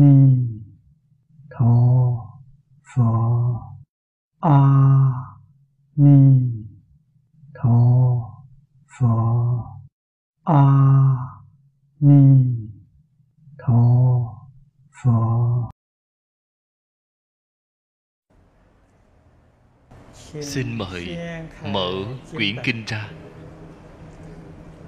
[0.00, 0.14] ni
[1.50, 1.74] tho
[2.88, 3.10] pho.
[4.40, 4.58] A
[5.96, 6.18] ni
[7.54, 7.78] tho
[8.94, 9.14] pho.
[10.44, 10.62] A
[12.00, 12.22] ni
[13.58, 13.82] tho
[15.02, 15.70] pho.
[20.42, 21.18] Xin mời
[21.72, 21.90] mở
[22.32, 23.10] quyển kinh ra.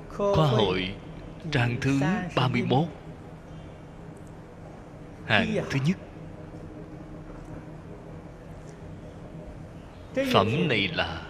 [0.09, 0.95] Khoa hội,
[1.53, 2.01] trang thứ
[2.37, 3.00] 31
[5.31, 5.97] Hàng thứ nhất.
[10.33, 11.23] Phẩm này là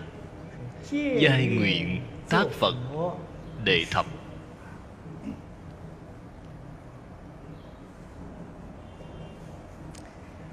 [0.93, 2.75] Giai nguyện tác Phật
[3.65, 4.07] Đệ thập.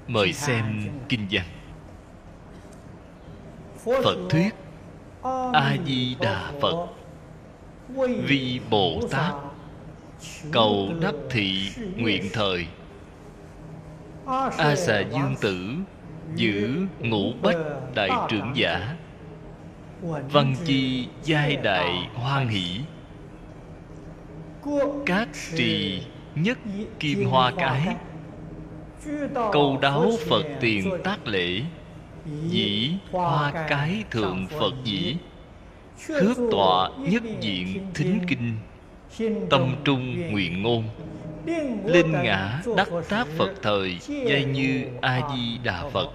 [0.06, 1.44] Mời xem kinh văn.
[3.84, 4.54] Phật thuyết
[5.52, 6.86] A-di-đà Phật.
[8.26, 9.34] Vi Bồ Tát.
[10.52, 12.66] Cầu đắc thị nguyện thời
[14.58, 15.74] A xà dương tử
[16.34, 17.56] Giữ ngũ bách
[17.94, 18.96] đại trưởng giả.
[20.02, 22.80] Văn chi giai đại hoan hỷ.
[25.06, 26.02] Các trì
[26.34, 26.58] nhất
[27.00, 27.96] kim hoa cái.
[29.52, 31.62] Câu đáo Phật tiền tác lễ.
[32.48, 35.16] Dĩ hoa cái thượng Phật dĩ.
[36.06, 38.56] Khước tọa nhất diện thính kinh.
[39.50, 40.84] Tâm trung nguyện ngôn.
[41.84, 46.08] Linh ngã đắc tác Phật thời, dây như A-di-đà Phật.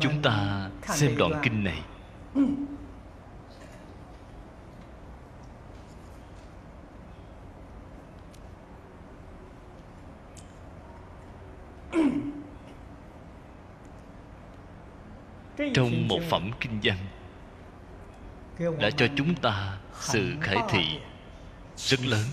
[0.00, 1.80] Chúng ta xem đoạn kinh này.
[15.74, 16.96] Trong một phẩm kinh văn,
[18.78, 21.00] đã cho chúng ta sự khải thị
[21.76, 22.24] rất lớn.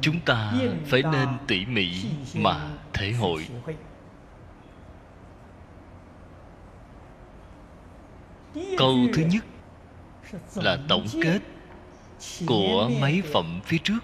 [0.00, 0.52] Chúng ta
[0.86, 2.04] phải nên tỉ mỉ
[2.34, 3.48] mà thể hội.
[8.78, 9.44] Câu thứ nhất
[10.54, 11.38] là tổng kết
[12.46, 13.98] của mấy phẩm phía trước.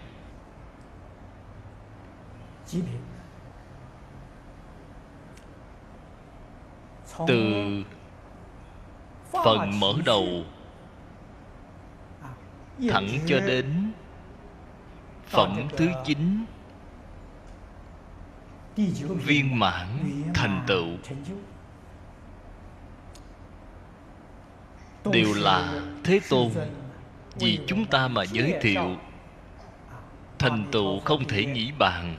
[7.27, 7.43] Từ
[9.45, 10.27] phần mở đầu
[12.91, 13.93] thẳng cho đến
[15.27, 16.45] phẩm thứ chín.
[19.27, 19.87] Viên mãn
[20.35, 20.89] thành tựu.
[25.13, 26.51] Đều là thế tôn
[27.35, 28.97] vì chúng ta mà giới thiệu.
[30.39, 32.17] thành tựu không thể nghĩ bàn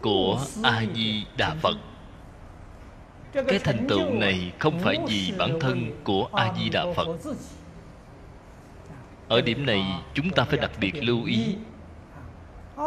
[0.00, 1.76] của a di đà phật
[3.34, 7.08] cái thành tựu này không phải vì bản thân của a di đà phật.
[9.28, 9.84] Ở điểm này,
[10.14, 11.56] chúng ta phải đặc biệt lưu ý.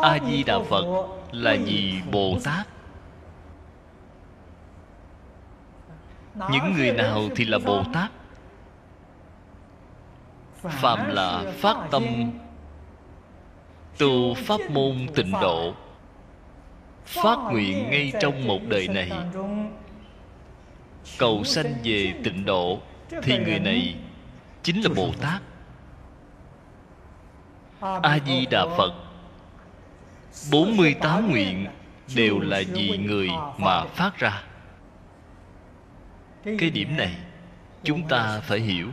[0.02, 2.68] A di đà phật là vì bồ tát.
[6.52, 8.12] Những người nào thì là bồ tát?
[10.62, 12.04] Phàm là phát tâm
[13.98, 15.74] tu pháp môn tịnh độ,
[17.06, 19.12] phát nguyện ngay trong một đời này
[21.18, 22.82] cầu sanh về tịnh độ,
[23.24, 23.96] thì người này
[24.64, 25.42] chính là bồ tát
[28.04, 28.94] a di đà phật
[30.52, 31.68] 48 nguyện
[32.16, 34.44] đều là vì người mà phát ra.
[36.44, 37.16] Cái điểm này
[37.84, 38.88] chúng ta phải hiểu.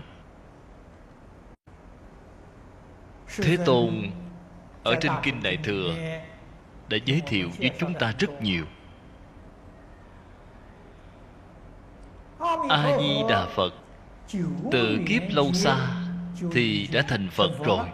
[3.36, 4.10] Thế tôn
[4.82, 5.94] ở trên kinh đại thừa
[6.88, 8.64] đã giới thiệu với chúng ta rất nhiều.
[12.68, 13.74] A di đà phật.
[14.70, 15.76] Từ kiếp lâu xa
[16.52, 17.86] thì đã thành phật rồi.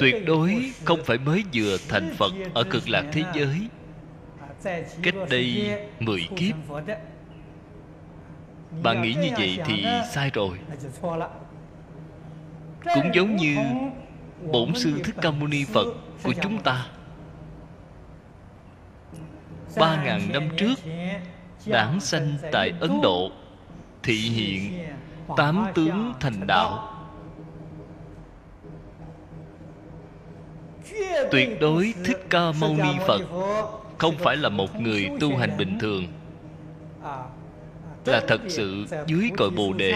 [0.00, 3.68] Tuyệt đối không phải mới vừa thành phật ở cực lạc thế giới.
[5.02, 6.54] Cách đây mười kiếp.
[8.82, 10.58] Bạn nghĩ như vậy thì sai rồi.
[12.94, 13.56] Cũng giống như
[14.52, 15.86] bổn sư thích ca mâu ni phật
[16.22, 16.86] của chúng ta.
[19.76, 20.74] Ba ngàn năm trước
[21.66, 23.30] đảng sanh tại ấn độ,
[24.02, 24.78] thị hiện
[25.36, 26.94] tám tướng thành đạo.
[31.30, 33.22] Tuyệt đối thích ca mâu ni phật
[33.98, 36.06] không phải là một người tu hành bình thường.
[38.04, 39.94] Là thật sự dưới cội bồ đề.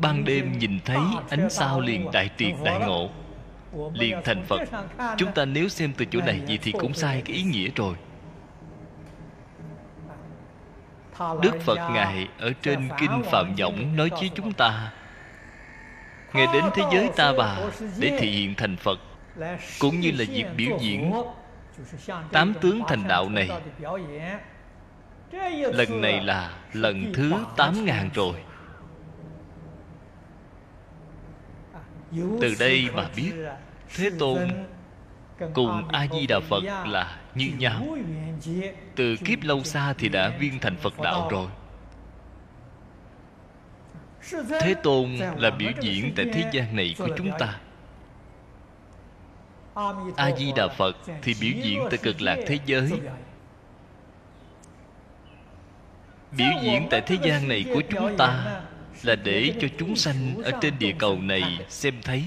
[0.00, 0.98] Ban đêm nhìn thấy
[1.30, 3.08] ánh sao liền đại triệt đại ngộ.
[3.94, 4.60] Liền thành phật.
[5.16, 7.94] Chúng ta nếu xem từ chỗ này gì thì cũng sai cái ý nghĩa rồi
[11.18, 14.92] đức phật ngài ở trên kinh phạm võng nói với chúng ta.
[16.32, 17.58] Ngài đến thế giới ta bà
[17.98, 18.98] để thị hiện thành phật
[19.80, 21.12] cũng như là việc biểu diễn
[22.32, 23.48] tám tướng thành đạo này.
[25.52, 28.34] lần này là lần thứ tám ngàn rồi.
[32.40, 33.32] từ đây mà biết
[33.96, 34.48] thế tôn
[35.54, 37.96] cùng a di đà phật là như nhau
[38.96, 41.48] từ kiếp lâu xa thì đã viên thành phật đạo rồi.
[44.60, 47.58] Thế tôn là biểu diễn tại thế gian này của chúng ta.
[50.16, 52.90] A di đà phật thì biểu diễn tại cực lạc thế giới.
[56.36, 58.60] Biểu diễn tại thế gian này của chúng ta
[59.02, 62.24] là để cho chúng sanh ở trên địa cầu này xem thấy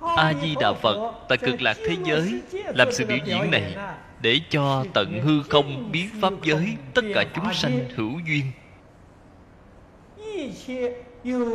[0.00, 2.40] a di đà phật tại cực lạc thế giới,
[2.74, 3.76] làm sự biểu diễn này
[4.20, 8.44] để cho tận hư không biết pháp giới, tất cả chúng sanh hữu duyên.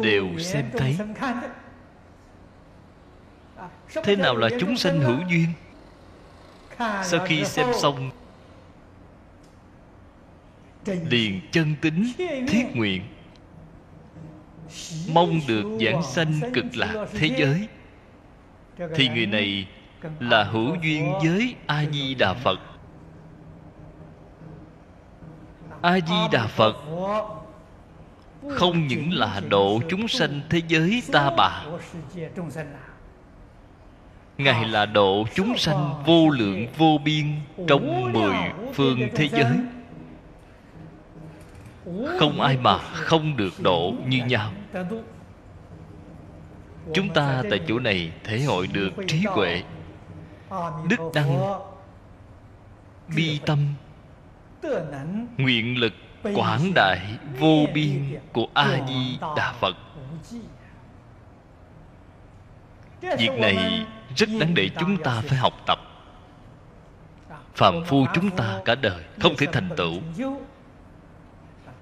[0.01, 0.97] Đều xem thấy.
[4.03, 5.47] Thế nào là chúng sanh hữu duyên?
[7.03, 8.11] Sau khi xem xong,
[10.85, 12.11] liền chân tính,
[12.47, 13.01] thiết nguyện,
[15.13, 17.67] mong được giảng sanh cực lạc thế giới
[18.95, 19.67] thì người này
[20.19, 22.59] là hữu duyên với a di đà phật.
[25.81, 26.75] A di đà phật
[28.49, 31.63] không những là độ chúng sanh thế giới ta bà,
[34.37, 37.25] ngài là độ chúng sanh vô lượng, vô biên,
[37.67, 38.35] trong mười
[38.73, 39.57] phương thế giới.
[42.19, 44.51] Không ai mà không được độ như nhau
[46.93, 49.63] chúng ta tại chỗ này thể hội được trí huệ.
[50.89, 51.59] Đức đăng
[53.15, 53.59] bi tâm.
[55.37, 55.93] Nguyện lực
[56.35, 59.75] quảng đại vô biên của a di đà phật.
[63.01, 63.85] Việc này
[64.15, 65.79] rất đáng để chúng ta phải học tập.
[67.55, 69.93] Phàm phu chúng ta cả đời không thể thành tựu.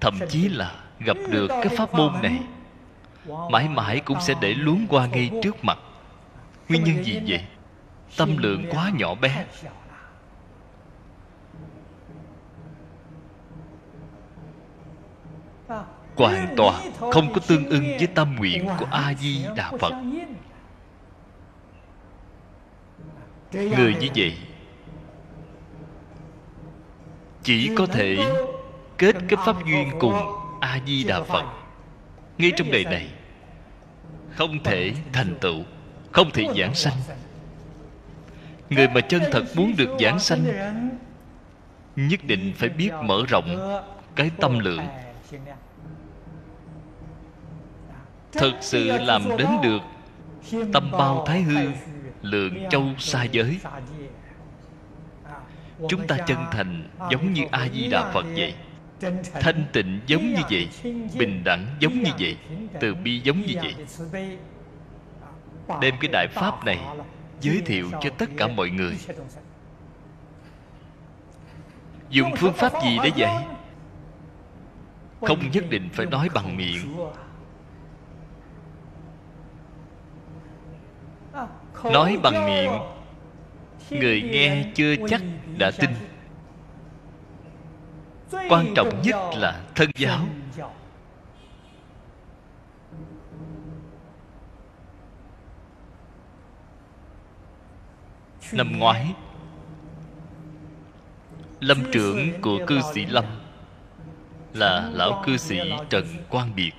[0.00, 2.40] Thậm chí là gặp được cái pháp môn này
[3.26, 5.78] mãi mãi cũng sẽ để luống qua ngay trước mặt.
[6.68, 7.44] nguyên nhân gì vậy?
[8.16, 9.46] tâm lượng quá nhỏ bé.
[16.16, 19.92] hoàn toàn không có tương ưng với tâm nguyện của a di đà phật.
[23.52, 24.38] Người như vậy
[27.42, 28.16] chỉ có thể
[28.98, 30.14] kết cái pháp duyên cùng
[30.60, 31.63] a di đà phật
[32.38, 33.08] ngay trong đời này,
[34.30, 35.62] không thể thành tựu,
[36.12, 36.96] không thể giảng sanh.
[38.70, 40.44] Người mà chân thật muốn được giảng sanh,
[41.96, 43.80] nhất định phải biết mở rộng
[44.14, 44.86] cái tâm lượng.
[48.32, 49.80] Thực sự làm đến được
[50.72, 51.70] tâm bao thái hư,
[52.22, 53.58] lượng châu xa giới.
[55.88, 58.54] Chúng ta chân thành giống như a di đà phật vậy
[59.40, 60.68] thanh tịnh giống như vậy
[61.18, 62.36] bình đẳng giống như vậy
[62.80, 63.74] từ bi giống như vậy.
[65.80, 66.78] đem cái đại pháp này
[67.40, 68.96] giới thiệu cho tất cả mọi người.
[72.10, 73.46] Dùng phương pháp gì để dạy?
[75.20, 76.96] Không nhất định phải nói bằng miệng.
[81.84, 82.72] Nói bằng miệng.
[83.90, 85.22] Người nghe chưa chắc
[85.58, 85.90] đã tin
[88.48, 90.26] quan trọng nhất là thân giáo.
[98.52, 99.14] Năm ngoái,
[101.60, 103.24] lâm trưởng của cư sĩ lâm
[104.54, 105.60] là lão cư sĩ
[105.90, 106.72] trần quang biệt.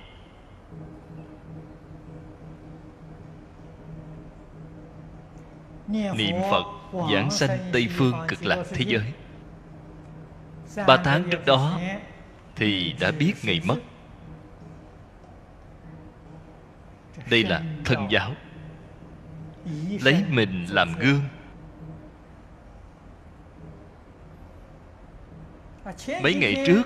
[5.88, 6.64] Niệm phật
[7.12, 9.12] giảng sanh tây phương cực lạc thế giới
[10.86, 11.80] ba tháng trước đó,
[12.56, 13.76] thì đã biết ngày mất.
[17.30, 18.32] Đây là thân giáo.
[20.00, 21.20] Lấy mình làm gương.
[26.22, 26.82] Mấy ngày trước,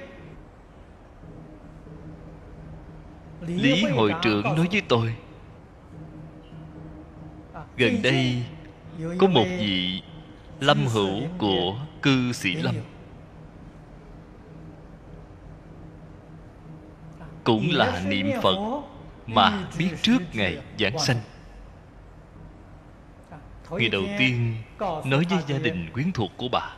[3.47, 5.15] lý hội trưởng nói với tôi,
[7.77, 8.43] gần đây
[9.19, 10.03] có một vị
[10.61, 12.75] lâm hữu của cư sĩ lâm.
[17.45, 18.57] Cũng là niệm phật
[19.27, 21.17] mà biết trước ngày giảng sanh.
[23.71, 26.77] Người đầu tiên nói với gia đình quyến thuộc của bà.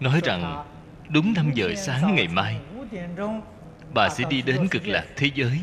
[0.00, 0.64] Nói rằng
[1.08, 2.60] đúng 5 giờ sáng ngày mai
[3.94, 5.60] bà sẽ đi đến cực lạc thế giới.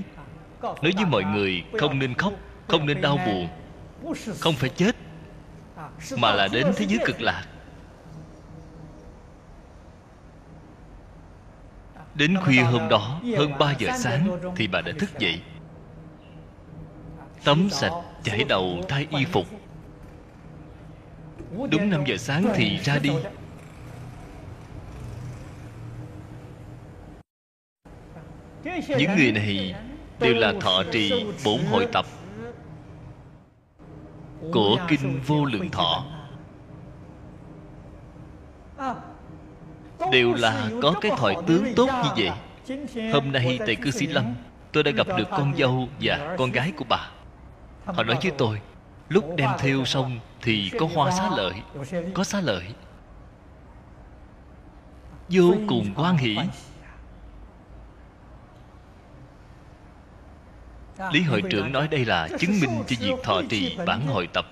[0.62, 2.34] Nói với mọi người không nên khóc
[2.68, 3.48] không nên đau buồn
[4.40, 4.96] không phải chết
[6.18, 7.46] mà là đến thế giới cực lạc
[12.18, 15.42] đến khuya hôm đó hơn 3 giờ sáng thì bà đã thức dậy.
[17.44, 19.46] tắm sạch chải đầu thay y phục.
[21.72, 23.12] Đúng 5 giờ sáng thì ra đi.
[28.88, 29.76] những người này
[30.20, 32.06] đều là thọ trì bổn hội tập
[34.54, 36.06] của kinh vô lượng thọ
[40.12, 42.32] đều là có cái thoại tướng tốt như vậy.
[43.14, 44.36] hôm nay tại cư sĩ lâm
[44.72, 47.10] tôi đã gặp được con dâu và con gái của bà.
[47.86, 48.62] họ nói với tôi
[49.10, 51.54] lúc đem theo xong thì có hoa xá lợi
[52.14, 52.64] có xá lợi.
[55.30, 56.38] Vô cùng quan hỷ.
[61.12, 64.46] lý hội trưởng nói đây là chứng minh cho việc thọ trì bản hội tập.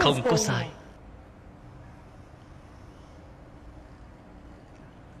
[0.00, 0.68] không có sai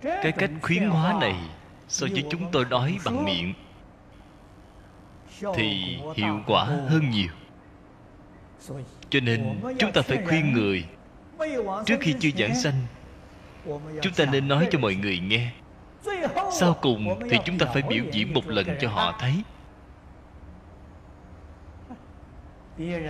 [0.02, 1.36] cái cách khuyến hóa này
[1.88, 3.54] so với chúng tôi nói bằng miệng,
[5.54, 7.30] thì hiệu quả hơn nhiều.
[9.10, 10.84] Cho nên chúng ta phải khuyên người,
[11.86, 12.86] trước khi chưa giảng sanh,
[14.02, 15.52] chúng ta nên nói cho mọi người nghe.
[16.52, 19.42] Sau cùng thì chúng ta phải biểu diễn một lần cho họ thấy.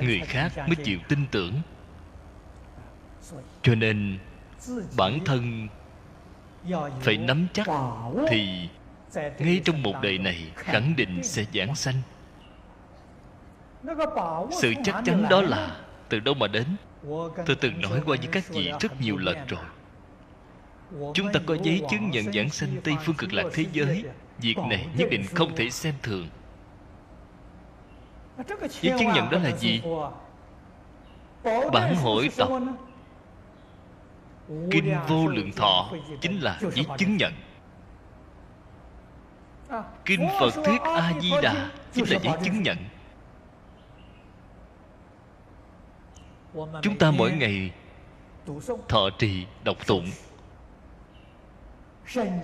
[0.02, 1.54] Người khác mới chịu tin tưởng.
[3.62, 4.18] Cho nên
[4.96, 5.68] bản thân
[7.00, 7.66] phải nắm chắc
[8.28, 8.68] thì
[9.38, 11.94] ngay trong một đời này khẳng định sẽ giảng sanh.
[14.50, 15.76] Sự chắc chắn đó là
[16.08, 16.64] từ đâu mà đến?
[17.46, 19.64] Tôi từng nói qua với các vị rất nhiều lần rồi.
[21.14, 24.04] Chúng ta có giấy chứng nhận giảng sanh tây phương cực lạc thế giới.
[24.38, 26.28] Việc này nhất định không thể xem thường.
[28.58, 29.82] Giấy chứng nhận đó là gì?
[31.72, 32.48] Bản hội tập
[34.70, 35.90] kinh vô lượng thọ
[36.20, 37.32] chính là giấy chứng nhận.
[40.04, 42.76] Kinh phật thuyết a di đà chính là giấy chứng nhận.
[46.82, 47.72] Chúng ta mỗi ngày
[48.88, 50.06] thọ trì đọc tụng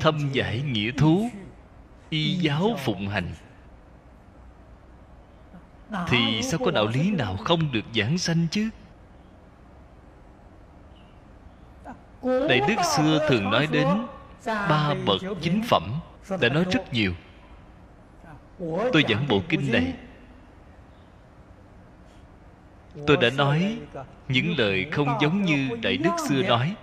[0.01, 1.29] thâm giải nghĩa thú
[2.11, 3.33] y giáo phụng hành.
[6.09, 8.71] Thì sao có đạo lý nào không được giảng sanh chứ
[12.25, 13.89] đại đức xưa thường nói đến
[14.47, 15.83] ba bậc chính phẩm
[16.41, 17.13] đã nói rất nhiều.
[18.93, 19.95] Tôi giảng bộ kinh này.
[23.07, 23.79] Tôi đã nói
[24.29, 26.75] những lời không giống như đại đức xưa nói.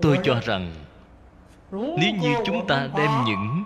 [0.00, 0.72] Tôi cho rằng
[1.72, 3.64] nếu như chúng ta đem những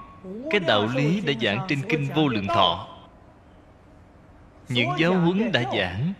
[0.50, 2.88] cái đạo lý đã giảng trên kinh vô lượng thọ.
[4.68, 6.12] Những giáo huấn đã giảng,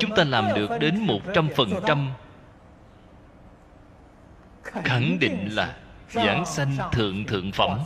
[0.00, 2.10] chúng ta làm được đến một trăm phần trăm.
[4.62, 5.76] Khẳng định là
[6.10, 7.78] giảng sanh thượng thượng phẩm.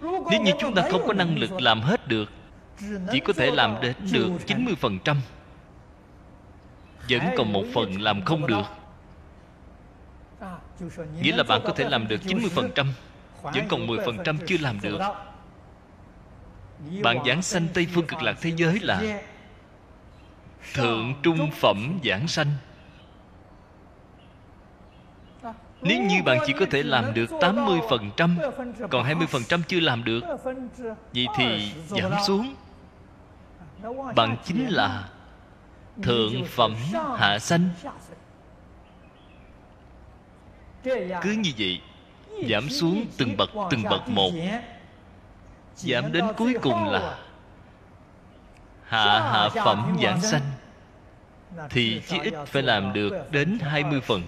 [0.00, 2.30] Nếu như chúng ta không có năng lực làm hết được,
[3.12, 5.16] chỉ có thể làm đến được 90%
[7.08, 8.64] vẫn còn một phần làm không được.
[11.20, 12.86] Nghĩa là bạn có thể làm được 90%
[13.42, 14.98] Vẫn còn 10% chưa làm được.
[17.02, 19.22] Bạn giảng sanh Tây Phương cực lạc thế giới là
[20.74, 22.48] Thượng trung phẩm giảng sanh.
[25.82, 28.36] Nếu như bạn chỉ có thể làm được 80%
[28.90, 30.20] Còn 20% chưa làm được,
[31.14, 32.54] Vậy thì giảm xuống.
[34.16, 35.08] Bạn chính là
[36.02, 36.74] Thượng phẩm
[37.16, 37.68] hạ sanh
[41.22, 41.80] cứ như vậy,
[42.48, 44.30] giảm xuống từng bậc từng bậc một.
[45.76, 47.18] Giảm đến cuối cùng là
[48.84, 50.42] hạ hạ phẩm giảng sanh.
[51.70, 54.20] Thì chí ít phải làm được đến 20%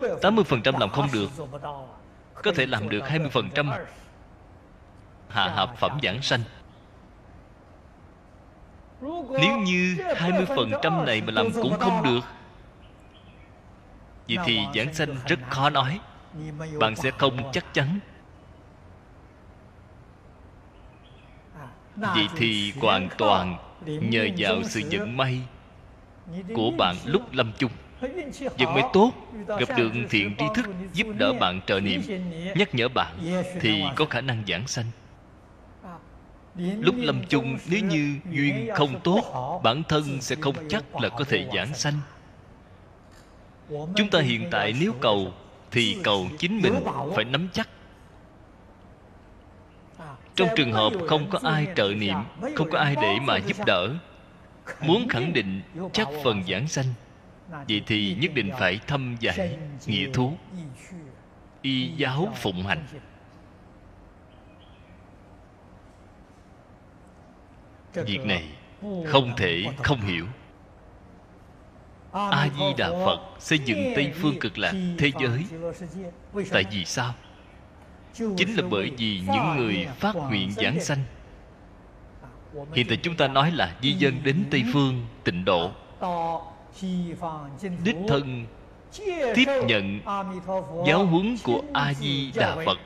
[0.00, 1.30] 80% làm không được,
[2.42, 3.84] Có thể làm được 20% à.
[5.28, 6.40] Hạ hợp phẩm giảng sanh.
[9.40, 12.20] Nếu như 20% này mà làm cũng không được
[14.26, 16.00] vì thì giảng sanh rất khó nói.
[16.78, 17.98] Bạn sẽ không chắc chắn.
[21.96, 25.40] Vậy thì hoàn toàn Nhờ vào sự vận may
[26.54, 27.70] Của bạn lúc lâm chung.
[28.58, 29.12] Vận may tốt,
[29.46, 32.02] gặp được thiện tri thức giúp đỡ bạn trợ niệm,
[32.54, 33.16] nhắc nhở bạn
[33.60, 34.86] thì có khả năng giảng sanh.
[36.56, 41.24] Lúc lâm chung, nếu như duyên không tốt, bản thân sẽ không chắc là có
[41.24, 41.94] thể giảng sanh
[43.96, 45.32] chúng ta hiện tại nếu cầu,
[45.70, 46.74] thì cầu chính mình
[47.14, 47.68] phải nắm chắc.
[50.36, 52.16] Trong trường hợp không có ai trợ niệm,
[52.56, 53.88] không có ai để mà giúp đỡ,
[54.80, 55.62] muốn khẳng định
[55.92, 56.86] chắc phần giảng sanh,
[57.50, 60.36] vậy thì nhất định phải thâm giải nghĩa thú,
[61.62, 62.86] y giáo phụng hành.
[67.94, 68.48] Việc này
[69.06, 70.26] không thể không hiểu
[72.12, 75.44] a di đà phật xây dựng tây phương cực lạc thế giới.
[76.50, 77.14] Tại vì sao?
[78.14, 80.98] Chính là bởi vì những người phát nguyện giảng sanh.
[82.72, 85.70] Hiện tại chúng ta nói là di dân đến tây phương tịnh độ.
[87.84, 88.46] Đích thân
[89.34, 90.00] tiếp nhận
[90.86, 92.78] giáo huấn của a di đà phật.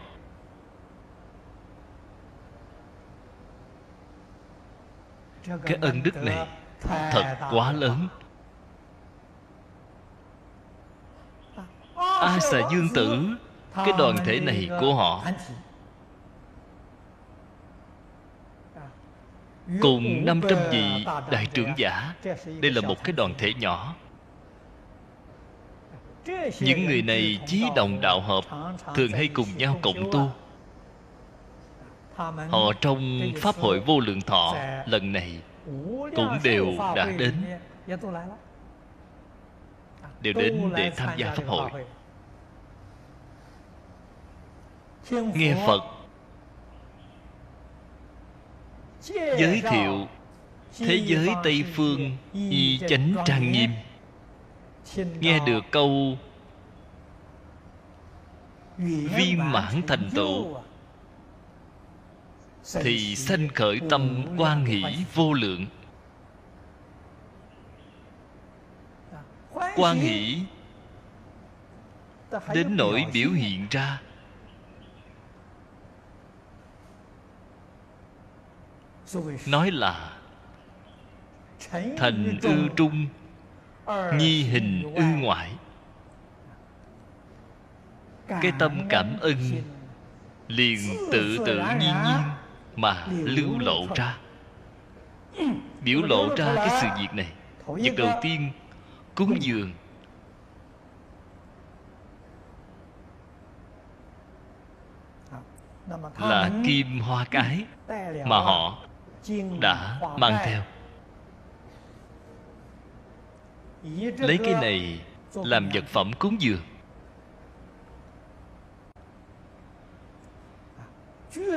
[5.67, 6.47] Cái ân đức này
[6.91, 8.09] thật quá lớn
[12.21, 13.27] a xà dương tử
[13.75, 15.25] cái đoàn thể này của họ.
[19.81, 22.15] Cùng 500 vị đại trưởng giả,
[22.61, 23.95] đây là một cái đoàn thể nhỏ.
[26.61, 28.45] Những người này chí đồng đạo hợp,
[28.95, 30.31] thường hay cùng nhau cộng tu.
[32.51, 34.55] Họ trong pháp hội vô lượng thọ,
[34.87, 35.41] lần này
[36.17, 37.35] cũng đều đã đến.
[40.21, 41.71] Đều đến để tham gia pháp hội.
[45.11, 45.83] Nghe phật.
[49.39, 50.07] Giới thiệu
[50.79, 53.71] thế giới tây phương y chánh trang nghiêm.
[55.21, 56.19] Nghe được câu
[58.87, 60.57] viên mãn thành tựu.
[62.73, 64.83] thì sanh khởi tâm quan hỷ
[65.15, 65.67] vô lượng.
[69.77, 70.39] Quan hỷ
[72.55, 74.01] đến nỗi biểu hiện ra
[79.47, 80.13] nói là
[81.97, 83.07] thành ư trung,
[84.15, 85.53] nhi hình ư ngoại.
[88.29, 89.37] Cái tâm cảm ơn
[90.49, 90.79] liền
[91.13, 92.21] tự tự nhiên nhiên
[92.77, 94.19] mà lưu lộ ra.
[95.81, 97.33] Biểu lộ ra cái sự việc này,
[97.67, 98.51] việc đầu tiên,
[99.15, 99.73] cúng dường.
[106.19, 107.65] Là kim hoa cái
[108.27, 108.86] mà họ
[109.61, 110.63] đã mang theo.
[114.19, 115.01] Lấy cái này
[115.35, 116.61] làm vật phẩm cúng dường.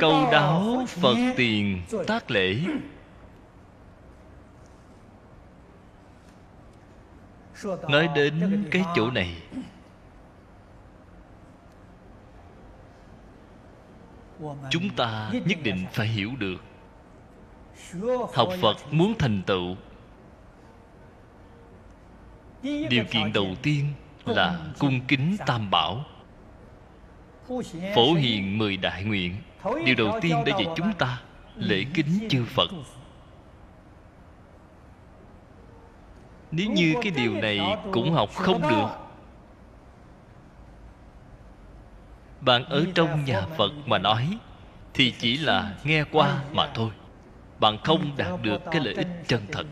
[0.02, 2.56] Câu đáo phật tiền tác lễ.
[7.90, 9.42] Nói đến cái chỗ này.
[14.70, 16.58] Chúng ta nhất định phải hiểu được
[18.34, 19.76] học phật muốn thành tựu.
[22.64, 23.94] Điều kiện đầu tiên
[24.26, 26.06] là cung kính tam bảo.
[27.96, 29.36] Phổ hiền mười đại nguyện.
[29.86, 31.22] Điều đầu tiên để dạy chúng ta
[31.56, 32.70] lễ kính chư phật.
[36.52, 38.88] Nếu như cái điều này cũng học không được,
[42.42, 44.38] bạn ở trong nhà phật mà nói
[44.94, 46.92] thì chỉ là nghe qua mà thôi
[47.60, 49.66] bạn không đạt được cái lợi ích chân thật.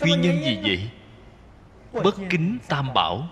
[0.00, 0.90] Nguyên nhân gì vậy?
[2.04, 3.28] Bất kính tam bảo.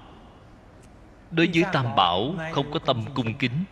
[1.31, 3.65] Đối với tam bảo, không có tâm cung kính.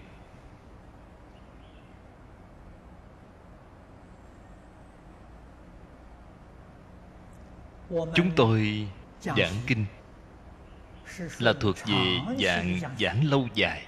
[7.91, 8.89] Chúng tôi
[9.21, 9.85] giảng kinh.
[11.39, 13.87] Là thuộc về dạng giảng lâu dài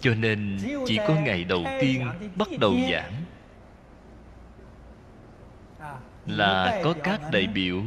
[0.00, 3.12] cho nên chỉ có ngày đầu tiên bắt đầu giảng
[6.26, 7.82] là có các đại biểu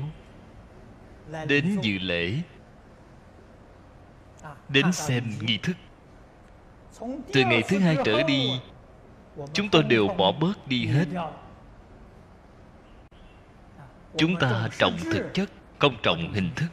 [1.48, 2.34] đến dự lễ,
[4.70, 5.78] đến xem nghi thức.
[7.34, 8.60] Từ ngày thứ hai trở đi,
[9.54, 11.06] chúng tôi đều bỏ bớt đi hết.
[14.18, 16.68] Chúng ta trọng thực chất, không trọng hình thức.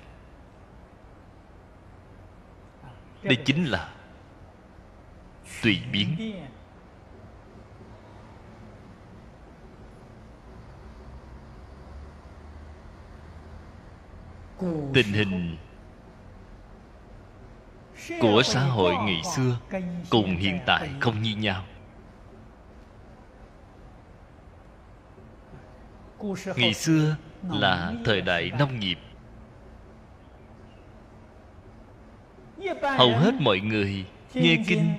[3.23, 3.93] Đây chính là
[5.63, 6.35] tùy biến.
[14.95, 15.57] Tình hình
[18.21, 19.59] của xã hội ngày xưa
[20.11, 21.65] cùng hiện tại không như nhau.
[26.57, 27.17] Ngày xưa
[27.51, 28.99] là thời đại nông nghiệp.
[32.83, 34.95] Hầu hết mọi người nghe kinh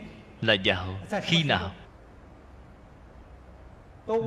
[0.45, 1.71] là vào khi nào?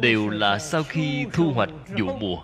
[0.00, 2.42] Đều là sau khi thu hoạch vụ mùa.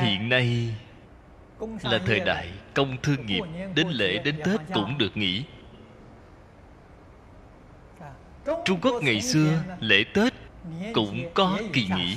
[0.00, 0.74] Hiện nay
[1.82, 3.42] là thời đại công thương nghiệp,
[3.74, 5.44] đến lễ, đến tết cũng được nghỉ.
[8.64, 10.32] Trung quốc ngày xưa, lễ tết
[10.94, 12.16] cũng có kỳ nghỉ.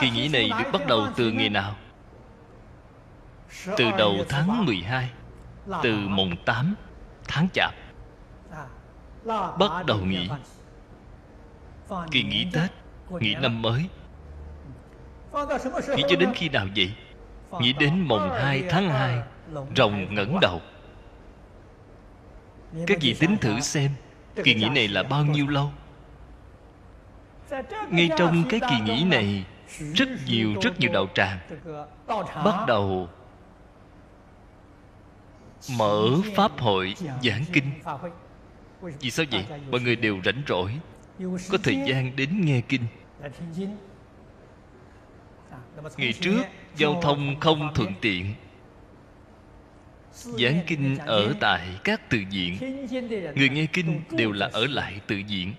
[0.00, 1.76] Kỳ nghỉ này được bắt đầu từ ngày nào?
[3.76, 5.10] Từ đầu tháng 12
[5.82, 6.74] từ mùng 8
[7.28, 7.74] tháng chạp
[9.58, 10.28] bắt đầu nghỉ.
[12.10, 12.70] Kỳ nghỉ tết
[13.20, 13.88] nghỉ năm mới.
[15.96, 16.94] Nghĩ cho đến khi nào vậy?
[17.60, 19.22] Nghĩ đến mùng 2 tháng 2
[19.76, 20.60] Rồng ngẩng đầu.
[22.86, 23.90] Các vị tính thử xem
[24.44, 25.70] Kỳ nghỉ này là bao nhiêu lâu?
[27.90, 29.44] Ngay trong cái kỳ nghỉ này
[29.94, 31.38] Rất nhiều rất nhiều đạo tràng
[32.44, 33.08] Bắt đầu
[35.68, 37.70] Mở Pháp hội giảng kinh.
[39.00, 39.44] Vì sao vậy?
[39.70, 40.74] Mọi người đều rảnh rỗi.
[41.50, 42.82] Có thời gian đến nghe kinh.
[45.96, 46.42] Ngày trước,
[46.76, 48.34] giao thông không thuận tiện.
[50.12, 52.58] Giảng kinh ở tại các tự viện.
[53.34, 55.54] Người nghe kinh đều là ở lại tự viện.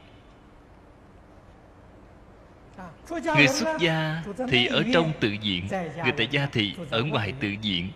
[3.09, 5.67] Người xuất gia thì ở trong tự viện.
[6.03, 7.91] Người tại gia thì ở ngoài tự viện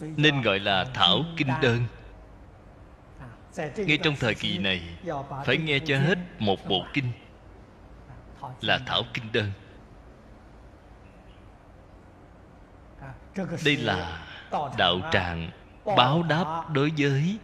[0.00, 1.84] nên gọi là thảo kinh đơn.
[3.76, 4.82] Ngay trong thời kỳ này,
[5.44, 7.12] phải nghe cho hết một bộ kinh
[8.60, 9.50] là thảo kinh đơn.
[13.64, 14.26] Đây là
[14.78, 15.50] đạo tràng
[15.84, 17.38] báo đáp đối với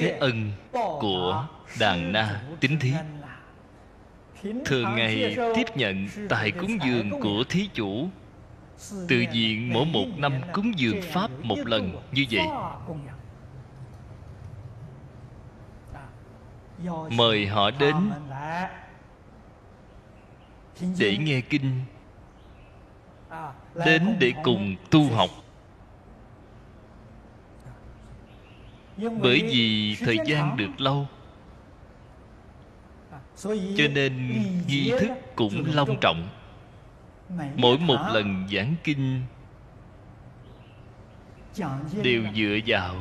[0.00, 1.46] cái ân của
[1.80, 2.92] đàn na tín thí.
[4.64, 8.08] Thường ngày tiếp nhận tài cúng dường của thí chủ
[9.08, 12.46] tự diện mỗi một năm cúng dường pháp một lần như vậy.
[17.10, 18.10] Mời họ đến
[20.98, 21.80] để nghe kinh,
[23.74, 25.30] đến để cùng tu học.
[28.96, 31.06] Bởi vì thời gian được lâu,
[33.76, 36.28] cho nên nghi thức cũng long trọng
[37.56, 39.22] mỗi một lần giảng kinh
[42.02, 42.94] đều dựa vào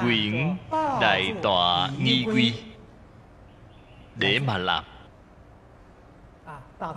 [0.00, 0.56] quyển
[1.00, 2.52] đại tọa nghi quy.
[4.16, 4.84] Để mà làm.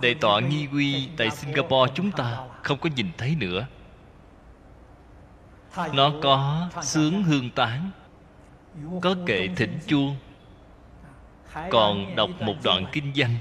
[0.02, 3.66] Đại tọa nghi quy tại Singapore chúng ta không có nhìn thấy nữa.
[5.92, 7.90] Nó có sướng hương tán
[9.02, 10.16] Có kệ thỉnh chuông.
[11.70, 13.38] Còn đọc một đoạn kinh văn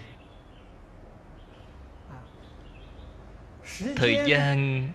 [3.95, 4.89] Thời gian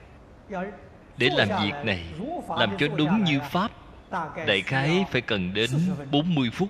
[1.17, 2.05] để làm việc này
[2.49, 3.71] Làm cho đúng như Pháp
[4.47, 5.71] Đại khái phải cần đến
[6.11, 6.69] 40 phút.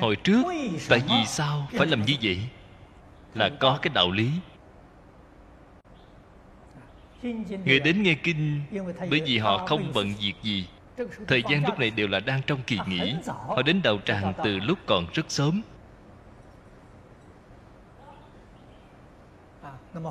[0.00, 0.42] Hồi trước
[0.88, 2.38] tại vì sao phải làm như vậy?
[3.34, 4.30] Là có cái đạo lý.
[7.64, 8.62] Người đến nghe kinh
[9.10, 10.68] bởi vì họ không bận việc gì.
[11.26, 13.14] Thời gian lúc này đều là đang trong kỳ nghỉ.
[13.26, 15.62] Họ đến đầu tràng từ lúc còn rất sớm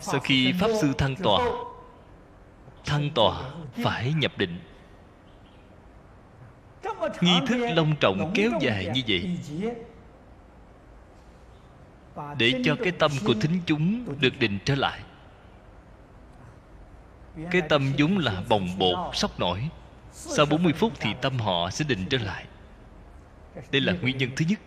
[0.01, 1.45] sau khi pháp sư thăng tòa
[2.85, 3.51] thăng tòa
[3.83, 4.59] phải nhập định.
[7.21, 9.37] Nghi thức long trọng kéo dài như vậy
[12.37, 14.99] để cho cái tâm của thính chúng được định trở lại.
[17.51, 19.69] Cái tâm vốn là bồng bột, sốc nổi.
[20.11, 22.45] Sau 40 phút thì tâm họ sẽ định trở lại.
[23.71, 24.59] Đây là nguyên nhân thứ nhất.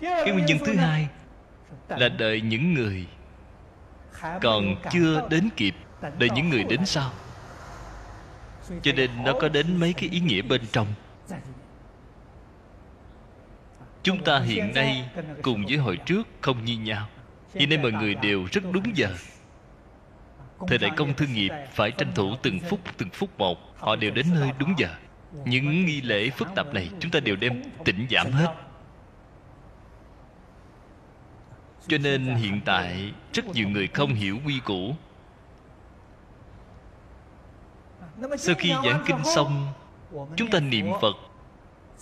[0.00, 1.08] Cái nguyên nhân thứ hai
[1.88, 3.06] là đợi những người
[4.42, 5.74] còn chưa đến kịp
[6.18, 7.10] đợi những người đến sau.
[8.82, 10.86] Cho nên nó có đến mấy cái ý nghĩa bên trong.
[14.02, 15.08] chúng ta hiện nay
[15.42, 17.08] cùng với hồi trước không như nhau.
[17.54, 19.08] Hiện nay mọi người đều rất đúng giờ.
[20.68, 23.58] thời đại công thương nghiệp phải tranh thủ từng phút từng phút một.
[23.78, 24.88] họ đều đến nơi đúng giờ.
[25.44, 28.54] những nghi lễ phức tạp này chúng ta đều đem tỉnh giảm hết
[31.88, 34.94] cho nên hiện tại rất nhiều người không hiểu quy củ.
[38.38, 39.72] Sau khi giảng kinh xong,
[40.36, 41.16] chúng ta niệm phật,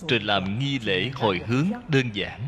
[0.09, 2.41] rồi làm nghi lễ hồi hướng đơn giản,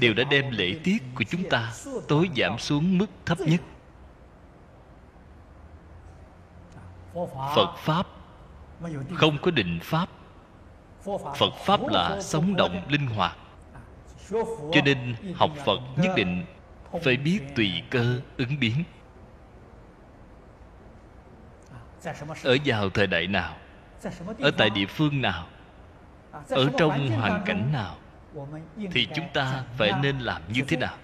[0.00, 1.72] đều đã đem lễ tiết của chúng ta
[2.08, 3.60] tối giảm xuống mức thấp nhất.
[7.54, 8.06] Phật pháp
[9.14, 10.08] không có định pháp.
[11.36, 13.36] Phật pháp là sống động linh hoạt.
[14.72, 16.44] Cho nên học phật nhất định
[17.02, 18.84] phải biết tùy cơ ứng biến.
[22.44, 23.56] Ở vào thời đại nào?
[24.38, 25.46] Ở tại địa phương nào?
[26.48, 27.96] Ở trong hoàn cảnh nào?
[28.92, 30.96] Thì chúng ta phải nên làm như thế nào?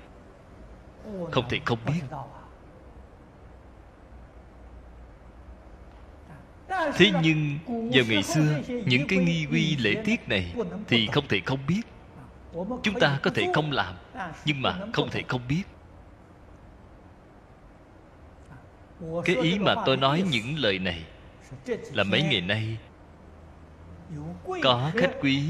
[1.33, 2.01] Không thể không biết.
[6.69, 10.55] Thế nhưng, vào ngày xưa, những cái nghi quy lễ tiết này
[10.89, 11.83] thì không thể không biết.
[12.83, 13.95] Chúng ta có thể không làm,
[14.45, 15.63] nhưng mà không thể không biết.
[19.25, 21.05] Cái ý mà tôi nói những lời này
[21.93, 22.79] là mấy ngày nay
[24.63, 25.43] có khách quý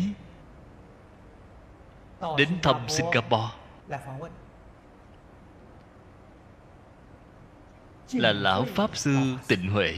[2.39, 3.55] đến thăm singapore.
[8.13, 9.17] Là lão pháp sư
[9.49, 9.95] tịnh huệ.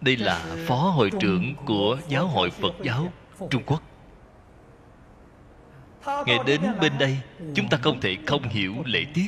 [0.00, 3.12] Đây là phó hội trưởng của giáo hội phật giáo
[3.50, 3.82] trung quốc
[6.26, 7.18] ngài đến bên đây,
[7.54, 9.26] chúng ta không thể không hiểu lễ tiết.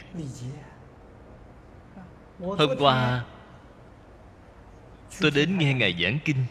[2.38, 3.24] Hôm qua,
[5.20, 6.44] tôi đến nghe ngài giảng kinh.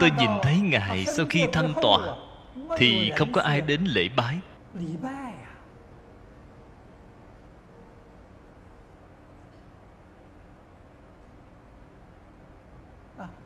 [0.00, 2.16] Tôi nhìn thấy ngài sau khi thanh tòa,
[2.78, 4.38] thì không có ai đến lễ bái.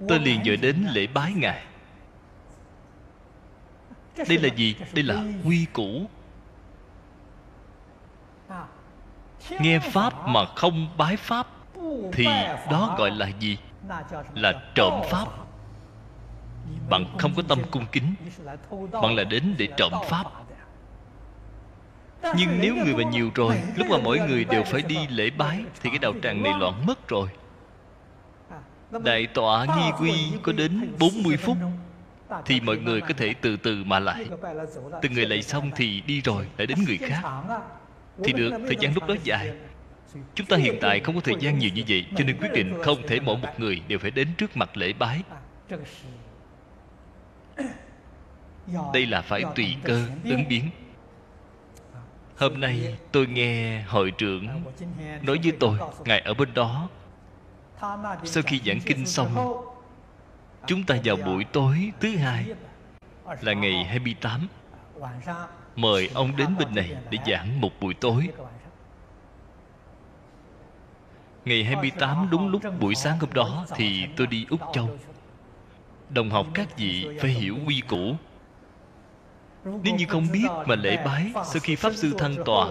[0.08, 1.64] Tôi liền dội đến lễ bái ngài
[4.28, 4.76] đây là gì?
[4.92, 6.06] đây là quy củ.
[9.60, 11.46] Nghe pháp mà không bái pháp
[12.12, 12.24] thì
[12.70, 13.58] đó gọi là gì?
[14.34, 15.26] là trộm pháp.
[16.90, 18.14] bạn không có tâm cung kính
[18.92, 20.24] bạn là đến để trộm pháp.
[22.36, 25.64] nhưng nếu người mà nhiều rồi lúc mà mỗi người đều phải đi lễ bái
[25.82, 27.28] thì cái đạo tràng này loạn mất rồi.
[29.04, 31.56] Đại tọa nghi quy có đến 40 phút
[32.44, 34.26] thì mọi người có thể từ từ mà lại.
[35.02, 37.22] Từng người lại xong thì đi rồi, lại đến người khác.
[38.24, 39.52] Thì được, thời gian lúc đó dài.
[40.34, 42.74] Chúng ta hiện tại không có thời gian nhiều như vậy, cho nên quyết định
[42.82, 45.22] không thể mỗi một người đều phải đến trước mặt lễ bái.
[48.92, 50.70] Đây là phải tùy cơ ứng biến.
[52.36, 54.46] Hôm nay tôi nghe hội trưởng
[55.22, 56.88] nói với tôi, ngài ở bên đó.
[58.24, 59.56] Sau khi giảng kinh xong
[60.66, 62.46] chúng ta vào buổi tối thứ hai
[63.40, 64.48] là ngày 28
[65.76, 68.28] mời ông đến bên này để giảng một buổi tối.
[71.44, 74.88] Ngày 28 đúng lúc buổi sáng hôm đó thì tôi đi Úc Châu.
[76.08, 78.14] Đồng học các vị phải hiểu quy củ.
[79.64, 82.66] Nếu như không biết mà lễ bái sau khi pháp sư thăng tòa,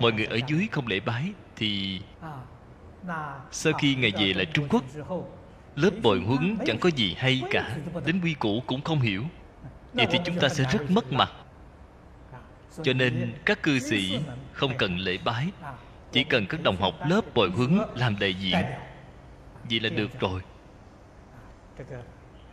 [0.00, 2.00] mọi người ở dưới không lễ bái thì
[3.50, 4.82] sau khi ngài về lại trung quốc
[5.76, 9.24] lớp bồi huấn chẳng có gì hay cả, đến quy củ cũng không hiểu.
[9.92, 11.32] Vậy thì chúng ta sẽ rất mất mặt.
[12.82, 14.18] Cho nên các cư sĩ
[14.52, 15.48] không cần lễ bái,
[16.12, 18.64] chỉ cần các đồng học lớp bồi huấn làm đại diện.
[19.70, 20.40] Vậy là được rồi.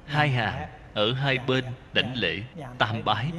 [0.05, 2.43] Hai hàng ở hai bên đảnh lễ,
[2.77, 3.32] tam bái.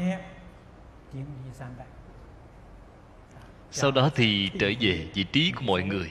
[3.71, 6.11] Sau đó thì trở về vị trí của mọi người.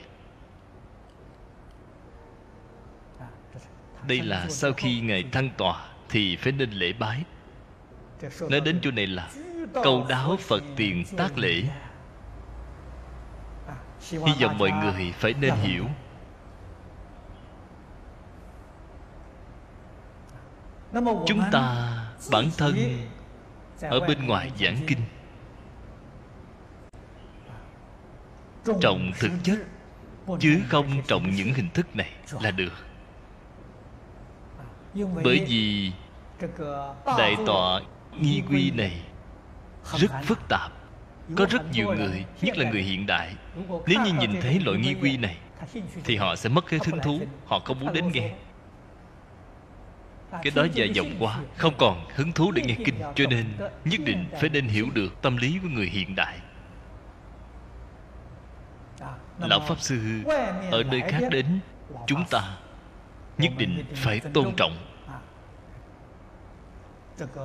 [4.06, 7.24] Đây là sau khi ngài thăng tòa thì phải nên lễ bái.
[8.40, 9.30] Nói đến chỗ này là
[9.72, 11.62] câu đáo phật tiền tác lễ.
[14.10, 15.86] Hy vọng mọi người phải nên hiểu.
[21.26, 21.94] Chúng ta,
[22.30, 22.76] bản thân,
[23.80, 25.00] ở bên ngoài giảng kinh.
[28.80, 29.58] Trọng thực chất,
[30.40, 32.10] chứ không trọng những hình thức này
[32.40, 32.72] là được
[34.94, 35.92] bởi vì
[37.18, 37.80] đại tọa
[38.20, 39.02] nghi quy này
[39.98, 40.72] rất phức tạp.
[41.36, 43.34] Có rất nhiều người nhất là người hiện đại
[43.86, 45.36] nếu như nhìn thấy loại nghi quy này
[46.04, 48.32] thì họ sẽ mất cái hứng thú họ không muốn đến nghe.
[50.30, 53.46] cái đó dài dòng quá không còn hứng thú để nghe kinh cho nên
[53.84, 56.38] nhất định phải nên hiểu được tâm lý của người hiện đại.
[59.38, 60.00] Lão pháp sư
[60.70, 61.46] ở nơi khác đến
[62.06, 62.56] chúng ta
[63.40, 64.76] nhất định phải tôn trọng.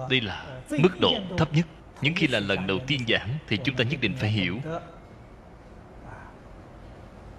[0.10, 1.66] Đây là mức độ thấp nhất.
[2.02, 4.60] Những khi là lần đầu tiên giảng thì chúng ta nhất định phải hiểu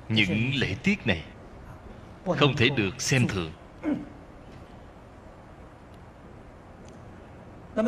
[0.09, 1.23] những lễ tiết này.
[2.25, 3.53] Không thể được xem thường.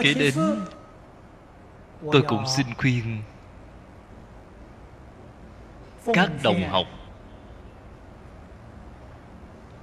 [0.02, 0.34] Kể đến,
[2.12, 3.22] tôi cũng xin khuyên
[6.06, 6.86] các đồng học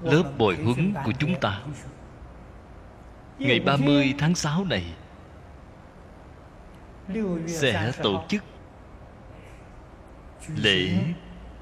[0.06, 1.62] lớp bồi huấn của chúng ta.
[3.40, 4.84] Ngày 30 tháng 6 này,
[7.48, 8.44] sẽ tổ chức
[10.56, 10.98] lễ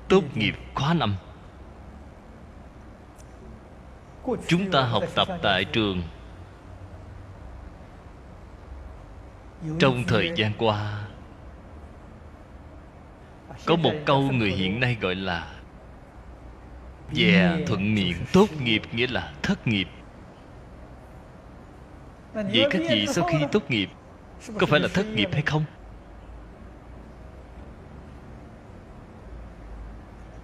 [0.09, 1.15] tốt nghiệp khóa năm.
[4.47, 6.01] Chúng ta học tập tại trường.
[9.79, 11.07] Trong thời gian qua,
[13.65, 15.52] có một câu người hiện nay gọi là
[17.11, 19.87] dè thuận miệng tốt nghiệp nghĩa là thất nghiệp.
[22.33, 23.89] Vậy các vị sau khi tốt nghiệp?
[24.59, 25.65] Có phải là thất nghiệp hay không?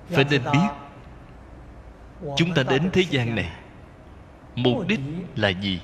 [0.10, 0.70] Phải nên biết.
[2.38, 3.52] chúng ta đến thế gian này.
[4.56, 5.00] Mục đích
[5.36, 5.82] là gì?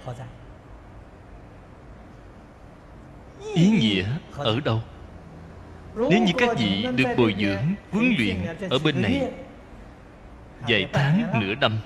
[3.54, 4.06] Ý nghĩa
[4.38, 4.82] ở đâu?
[5.96, 8.38] Nếu như các vị được bồi dưỡng huấn luyện
[8.70, 9.32] ở bên này
[10.68, 11.78] vài tháng nửa năm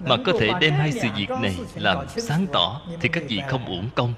[0.00, 3.66] mà có thể đem hai sự việc này làm sáng tỏ thì các vị không
[3.66, 4.14] uổng công.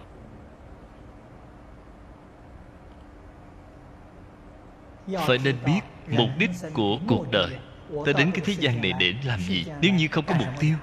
[5.26, 7.58] Phải nên biết mục đích của cuộc đời
[8.06, 10.76] ta đến cái thế gian này để làm gì nếu như không có mục tiêu.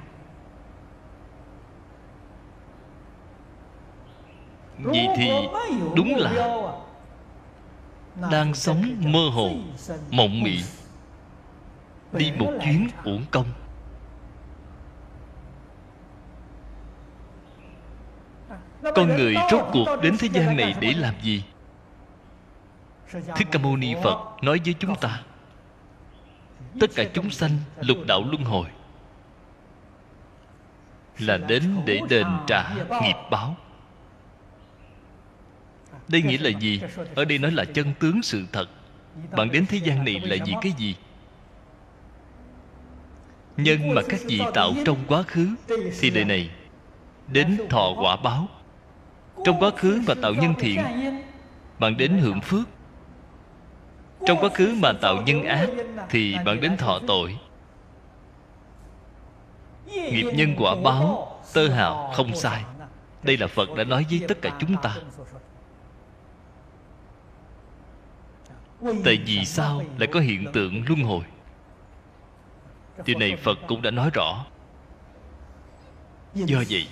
[4.77, 5.29] Vậy thì
[5.95, 6.57] đúng là
[8.31, 9.49] đang sống mơ hồ
[10.11, 10.63] mộng mị
[12.13, 13.45] đi một chuyến uổng công.
[18.95, 21.43] Con người rốt cuộc đến thế gian này để làm gì?
[23.11, 25.23] Thích ca mâu ni phật nói với chúng ta
[26.79, 28.67] tất cả chúng sanh lục đạo luân hồi.
[31.19, 33.55] Là đến để đền trả nghiệp báo.
[36.07, 36.81] đây nghĩa là gì?
[37.15, 38.65] ở đây nói là chân tướng sự thật.
[39.31, 40.95] Bạn đến thế gian này là vì cái gì
[43.63, 45.49] nhân mà các vị tạo trong quá khứ
[45.99, 46.49] thì đời này
[47.27, 48.47] đến thọ quả báo.
[49.45, 50.79] Trong quá khứ mà tạo nhân thiện
[51.79, 52.67] bạn đến hưởng phước.
[54.25, 55.69] Trong quá khứ mà tạo nhân ác
[56.09, 57.37] thì bạn đến thọ tội.
[59.85, 62.63] Nghiệp nhân quả báo, tơ hào, không sai.
[63.23, 64.95] Đây là phật đã nói với tất cả chúng ta.
[69.05, 71.23] Tại vì sao lại có hiện tượng luân hồi?
[73.05, 74.45] Điều này phật cũng đã nói rõ.
[76.33, 76.87] Do vậy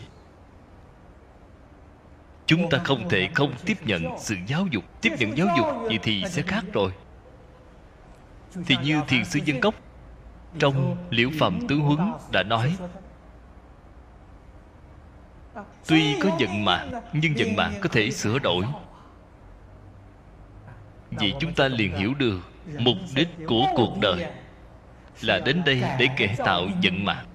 [2.45, 5.99] chúng ta không thể không tiếp nhận sự giáo dục tiếp nhận giáo dục vậy
[6.03, 6.91] thì sẽ khác rồi.
[8.65, 9.75] Thì như thiền sư dân cốc
[10.59, 12.77] trong liễu phẩm tướng huấn đã nói
[15.87, 18.65] tuy có giận mạng nhưng giận mạng có thể sửa đổi.
[21.11, 22.39] Vậy chúng ta liền hiểu được
[22.79, 24.31] mục đích của cuộc đời
[25.21, 27.25] là đến đây để kể tạo giận mạng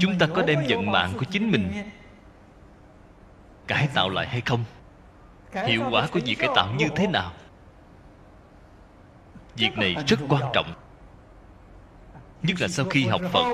[0.00, 1.72] chúng ta có đem giận mạng của chính mình.
[3.66, 4.64] Cải tạo lại hay không?
[5.52, 7.32] Hiệu quả của việc cải tạo như thế nào?
[9.56, 10.72] Việc này rất quan trọng.
[12.42, 13.44] Nhất là sau khi học phật,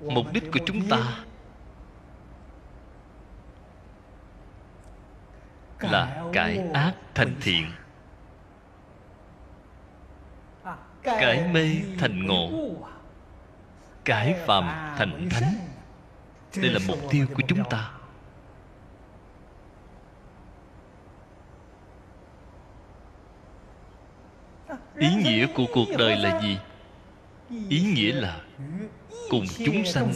[0.00, 0.98] mục đích của chúng ta
[5.80, 7.72] là cải ác thành thiện.
[11.02, 12.50] Cải mê thành ngộ.
[14.04, 15.54] Cải phàm thành thánh.
[16.56, 17.90] Đây là mục tiêu của chúng ta.
[24.96, 26.58] Ý nghĩa của cuộc đời là gì?
[27.68, 28.40] Ý nghĩa là
[29.30, 30.12] cùng chúng sanh,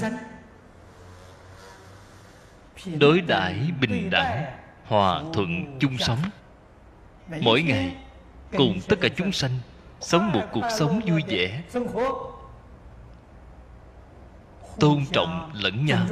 [2.98, 6.18] đối đãi bình đẳng hòa thuận chung sống.
[7.40, 7.96] Mỗi ngày,
[8.56, 9.50] cùng tất cả chúng sanh
[10.00, 11.62] sống một cuộc sống vui vẻ.
[14.80, 16.06] Tôn trọng lẫn nhau.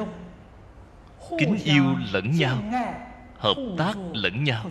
[1.38, 2.58] Kính yêu lẫn nhau.
[3.38, 4.70] Hợp tác lẫn nhau.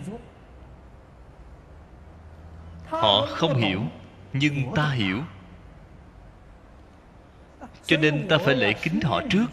[2.88, 3.82] Họ không hiểu,
[4.32, 5.18] nhưng ta hiểu.
[7.86, 9.46] Cho nên ta phải lễ kính họ trước.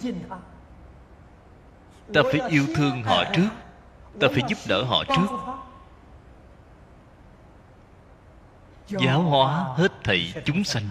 [2.13, 3.49] Ta phải yêu thương họ trước
[4.19, 5.27] ta phải giúp đỡ họ trước.
[8.87, 10.89] giáo hóa hết thảy chúng sanh.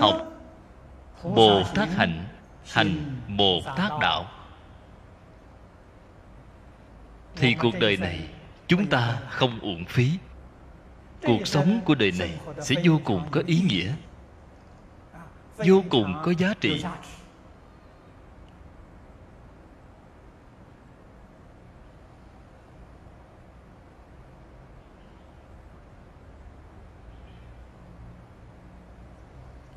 [0.00, 0.32] Học
[1.22, 2.24] bồ tát hạnh
[2.66, 4.26] hành bồ tát đạo.
[7.36, 8.28] Thì cuộc đời này
[8.66, 10.10] chúng ta không uổng phí.
[11.22, 13.92] Cuộc sống của đời này sẽ vô cùng có ý nghĩa.
[15.56, 16.84] Vô cùng có giá trị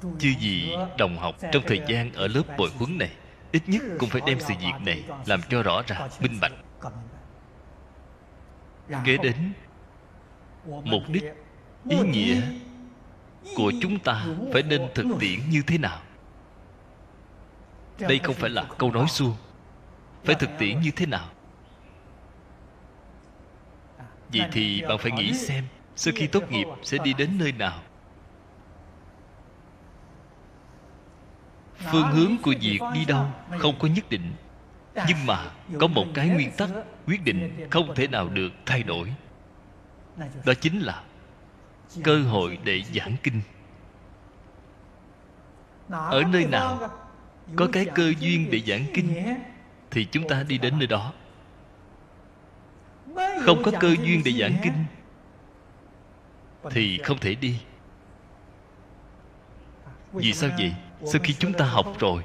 [0.01, 3.11] chư vị đồng học trong thời gian ở lớp bồi huấn này,
[3.51, 6.51] ít nhất cũng phải đem sự việc này làm cho rõ ràng, minh bạch.
[9.05, 9.53] Kế đến,
[10.65, 11.23] mục đích,
[11.89, 12.41] ý nghĩa
[13.55, 16.01] của chúng ta phải nên thực tiễn như thế nào?
[17.99, 19.35] Đây không phải là câu nói suông
[20.23, 21.29] phải thực tiễn như thế nào?
[24.33, 25.63] Vậy thì bạn phải nghĩ xem,
[25.95, 27.79] sau khi tốt nghiệp sẽ đi đến nơi nào?
[31.79, 33.25] Phương hướng của việc đi đâu
[33.59, 34.33] không có nhất định.
[35.07, 36.69] Nhưng mà có một cái nguyên tắc
[37.07, 39.13] quyết định không thể nào được thay đổi.
[40.45, 41.03] Đó chính là
[42.03, 43.41] cơ hội để giảng kinh.
[45.89, 46.89] Ở nơi nào
[47.55, 49.23] có cái cơ duyên để giảng kinh,
[49.91, 51.13] thì chúng ta đi đến nơi đó.
[53.45, 54.85] Không có cơ duyên để giảng kinh,
[56.69, 57.59] thì không thể đi.
[60.13, 60.75] Vì sao vậy?
[61.05, 62.23] Sau khi chúng ta học rồi,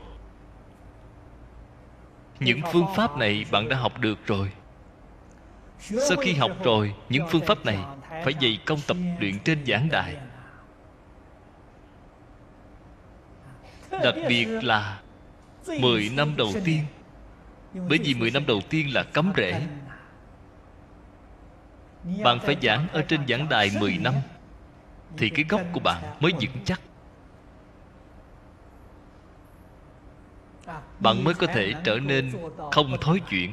[2.40, 4.52] những phương pháp này bạn đã học được rồi.
[5.78, 7.78] Sau khi học rồi, những phương pháp này
[8.24, 10.16] phải dày công tập luyện trên giảng đài.
[13.90, 15.00] Đặc biệt là
[15.80, 16.84] 10 năm đầu tiên,
[17.74, 19.66] bởi vì 10 năm đầu tiên là cấm rễ.
[22.24, 24.14] Bạn phải giảng ở trên giảng đài 10 năm,
[25.16, 26.80] thì cái gốc của bạn mới vững chắc.
[31.00, 32.32] Bạn mới có thể trở nên
[32.72, 33.50] không thối chuyển.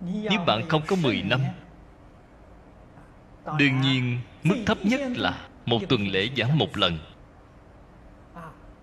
[0.00, 1.40] Nếu bạn không có 10 năm,
[3.58, 6.98] Đương nhiên Mức thấp nhất là Một tuần lễ giảng một lần.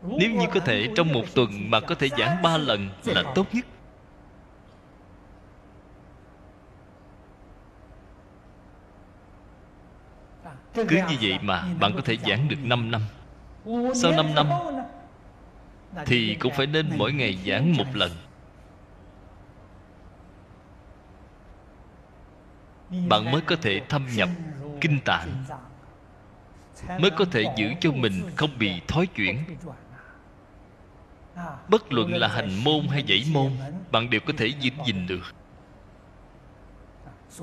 [0.03, 3.47] Nếu như có thể, trong một tuần Mà có thể giảng ba lần Là tốt
[3.53, 3.65] nhất.
[10.73, 13.01] Cứ như vậy mà Bạn có thể giảng được 5 năm.
[13.95, 14.47] Sau 5 năm
[16.05, 18.11] thì cũng phải nên mỗi ngày giảng một lần.
[23.09, 24.29] Bạn mới có thể thâm nhập
[24.81, 25.43] kinh tạng.
[26.99, 29.43] mới có thể giữ cho mình không bị thói chuyển
[31.69, 33.51] bất luận là hành môn hay dãy môn
[33.91, 35.35] bạn đều có thể giữ gìn được.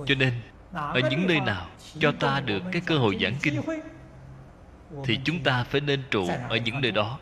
[0.07, 0.32] Cho nên
[0.72, 1.66] ở những nơi nào
[1.99, 3.61] cho ta được cái cơ hội giảng kinh
[5.05, 7.18] thì chúng ta phải nên trụ ở những nơi đó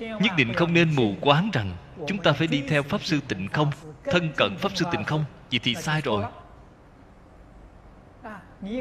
[0.00, 1.76] nhất định không nên mù quáng rằng
[2.06, 3.70] chúng ta phải đi theo pháp sư tịnh không,
[4.04, 5.24] thân cận pháp sư tịnh không.
[5.50, 6.24] Vậy thì sai rồi.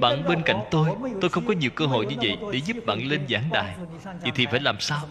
[0.02, 0.90] Bạn bên cạnh tôi
[1.22, 3.76] tôi không có nhiều cơ hội như vậy để giúp bạn lên giảng đài.
[4.22, 5.02] Vậy thì phải làm sao?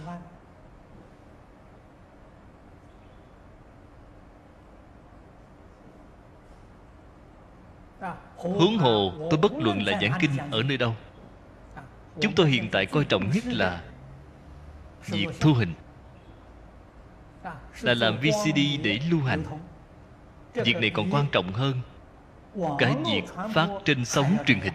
[8.36, 10.96] Huống hồ, tôi bất luận là giảng kinh ở nơi đâu.
[12.20, 13.82] Chúng tôi hiện tại coi trọng nhất là
[15.06, 15.74] việc thu hình
[17.82, 19.44] là làm vcd để lưu hành.
[20.54, 21.80] Việc này còn quan trọng hơn
[22.78, 23.22] cái việc
[23.54, 24.72] phát trên sóng truyền hình.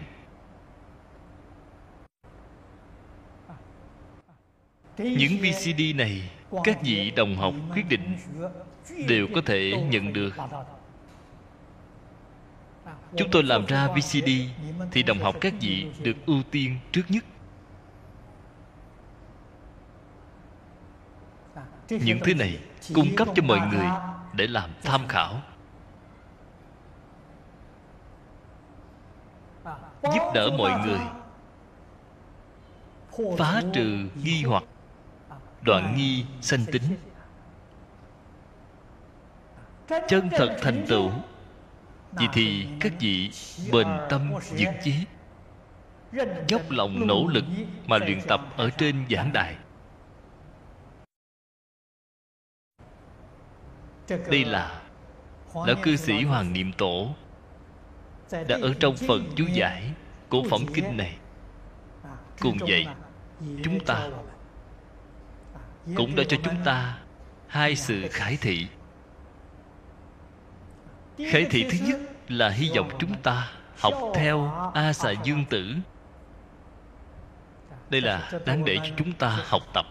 [4.98, 6.30] Những vcd này,
[6.64, 8.16] các vị đồng học quyết định
[9.08, 10.34] đều có thể nhận được.
[13.16, 14.28] Chúng tôi làm ra vcd
[14.92, 17.24] thì đồng học các vị được ưu tiên trước nhất.
[21.88, 22.58] Những thứ này
[22.94, 23.86] cung cấp cho mọi người
[24.32, 25.42] để làm tham khảo.
[30.02, 31.00] Giúp đỡ mọi người.
[33.38, 34.62] Phá trừ nghi hoặc.
[35.62, 36.96] Đoạn nghi sanh tính.
[40.08, 41.10] chân thật thành tựu.
[42.12, 43.30] vì thì các vị
[43.72, 44.94] bền tâm dứt chế.
[46.48, 47.44] Dốc lòng nỗ lực
[47.86, 49.56] mà luyện tập ở trên giảng đài
[54.08, 54.82] đây là
[55.54, 57.14] lão cư sĩ hoàng niệm tổ.
[58.30, 59.90] Đã ở trong phần chú giải
[60.28, 61.16] của phẩm kinh này.
[62.40, 62.86] Cùng vậy
[63.64, 64.08] chúng ta
[65.94, 66.98] cũng đã cho chúng ta
[67.46, 68.66] hai sự khải thị.
[71.30, 75.74] Khải thị thứ nhất là hy vọng chúng ta học theo a xà dương tử.
[77.90, 79.86] Đây là đáng để cho chúng ta học tập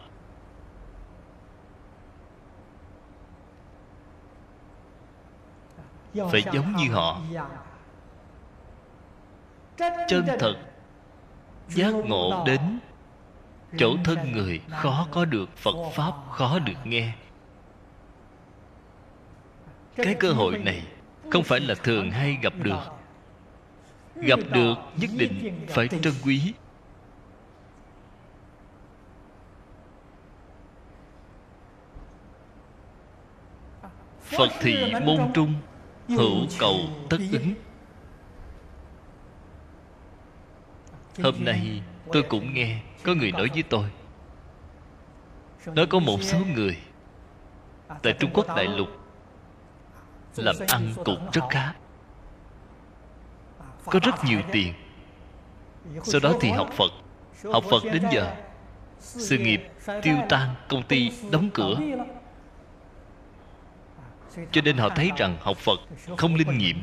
[6.32, 7.22] phải giống như họ.
[10.08, 10.56] Chân thật,
[11.70, 12.80] giác ngộ đến
[13.78, 17.14] chỗ thân người khó có được, phật pháp khó được nghe.
[19.96, 20.88] Cái cơ hội này
[21.32, 22.80] không phải là thường hay gặp được.
[24.16, 26.54] Gặp được nhất định phải trân quý.
[34.22, 35.54] Phật thị môn trung
[36.08, 36.76] hữu cầu
[37.10, 37.54] tất ứng.
[41.24, 41.82] Hôm nay
[42.14, 43.90] tôi cũng nghe có người nói với tôi.
[45.66, 46.78] Nói có một số người
[48.04, 48.88] tại trung quốc đại lục
[50.36, 51.74] làm ăn cũng rất khá.
[53.86, 54.74] Có rất nhiều tiền.
[56.04, 56.92] Sau đó thì học phật.
[57.54, 58.36] học phật đến giờ
[59.00, 59.62] sự nghiệp
[60.02, 61.76] tiêu tan công ty đóng cửa
[64.52, 65.80] cho nên họ thấy rằng học phật
[66.18, 66.82] không linh nghiệm.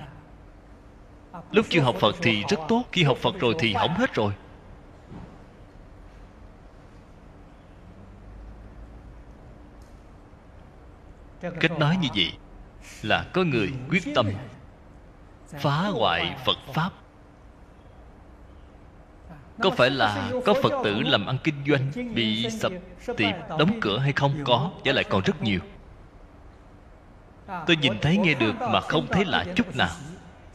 [1.51, 4.33] Lúc chưa học phật thì rất tốt, khi học phật rồi thì hỏng hết rồi.
[11.61, 12.33] Cách nói như vậy
[13.03, 14.27] là có người quyết tâm
[15.47, 16.91] phá hoại phật pháp.
[19.63, 22.73] Có phải là có phật tử làm ăn kinh doanh bị sập
[23.17, 24.33] tiệm đóng cửa hay không?
[24.45, 25.61] Có và lại còn rất nhiều
[27.67, 29.91] tôi nhìn thấy nghe được mà không thấy lạ chút nào.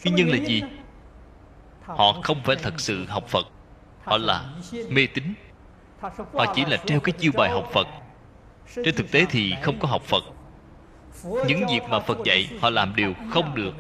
[0.03, 0.61] Nguyên nhân là gì?
[1.85, 3.45] Họ không phải thật sự học phật.
[4.03, 4.45] Họ là
[4.89, 5.33] mê tín.
[6.33, 7.87] Họ chỉ là treo cái chiêu bài học phật.
[8.75, 10.23] Trên thực tế thì không có học phật.
[11.47, 13.73] Những việc mà phật dạy, họ làm đều không được.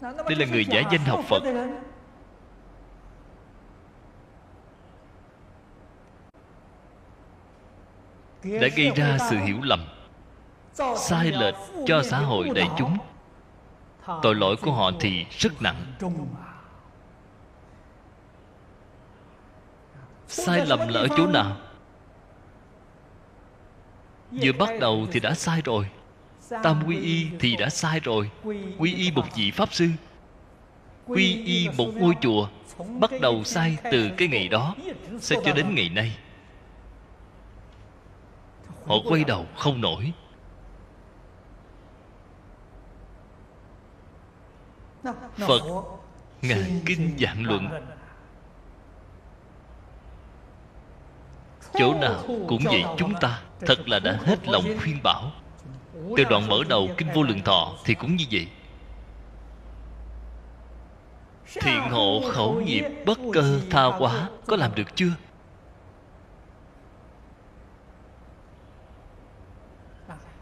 [0.00, 1.42] Đây là người giả danh học phật.
[8.44, 9.80] Đã gây ra sự hiểu lầm
[10.96, 11.54] sai lệch
[11.86, 12.98] cho xã hội đại chúng.
[14.22, 15.94] Tội lỗi của họ thì rất nặng.
[20.28, 21.56] sai lầm là ở chỗ nào?
[24.30, 25.88] Vừa bắt đầu thì đã sai rồi.
[26.62, 28.30] Tam quy y thì đã sai rồi.
[28.78, 29.88] Quy y một vị pháp sư.
[31.06, 32.48] Quy y một ngôi chùa.
[33.00, 34.74] Bắt đầu sai từ cái ngày đó
[35.20, 36.16] sẽ cho đến ngày nay
[38.86, 40.12] họ quay đầu không nổi.
[45.36, 45.62] Phật,
[46.42, 47.68] ngài kinh giảng luận.
[51.72, 55.32] Chỗ nào cũng vậy chúng ta thật là đã hết lòng khuyên bảo.
[56.16, 58.48] Từ đoạn mở đầu kinh vô lượng thọ thì cũng như vậy.
[61.60, 65.10] Thiện hộ khẩu nghiệp bất cơ tha quá có làm được chưa?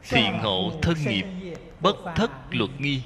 [0.02, 1.26] Thiện hộ thân nghiệp,
[1.80, 3.02] bất thất luật nghi.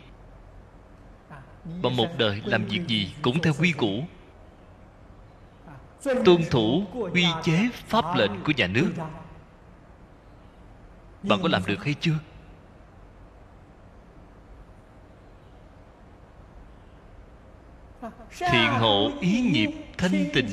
[1.82, 4.04] Và một đời làm việc gì cũng theo quy củ.
[6.04, 8.92] Tuân thủ quy chế pháp lệnh của nhà nước.
[11.22, 12.18] Bạn có làm được hay chưa?
[18.38, 20.46] Thiện hộ ý nghiệp thanh tịnh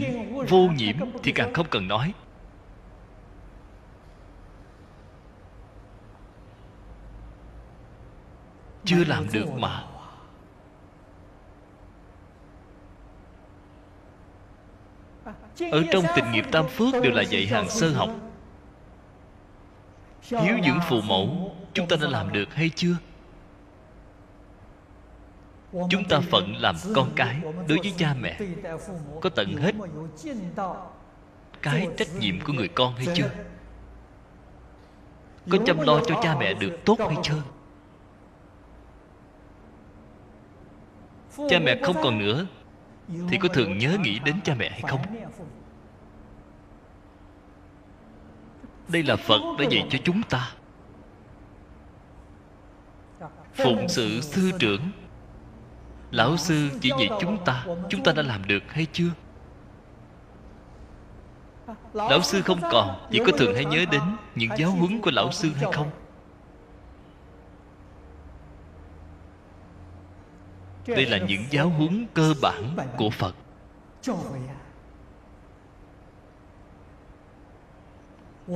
[0.49, 2.13] vô nhiễm thì càng không cần nói.
[8.85, 9.83] Chưa làm được mà.
[15.71, 18.09] Ở trong tình nghiệp tam phước đều là dạy hàng sơ học.
[20.21, 22.95] Hiếu dưỡng phụ mẫu, chúng ta đã làm được hay chưa?
[25.71, 28.39] Chúng ta phận làm con cái đối với cha mẹ.
[29.21, 29.75] Có tận hết
[31.61, 33.29] cái trách nhiệm của người con hay chưa?
[35.49, 37.41] Có chăm lo cho cha mẹ được tốt hay chưa?
[41.49, 42.45] Cha mẹ không còn nữa
[43.29, 45.01] thì có thường nhớ nghĩ đến cha mẹ hay không?
[48.87, 50.51] đây là phật đã dạy cho chúng ta.
[53.53, 54.81] Phụng sự sư trưởng.
[56.11, 59.09] Lão sư chỉ dạy chúng ta chúng ta đã làm được hay chưa?
[61.93, 64.01] Lão sư không còn chỉ có thường hay nhớ đến
[64.35, 65.89] những giáo huấn của lão sư hay không
[70.87, 73.35] đây là những giáo huấn cơ bản của phật.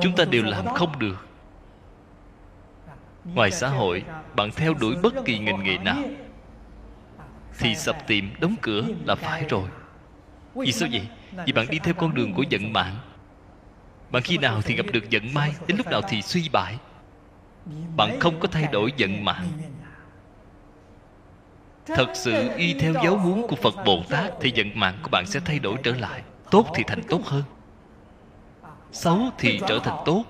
[0.01, 1.28] Chúng ta đều làm không được.
[3.23, 4.03] Ngoài xã hội,
[4.36, 6.03] bạn theo đuổi bất kỳ ngành nghề nào,
[7.59, 9.69] thì sập tiệm đóng cửa là phải rồi.
[10.55, 11.07] Vì sao vậy?
[11.45, 12.95] Vì bạn đi theo con đường của vận mạng.
[14.11, 16.78] Bạn khi nào thì gặp được vận may, đến lúc nào thì suy bại.
[17.95, 19.47] Bạn không có thay đổi vận mạng
[21.88, 25.25] thật sự y theo giáo huấn của phật bồ tát thì vận mạng của bạn
[25.25, 26.21] sẽ thay đổi trở lại.
[26.51, 27.43] Tốt thì thành tốt hơn.
[28.91, 30.23] Xấu thì trở thành tốt.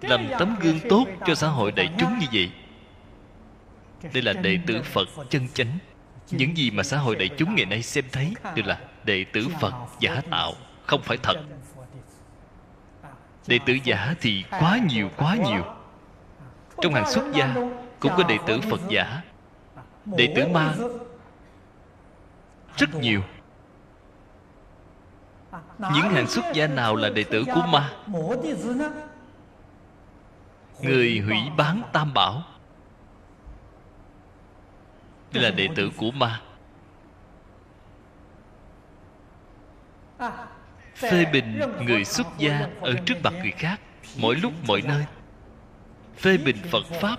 [0.00, 2.50] Làm tấm gương tốt cho xã hội đại chúng như vậy,
[4.12, 5.78] đây là đệ tử phật chân chánh.
[6.30, 9.46] Những gì mà xã hội đại chúng ngày nay xem thấy đều là đệ tử
[9.60, 10.52] phật giả tạo,
[10.86, 11.42] không phải thật.
[13.46, 15.64] Đệ tử giả thì quá nhiều quá nhiều
[16.82, 17.54] trong hàng xuất gia,
[18.00, 19.22] cũng có đệ tử phật giả.
[20.04, 20.74] Đệ tử ma.
[22.76, 23.22] Rất nhiều.
[25.78, 27.92] Những hàng xuất gia nào là đệ tử của ma?
[30.82, 32.42] Người hủy bán tam bảo.
[35.32, 36.40] Đây là đệ tử của ma.
[40.94, 43.80] Phê bình người xuất gia ở trước mặt người khác,
[44.16, 45.04] mỗi lúc mọi nơi
[46.16, 47.16] phê bình phật pháp.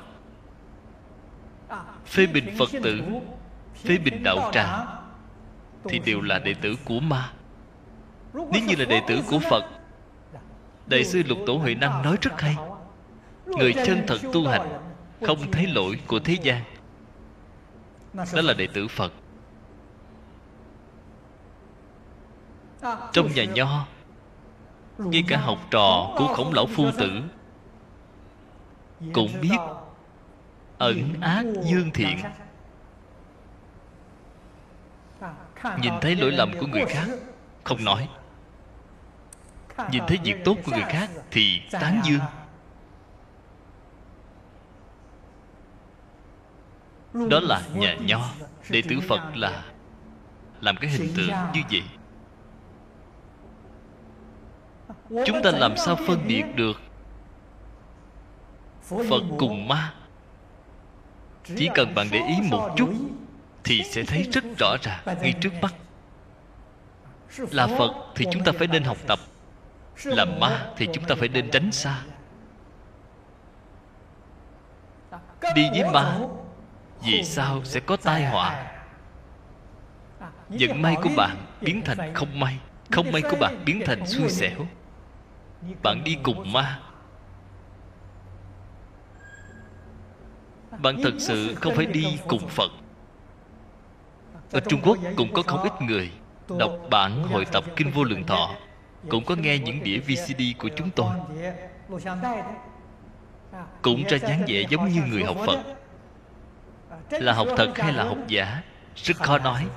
[2.06, 3.02] Phê bình phật tử,
[3.76, 4.86] phê bình đạo tràng,
[5.84, 7.34] thì đều là đệ tử của ma.
[8.34, 9.66] Nếu như là đệ tử của phật,
[10.88, 12.56] đại sư lục tổ huệ năng nói rất hay.
[13.46, 14.70] Người chân thật tu hành
[15.22, 16.64] không thấy lỗi của thế gian.
[18.14, 19.14] Đó là đệ tử phật.
[23.14, 23.86] Trong nhà nho,
[24.98, 27.22] ngay cả học trò của khổng lão phu tử
[29.14, 29.58] cũng biết
[30.78, 32.18] ẩn ác dương thiện.
[35.82, 37.08] Nhìn thấy lỗi lầm của người khác
[37.64, 38.10] không nói.
[39.92, 42.22] Nhìn thấy việc tốt của người khác thì tán dương.
[47.30, 48.30] Đó là nhà nho
[48.70, 49.66] đệ tử phật là
[50.62, 51.84] làm cái hình tượng như vậy.
[55.26, 56.82] Chúng ta làm sao phân biệt được
[58.84, 59.94] phật cùng ma.
[61.58, 62.94] Chỉ cần bạn để ý một chút
[63.64, 65.74] thì sẽ thấy rất rõ ràng ngay trước mắt.
[67.38, 69.20] Là phật thì chúng ta phải nên học tập.
[70.04, 72.02] Là ma thì chúng ta phải nên tránh xa.
[75.56, 76.20] Đi với ma
[77.04, 78.70] vì sao sẽ có tai họa?
[80.50, 82.58] vận may của bạn biến thành không may.
[82.92, 84.68] không may của bạn biến thành xui xẻo.
[85.84, 86.80] Bạn đi cùng ma
[90.84, 92.72] bạn thật sự không phải đi cùng phật
[94.54, 96.12] ở trung quốc cũng có không ít người
[96.60, 98.56] đọc bản hội tập kinh vô lượng thọ,
[99.10, 101.16] cũng có nghe những đĩa vcd của chúng tôi.
[103.82, 105.64] Cũng ra dáng vẻ giống như người học phật.
[107.10, 108.62] Là học thật hay là học giả,
[108.96, 109.68] rất khó nói.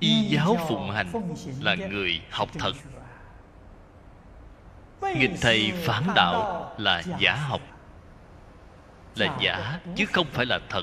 [0.00, 2.72] Y giáo phụng hành là người học thật
[5.02, 7.60] nghịch thầy phản đạo là giả học.
[9.16, 10.82] Là giả chứ không phải là thật.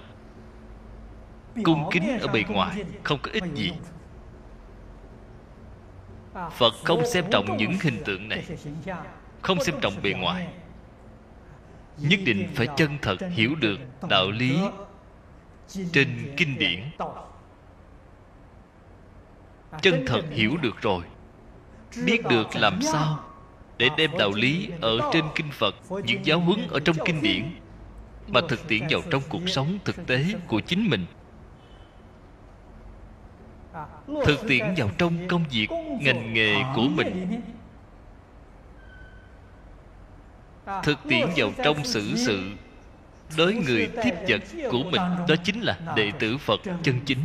[1.64, 3.72] Cung kính ở bề ngoài không có ích gì.
[6.34, 8.45] phật không xem trọng những hình tượng này
[9.41, 10.47] không xem trọng bề ngoài.
[11.97, 13.78] nhất định phải chân thật hiểu được
[14.09, 14.59] đạo lý
[15.91, 16.84] trên kinh điển.
[19.82, 21.03] chân thật hiểu được rồi.
[22.05, 23.33] Biết được làm sao
[23.84, 25.76] để đem đạo lý ở trên kinh phật,
[26.06, 27.44] những giáo huấn ở trong kinh điển,
[28.28, 31.06] mà thực tiễn vào trong cuộc sống thực tế của chính mình.
[34.26, 35.68] Thực tiễn vào trong công việc,
[36.02, 37.42] ngành nghề của mình.
[40.84, 42.52] Thực tiễn vào trong xử sự
[43.38, 47.20] đối người tiếp vật của mình, đó chính là đệ tử phật chân chính.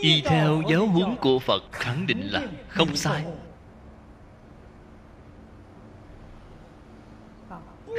[0.00, 3.24] Y theo giáo huấn của phật khẳng định là không sai.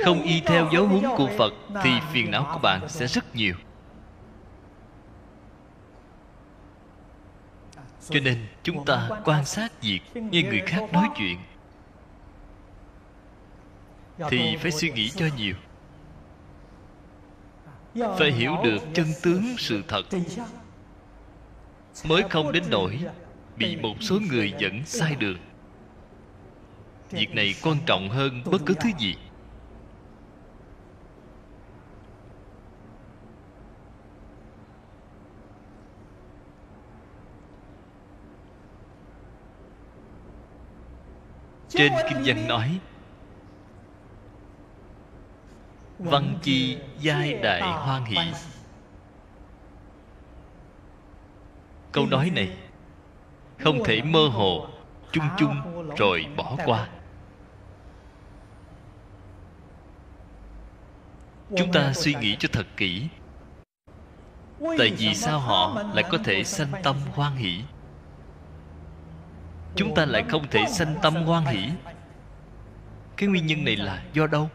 [0.06, 3.56] Không y theo giáo huấn của phật thì phiền não của bạn sẽ rất nhiều.
[8.10, 11.38] Cho nên chúng ta quan sát việc nghe người khác nói chuyện
[14.30, 15.56] thì phải suy nghĩ cho nhiều.
[18.18, 20.04] Phải hiểu được chân tướng sự thật
[22.06, 23.00] mới không đến nỗi
[23.58, 25.38] bị một số người dẫn sai đường.
[27.12, 29.16] Việc này quan trọng hơn bất cứ thứ gì.
[41.70, 42.80] Trên kinh văn nói,
[46.00, 48.18] văn chi giai đại hoan hỷ.
[51.98, 52.50] Câu nói này.
[53.60, 54.68] Không thể mơ hồ,
[55.12, 56.88] chung chung rồi bỏ qua.
[61.58, 63.08] Chúng ta suy nghĩ cho thật kỹ.
[64.78, 67.62] Tại vì sao họ lại có thể sanh tâm hoan hỷ?
[69.76, 71.70] Chúng ta lại không thể sanh tâm hoan hỷ.
[73.18, 74.50] Cái nguyên nhân này là do đâu?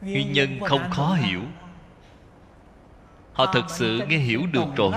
[0.00, 1.42] Nguyên nhân không khó hiểu.
[3.32, 4.92] họ thực sự nghe hiểu được rồi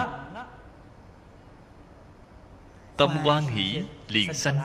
[2.97, 4.60] tâm quan hỷ liền sanh.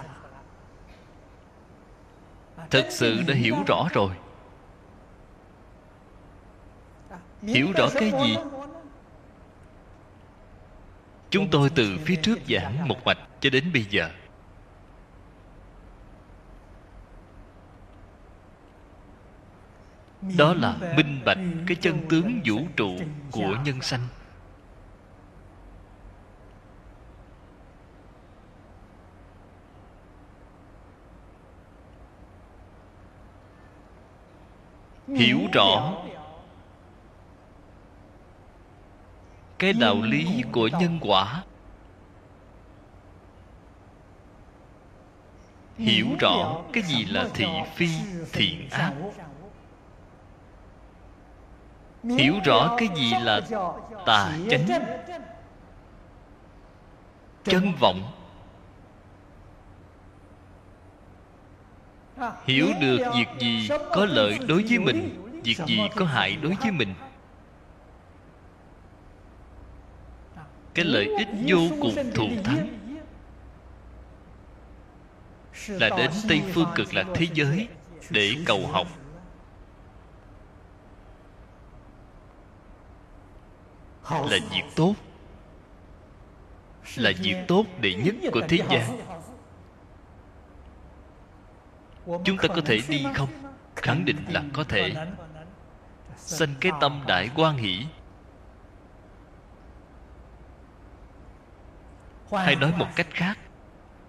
[2.70, 4.10] thực sự đã hiểu rõ rồi.
[7.42, 8.36] Hiểu rõ cái gì?
[11.30, 14.10] chúng tôi từ phía trước giảng một mạch cho đến bây giờ
[20.22, 22.96] đó là minh bạch cái chân tướng vũ trụ
[23.30, 24.06] của nhân sanh.
[35.08, 35.94] Hiểu rõ
[39.58, 41.44] cái đạo lý của nhân quả.
[45.76, 47.88] Hiểu rõ cái gì là thị phi
[48.32, 48.92] thiện ác
[52.04, 53.40] hiểu rõ cái gì là
[54.06, 54.66] tà chánh.
[57.44, 58.12] chân vọng.
[62.44, 66.72] Hiểu được việc gì có lợi đối với mình việc gì có hại đối với
[66.72, 66.94] mình.
[70.74, 72.68] Cái lợi ích vô cùng thù thắng.
[75.68, 77.68] là đến tây phương cực lạc thế giới
[78.10, 78.86] để cầu học
[84.10, 84.94] là việc tốt.
[86.96, 89.00] là việc tốt đệ nhất của thế gian.
[92.24, 93.28] chúng ta có thể đi không?
[93.76, 94.94] khẳng định là có thể.
[96.16, 97.86] sanh cái tâm đại quan hỷ.
[102.32, 103.38] Hay nói một cách khác.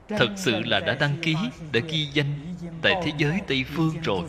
[0.08, 1.36] thật sự là đã đăng ký
[1.72, 4.24] đã ghi danh tại thế giới tây phương rồi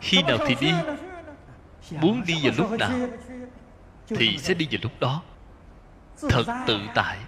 [0.00, 0.72] khi nào thì đi.
[1.90, 2.90] Muốn đi vào lúc nào
[4.06, 5.22] thì sẽ đi vào lúc đó.
[6.30, 7.18] Thật tự tại.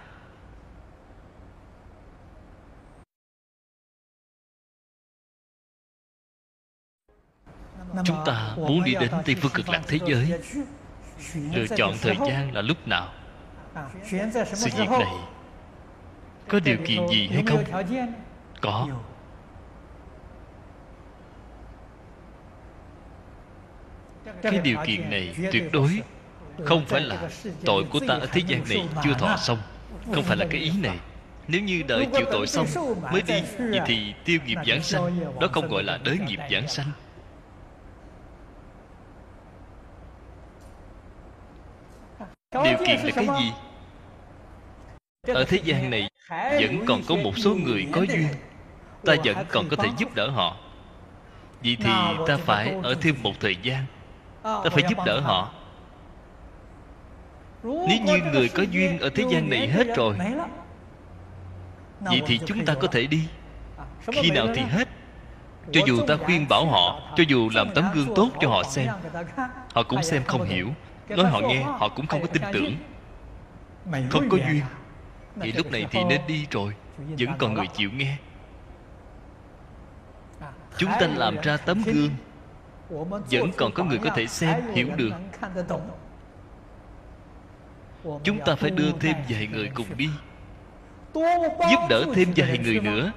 [8.05, 10.39] Chúng ta muốn đi đến tây phương cực lạc thế giới.
[11.35, 13.13] Lựa chọn thời gian là lúc nào.
[14.53, 15.13] Sự việc này
[16.47, 17.63] có điều kiện gì hay không?
[18.61, 18.87] Có.
[24.41, 26.01] Cái điều kiện này tuyệt đối
[26.63, 27.29] không phải là
[27.65, 29.57] tội của ta ở thế gian này chưa thọ xong.
[30.13, 30.99] Không phải là cái ý này.
[31.47, 32.67] Nếu như đợi chịu tội xong
[33.11, 36.67] mới đi Vậy thì tiêu nghiệp giảng sanh Đó không gọi là đới nghiệp giảng
[36.67, 36.91] sanh.
[42.63, 43.51] Điều kiện là cái gì?
[45.33, 48.27] Ở thế gian này Vẫn còn có một số người có duyên.
[49.05, 50.57] Ta vẫn còn có thể giúp đỡ họ.
[51.63, 51.91] Vậy thì
[52.27, 53.85] ta phải ở thêm một thời gian
[54.45, 55.51] Ta phải giúp đỡ họ.
[57.63, 60.17] Nếu như người có duyên ở thế gian này hết rồi
[61.99, 63.27] Vậy thì chúng ta có thể đi.
[64.07, 64.87] Khi nào thì hết.
[65.71, 68.87] Cho dù ta khuyên bảo họ Cho dù làm tấm gương tốt cho họ xem
[69.73, 70.69] Họ cũng xem không hiểu.
[71.09, 72.75] Nói họ nghe họ cũng không có tin tưởng.
[74.09, 74.61] Không có duyên.
[75.41, 78.17] Thì lúc này thì nên đi rồi Vẫn còn người chịu nghe.
[80.77, 82.09] Chúng ta làm ra tấm gương
[82.89, 85.11] vẫn còn có người có thể xem, hiểu được.
[88.23, 90.09] Chúng ta phải đưa thêm vài người cùng đi.
[91.69, 93.11] Giúp đỡ thêm vài người nữa.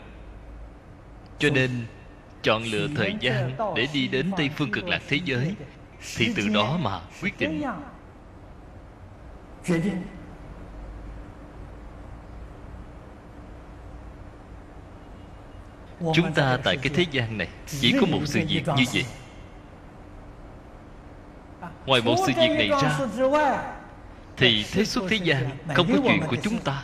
[1.38, 1.70] Cho nên,
[2.42, 5.54] Chọn lựa thời gian Để đi đến Tây Phương cực lạc thế giới,
[6.16, 7.62] thì từ đó mà quyết định.
[16.14, 19.04] Chúng ta tại cái thế gian này, chỉ có một sự việc như vậy
[21.86, 22.98] ngoài một sự việc này ra,
[24.36, 26.82] thì thế xuất thế gian không có chuyện của chúng ta.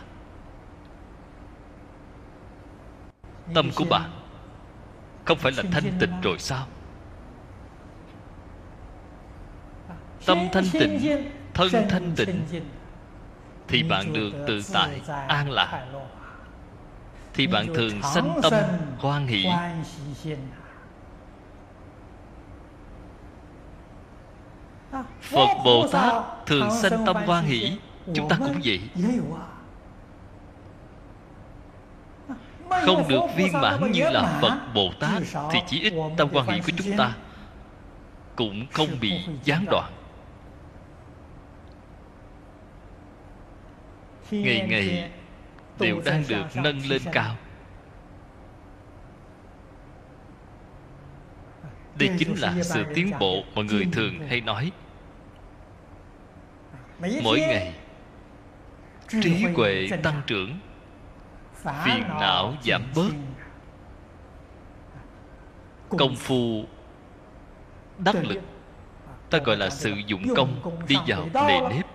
[3.55, 4.11] Tâm của bạn
[5.25, 6.67] không phải là thanh tịnh rồi sao?
[10.27, 12.45] Tâm thanh tịnh, thân thanh tịnh,
[13.69, 15.85] thì bạn được tự tại, an lạc.
[17.35, 18.53] Thì bạn thường sanh tâm,
[18.99, 19.47] hoan hỷ.
[25.21, 26.13] Phật bồ tát
[26.47, 27.79] thường sanh tâm hoan hỷ.
[28.15, 28.81] Chúng ta cũng vậy.
[32.69, 35.23] Không được viên mãn như là phật bồ tát
[35.53, 37.13] thì chỉ ít tâm quan hệ của chúng ta.
[38.37, 39.93] Cũng không bị gián đoạn.
[44.31, 45.11] Ngày ngày
[45.79, 47.37] đều đang được nâng lên cao.
[51.99, 54.73] Đây chính là sự tiến bộ mà người thường hay nói
[57.23, 57.75] mỗi ngày
[59.23, 60.59] trí huệ tăng trưởng
[61.85, 63.11] phiền não giảm bớt.
[65.89, 66.65] công phu
[67.99, 68.41] đắc lực
[69.31, 71.87] ta gọi là sự dụng công đi vào nề nếp.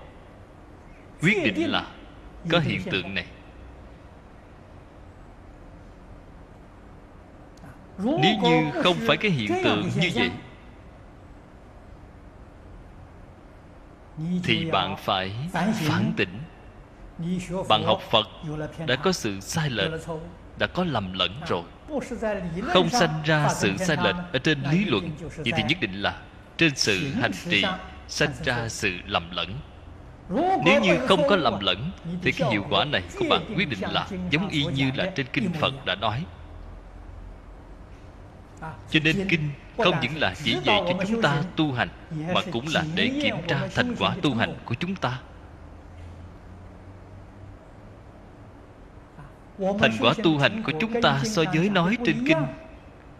[1.21, 1.87] Quyết định là
[2.51, 3.25] có hiện tượng này.
[7.97, 10.31] Nếu như không phải cái hiện tượng như vậy
[14.43, 15.31] thì bạn phải
[15.73, 16.39] phản tỉnh.
[17.69, 18.27] Bạn học phật
[18.87, 19.91] đã có sự sai lệch,
[20.57, 21.63] đã có lầm lẫn rồi.
[22.63, 25.11] Không sanh ra sự sai lệch ở trên lý luận.
[25.19, 26.21] Vậy thì nhất định là
[26.57, 27.65] trên sự hành trì
[28.07, 29.53] sanh ra sự lầm lẫn.
[30.65, 31.91] Nếu như không có lầm lẫn,
[32.21, 35.25] thì cái hiệu quả này của bạn quyết định là giống y như là trên
[35.33, 36.23] kinh phật đã nói
[38.89, 41.89] cho nên kinh không những là chỉ dạy cho chúng ta tu hành
[42.33, 45.19] mà cũng là để kiểm tra thành quả tu hành của chúng ta.
[49.59, 52.45] Thành quả tu hành của chúng ta so với nói trên kinh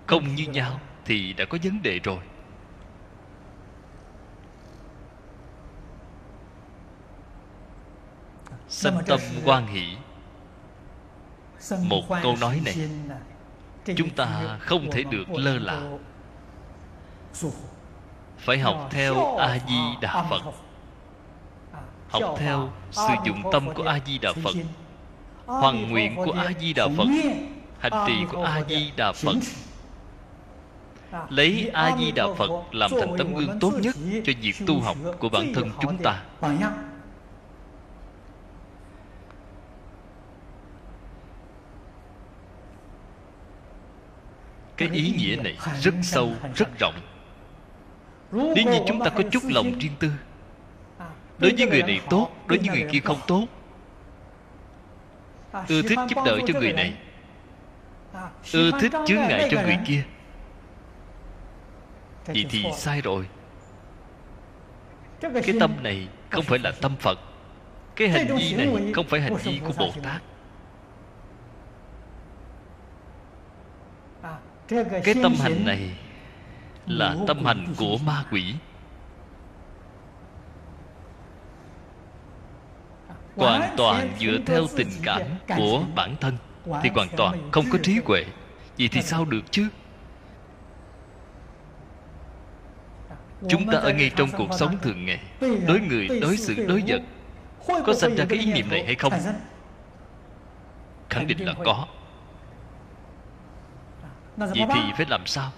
[0.08, 2.20] không như nhau thì đã có vấn đề rồi.
[8.68, 9.96] Sanh tâm quan hỷ.
[11.84, 12.76] Một câu nói này
[13.98, 15.82] chúng ta không thể được lơ là.
[18.38, 20.42] phải học theo a di đà phật.
[22.10, 24.56] học theo sự dụng tâm của a di đà phật.
[25.50, 27.08] Hoàng nguyện của A-di-đà Phật
[27.80, 29.36] Hành trì của A-di-đà Phật.
[31.30, 35.54] Lấy A-di-đà Phật làm thành tấm gương tốt nhất Cho việc tu học của bản
[35.54, 36.24] thân chúng ta
[44.80, 47.00] Cái ý nghĩa này rất sâu, rất rộng.
[48.32, 50.12] Nếu như chúng ta có chút lòng riêng tư
[51.40, 53.48] Đối với người này tốt Đối với người kia không tốt
[55.68, 56.94] ưa thích giúp đỡ cho người này
[58.54, 60.04] ưa thích chướng ngại cho người kia
[62.26, 63.26] vậy thì sai rồi.
[65.22, 67.20] Cái tâm này không phải là tâm phật
[67.96, 70.22] cái hành vi này không phải hành vi của bồ tát.
[75.04, 75.90] Cái tâm hành này
[76.86, 78.56] là tâm hành của ma quỷ.
[83.36, 85.22] Hoàn toàn dựa theo tình cảm
[85.58, 86.38] của bản thân.
[86.84, 88.26] Thì hoàn toàn không có trí huệ.
[88.78, 89.68] Vậy thì sao được chứ?
[93.50, 95.20] Chúng ta ở ngay trong cuộc sống thường ngày
[95.68, 97.02] đối người đối xử đối vật.
[97.86, 99.14] Có sinh ra cái ý niệm này hay không?
[101.10, 101.88] Khẳng định là có
[104.40, 105.52] vậy thì phải làm sao?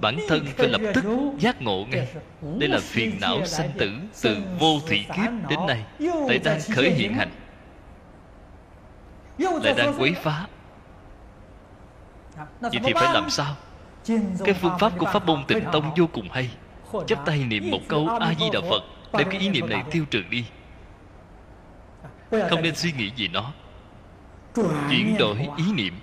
[0.00, 1.04] Bản thân phải lập tức
[1.38, 2.08] giác ngộ ngay.
[2.58, 3.92] đây là phiền não sanh tử
[4.22, 5.84] từ vô thị kiếp đến nay.
[6.28, 7.30] lại đang khởi hiện hành.
[9.38, 10.46] Lại đang quấy phá.
[12.60, 13.56] Vậy thì phải làm sao?
[14.44, 16.50] cái phương pháp của pháp môn tịnh tông vô cùng hay.
[17.06, 18.82] Chắp tay niệm một câu a di đà phật
[19.18, 20.44] đem cái ý niệm này tiêu trừ đi.
[22.30, 23.52] Không nên suy nghĩ gì nó.
[24.90, 25.94] Chuyển đổi ý niệm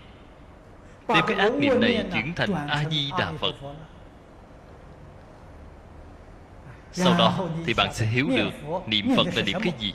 [1.09, 3.55] đem cái ác niệm này chuyển thành a di đà phật.
[6.91, 8.51] sau đó thì bạn sẽ hiểu được
[8.87, 9.93] niệm phật là niệm cái gì.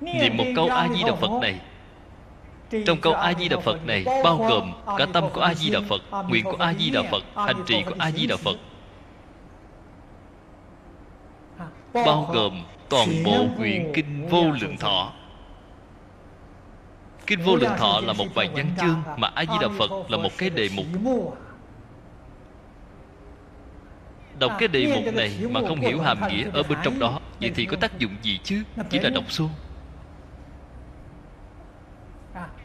[0.00, 1.60] Niệm một câu a di đà phật này.
[2.86, 5.80] Trong câu a di đà phật này bao gồm cả tâm của a di đà
[5.88, 8.56] phật nguyện của a di đà phật hành trì của a di đà phật.
[11.94, 15.12] Bao gồm toàn bộ nguyện kinh vô lượng thọ
[17.32, 20.50] Kinh Vô Lượng Thọ là một bài văn chương Mà A-di-đà Phật là một cái
[20.50, 20.86] đề mục.
[24.38, 27.52] Đọc cái đề mục này mà không hiểu hàm nghĩa ở bên trong đó, Vậy
[27.54, 28.62] thì có tác dụng gì chứ?
[28.90, 29.50] Chỉ là đọc xuông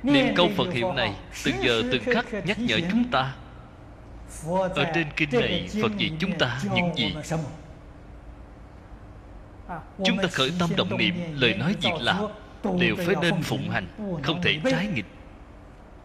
[0.04, 1.16] Niệm câu Phật hiệu này
[1.46, 3.36] Từng giờ từng khắc nhắc nhở chúng ta.
[4.76, 7.16] Ở trên kinh này phật dạy chúng ta những gì?
[10.06, 12.18] Chúng ta khởi tâm động niệm, lời nói việc làm
[12.80, 13.88] đều phải nên phụng hành
[14.24, 15.06] không thể trái nghịch.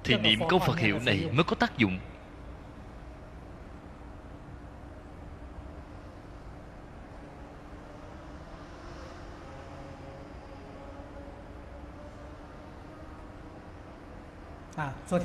[0.05, 1.99] Thì niệm câu phật hiệu này mới có tác dụng.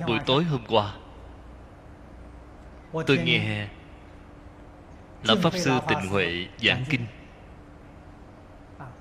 [0.07, 0.93] Buổi tối hôm qua
[3.07, 3.67] tôi nghe
[5.23, 7.05] là pháp sư tình huệ giảng kinh.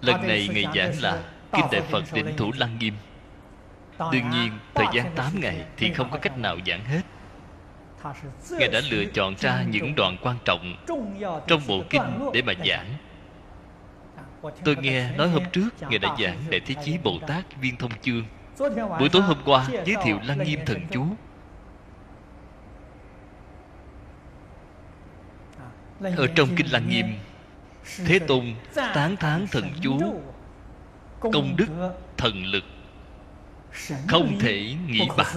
[0.01, 1.22] Lần này ngày giảng là
[1.53, 2.94] kinh đại phật định thủ lăng nghiêm.
[3.99, 7.01] Đương nhiên, thời gian 8 ngày thì không có cách nào giảng hết.
[8.51, 10.76] Ngài đã lựa chọn ra những đoạn quan trọng
[11.47, 12.94] trong bộ kinh để mà giảng.
[14.64, 17.90] Tôi nghe nói hôm trước ngài đã giảng đại thế chí bồ tát viên thông
[18.03, 18.24] chương.
[18.99, 21.07] Buổi tối hôm qua giới thiệu lăng nghiêm thần chú.
[26.16, 27.07] Ở trong kinh lăng nghiêm,
[28.07, 30.20] thế tôn tán thán thần chú
[31.21, 31.67] công đức
[32.17, 32.64] thần lực
[34.09, 35.37] không thể nghĩ bàn.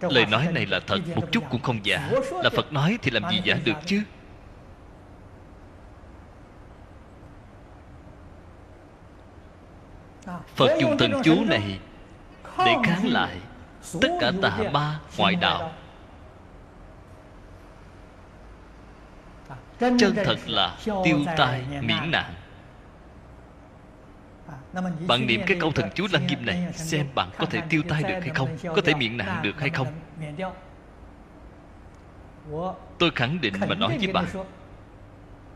[0.00, 2.10] lời nói này là thật một chút cũng không giả.
[2.42, 4.02] Là phật nói thì làm gì giả được chứ?
[10.56, 11.78] phật dùng thần chú này
[12.58, 13.36] để kháng lại
[14.00, 15.72] tất cả tà ma ngoại đạo
[19.78, 22.34] chân thật là tiêu tai miễn nạn.
[25.06, 28.02] bạn niệm cái câu thần chú lăng nghiêm này xem bạn có thể tiêu tai
[28.02, 28.56] được hay không?
[28.62, 29.86] có thể miễn nạn được hay không?
[32.98, 34.24] tôi khẳng định mà nói với bạn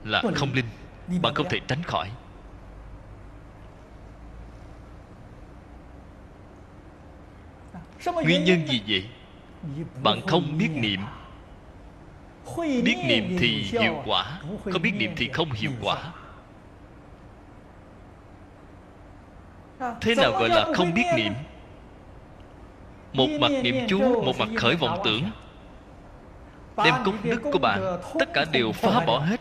[0.05, 0.67] là không linh.
[1.23, 2.11] bạn không thể tránh khỏi.
[8.25, 9.09] Nguyên nhân gì vậy?
[10.03, 11.01] Bạn không biết niệm
[12.57, 14.41] biết niệm thì hiệu quả
[14.73, 16.13] không biết niệm thì không hiệu quả.
[20.01, 21.33] thế nào gọi là không biết niệm?
[23.13, 25.31] một mặt niệm chú một mặt khởi vọng tưởng.
[26.85, 29.41] Đem công đức của bạn tất cả đều phá bỏ hết.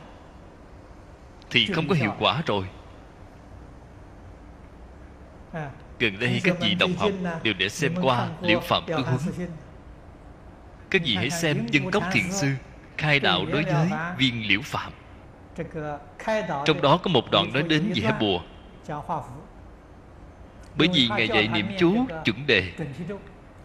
[1.49, 2.65] Thì không có hiệu quả rồi.
[5.99, 7.11] Gần đây các vị đồng học
[7.43, 9.19] đều để xem qua liễu phạm cư huấn.
[10.89, 12.47] Các vị hãy xem dân cốc thiền sư
[12.99, 14.91] khai đạo đối với viên liễu phạm
[16.65, 18.39] trong đó có một đoạn nói đến vẽ bùa
[20.75, 22.73] bởi vì ngài dạy niệm chú chuẩn đề.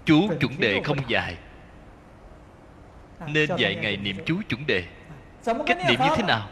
[0.05, 1.37] Chú chuẩn đề không dài.
[3.27, 4.85] Nên dạy ngài niệm chú chuẩn đề.
[5.45, 6.49] Cách niệm như thế nào?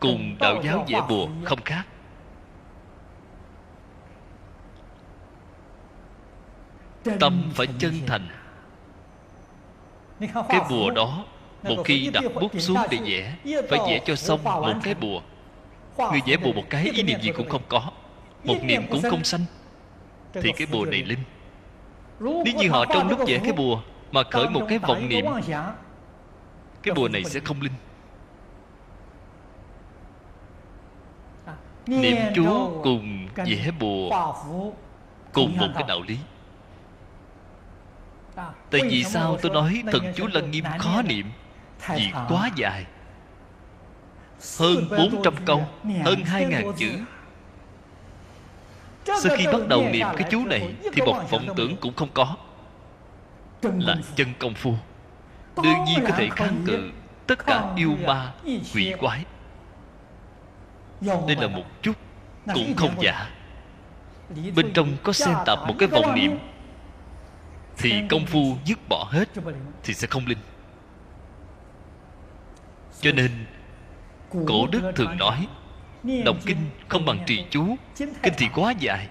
[0.00, 1.84] Cùng đạo giáo vẽ bùa không khác.
[7.20, 8.28] Tâm phải chân thành
[10.20, 11.24] cái bùa đó
[11.62, 13.34] một khi đặt bút xuống để vẽ
[13.68, 15.20] phải vẽ cho xong một cái bùa.
[15.98, 17.82] Người vẽ bùa một cái ý niệm gì cũng không có.
[18.44, 19.44] một niệm cũng không sanh.
[20.32, 21.18] thì cái bùa này linh.
[22.20, 23.80] Nếu như họ trong lúc vẽ cái bùa
[24.12, 25.24] mà khởi một cái vọng niệm
[26.82, 27.72] cái bùa này sẽ không linh.
[31.86, 34.34] Niệm chú cùng vẽ bùa
[35.32, 36.18] cùng một cái đạo lý
[38.70, 41.26] tại vì sao tôi nói thần chú lăng nghiêm khó niệm.
[41.88, 42.84] Vì quá dài.
[44.58, 45.66] Hơn 400 câu
[46.04, 46.90] hơn 2.000 chữ.
[49.04, 52.36] sau khi bắt đầu niệm cái chú này thì một vọng tưởng cũng không có.
[53.62, 54.74] Là chân công phu.
[55.62, 56.90] Đương nhiên có thể kháng cự
[57.26, 58.32] tất cả yêu ma
[58.74, 59.24] quỷ quái.
[61.00, 61.96] Đây là một chút
[62.54, 63.30] cũng không giả.
[64.56, 66.38] Bên trong có xen tạp một cái vọng niệm
[67.76, 69.28] thì công phu dứt bỏ hết
[69.82, 70.38] thì sẽ không linh.
[73.00, 73.30] Cho nên
[74.46, 75.48] cổ đức thường nói
[76.24, 79.08] đọc kinh không bằng trì chú kinh thì quá dài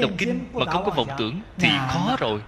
[0.00, 2.42] đọc kinh mà không có vọng tưởng thì khó rồi.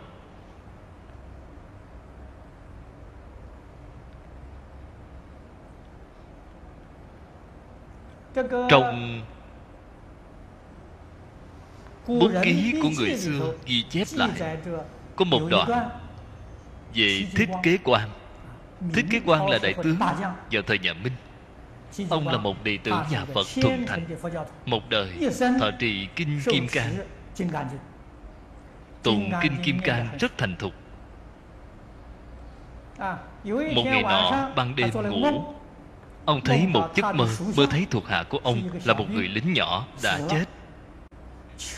[8.68, 9.20] Trong
[12.06, 14.56] bút ký của người xưa ghi chép lại
[15.16, 15.88] có một đoạn
[16.94, 18.08] về thiết kế quan
[18.92, 19.96] thiết kế quan là đại tướng
[20.50, 21.12] vào thời nhà minh.
[22.10, 24.06] Ông là một đệ tử nhà phật thuần thành
[24.66, 25.12] một đời
[25.60, 26.94] thọ trì kinh kim cang.
[29.02, 30.72] tụng kinh kim cang rất thành thục.
[33.74, 35.54] Một ngày nọ ban đêm ngủ
[36.24, 39.52] ông thấy một giấc mơ mơ thấy thuộc hạ của ông là một người lính
[39.52, 40.44] nhỏ đã chết.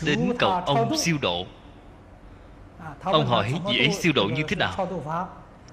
[0.05, 1.45] Đến cầu ông siêu độ
[3.03, 4.87] ông hỏi vị ấy siêu độ như thế nào?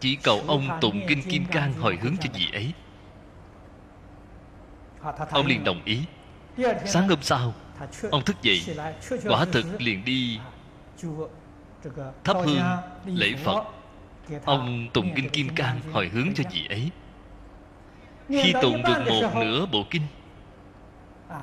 [0.01, 2.73] chỉ cầu ông tụng kinh kim cang hồi hướng cho vị ấy.
[5.31, 6.01] Ông liền đồng ý.
[6.87, 7.55] Sáng hôm sau
[8.11, 8.77] ông thức dậy
[9.29, 10.41] quả thực liền đi
[12.25, 12.63] thắp hương
[13.05, 13.65] lễ phật.
[14.45, 16.91] Ông tụng kinh kim cang hồi hướng cho vị ấy.
[18.29, 20.03] Khi tụng được một nửa bộ kinh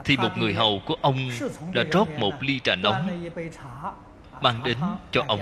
[0.04, 1.30] thì một người hầu của ông
[1.74, 3.30] đã rót một ly trà nóng
[4.42, 4.78] mang đến
[5.12, 5.40] cho ông.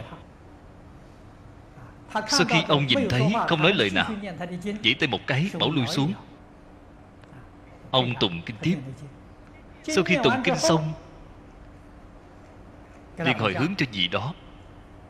[2.27, 4.11] Sau khi ông nhìn thấy không nói lời nào,
[4.83, 6.13] chỉ tay một cái bảo lui xuống.
[7.91, 8.77] Ông tụng kinh tiếp.
[9.83, 10.93] Sau khi tụng kinh xong,
[13.17, 14.33] liền hồi hướng cho gì đó.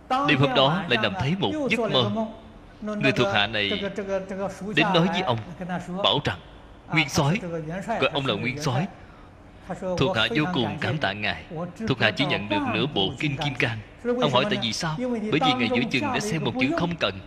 [0.10, 2.12] Đêm hôm đó lại nằm thấy một giấc mơ.
[2.82, 3.70] Người thuộc hạ này
[4.76, 5.38] đến nói với ông,
[6.04, 6.40] bảo rằng,
[6.94, 7.40] nguyên soái
[7.88, 8.88] gọi ông là nguyên soái
[9.97, 11.45] thuộc hạ vô cùng cảm tạ ngài.
[11.88, 13.80] Thuộc hạ chỉ nhận được nửa bộ kinh kim cang.
[14.03, 14.95] Ông hỏi tại vì sao?
[14.99, 17.20] Bởi vì ngài giữa chừng đã xem một chữ không cần,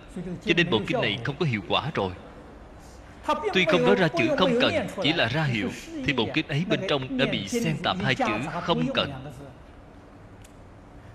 [0.44, 2.12] cho nên bộ kinh này không có hiệu quả rồi.
[3.54, 5.68] Tuy không nói ra chữ không cần, chỉ là ra hiệu,
[6.06, 9.12] thì bộ kinh ấy bên trong đã bị xen tạp hai chữ không cần.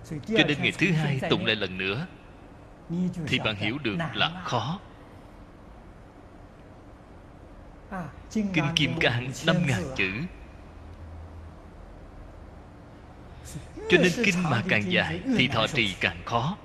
[0.10, 2.06] Cho nên ngày thứ hai tụng lại lần nữa,
[3.28, 4.80] thì bạn hiểu được là khó.
[8.34, 10.12] Kinh kim cang năm ngàn chữ
[13.90, 16.58] cho nên kinh mà càng dài thì thọ trì càng khó.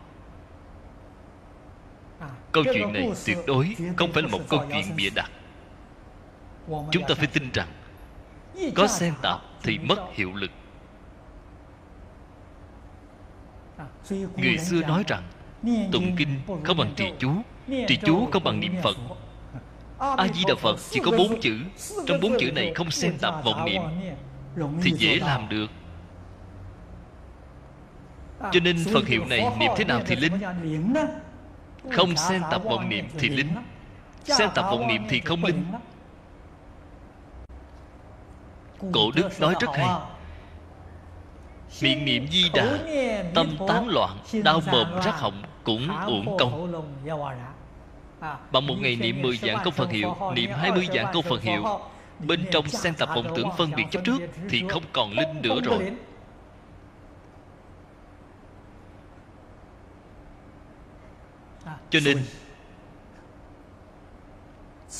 [2.52, 5.30] Câu chuyện này tuyệt đối không phải là một câu chuyện bịa đặt.
[6.66, 7.68] chúng ta phải tin rằng
[8.74, 10.50] có xen tạp thì mất hiệu lực.
[14.36, 15.22] Người xưa nói rằng
[15.92, 17.32] tụng kinh không bằng trì chú
[17.88, 18.96] trì chú không bằng niệm phật.
[19.98, 21.58] A di đà phật chỉ có bốn chữ.
[22.06, 23.82] trong bốn chữ này không xen tạp vọng niệm.
[24.82, 25.70] Thì dễ làm được
[28.52, 30.32] cho nên phật hiệu này niệm thế nào thì linh.
[31.90, 33.48] không xen tạp vọng niệm thì linh
[34.24, 35.64] xen tạp vọng niệm thì không linh.
[38.92, 39.88] cổ đức nói rất hay.
[41.82, 42.78] miệng niệm di đà
[43.34, 46.82] tâm tán loạn đau mồm rắc họng cũng uổng công.
[48.52, 51.64] bằng một ngày niệm 10 dạng câu Phật hiệu Niệm 20 dạng câu Phật hiệu.
[52.18, 54.18] Bên trong xen tập vọng tưởng phân biệt chấp trước
[54.50, 55.92] Thì không còn linh nữa rồi
[61.90, 62.18] Cho nên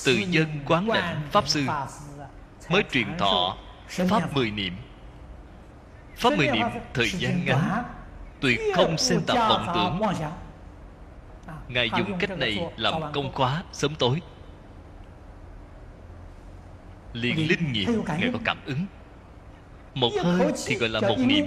[0.04, 1.66] Từ dân quán đảnh Pháp Sư
[2.68, 3.56] Mới truyền thọ
[3.88, 4.76] Pháp mười niệm.
[6.16, 7.84] Pháp mười niệm thời gian ngắn,
[8.40, 10.12] Tuyệt không xem tạp vọng tưởng.
[11.68, 14.20] Ngài dùng cách này làm công khóa sớm tối.
[17.12, 18.86] Liền linh nghiệm Ngài có cảm ứng.
[19.94, 21.46] Một hơi thì gọi là một niệm.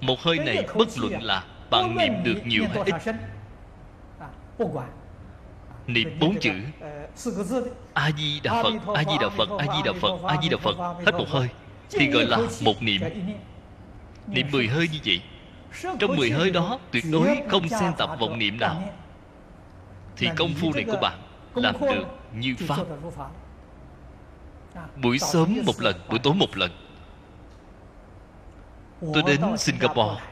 [0.00, 3.14] Một hơi này bất luận là Bạn niệm được nhiều hay ít
[5.86, 6.52] Niệm bốn chữ.
[7.94, 10.56] A Di Đà Phật A Di Đà Phật A Di Đà Phật A Di Đà
[10.56, 10.76] Phật.
[11.06, 11.48] Hết một hơi.
[11.90, 13.00] Thì gọi là một niệm.
[14.26, 14.46] Niệm.
[14.52, 15.22] Mười hơi như vậy.
[15.98, 18.82] Trong mười hơi đó Tuyệt đối không xen tập vọng niệm nào.
[20.16, 21.18] Thì công phu này của bạn
[21.54, 22.04] Làm được
[22.34, 22.84] như Pháp.
[25.02, 26.70] Buổi sớm một lần Buổi tối một lần.
[29.00, 30.22] Tôi đến Singapore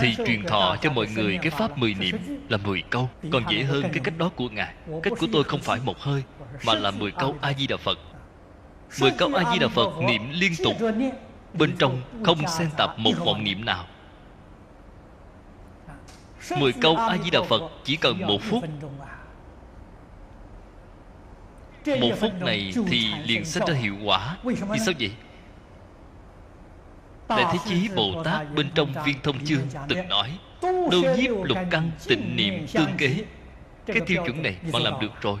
[0.00, 2.16] thì truyền thọ cho mọi người Cái Pháp mười niệm
[2.48, 4.74] là mười câu, Còn dễ hơn cái cách đó của Ngài.
[5.02, 6.22] Cách của tôi không phải một hơi,
[6.66, 7.98] Mà là mười câu A-di-đà Phật.
[9.00, 10.76] Mười câu A-di-đà Phật niệm liên tục,
[11.54, 13.86] Bên trong không xen tạp một vọng niệm nào.
[16.58, 18.64] Mười câu A-di-đà Phật chỉ cần một phút.
[22.00, 24.36] Một phút này thì liền sinh ra hiệu quả.
[24.44, 25.12] Vì sao vậy?
[27.28, 31.58] Đại Thế Chí Bồ Tát bên trong viên thông chương từng nói Đô nhiếp lục
[31.70, 33.24] căn tịnh niệm tương kế.
[33.86, 35.40] Cái tiêu chuẩn này bạn làm được rồi.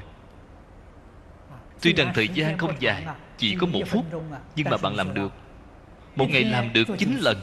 [1.82, 3.06] Tuy rằng thời gian không dài
[3.38, 4.04] Chỉ có một phút
[4.56, 5.32] Nhưng mà bạn làm được.
[6.16, 7.36] Một ngày làm được 9 lần.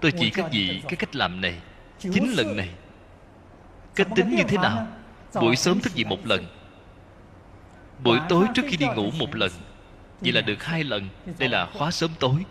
[0.00, 1.54] Tôi chỉ các vị cái cách làm này
[1.98, 2.70] 9 lần này.
[3.94, 4.86] Cách tính như thế nào?
[5.34, 6.46] Buổi sớm thức dậy một lần.
[8.04, 9.50] Buổi tối trước khi đi ngủ một lần
[10.20, 11.08] Vậy là được hai lần.
[11.38, 12.44] Đây là khóa sớm tối.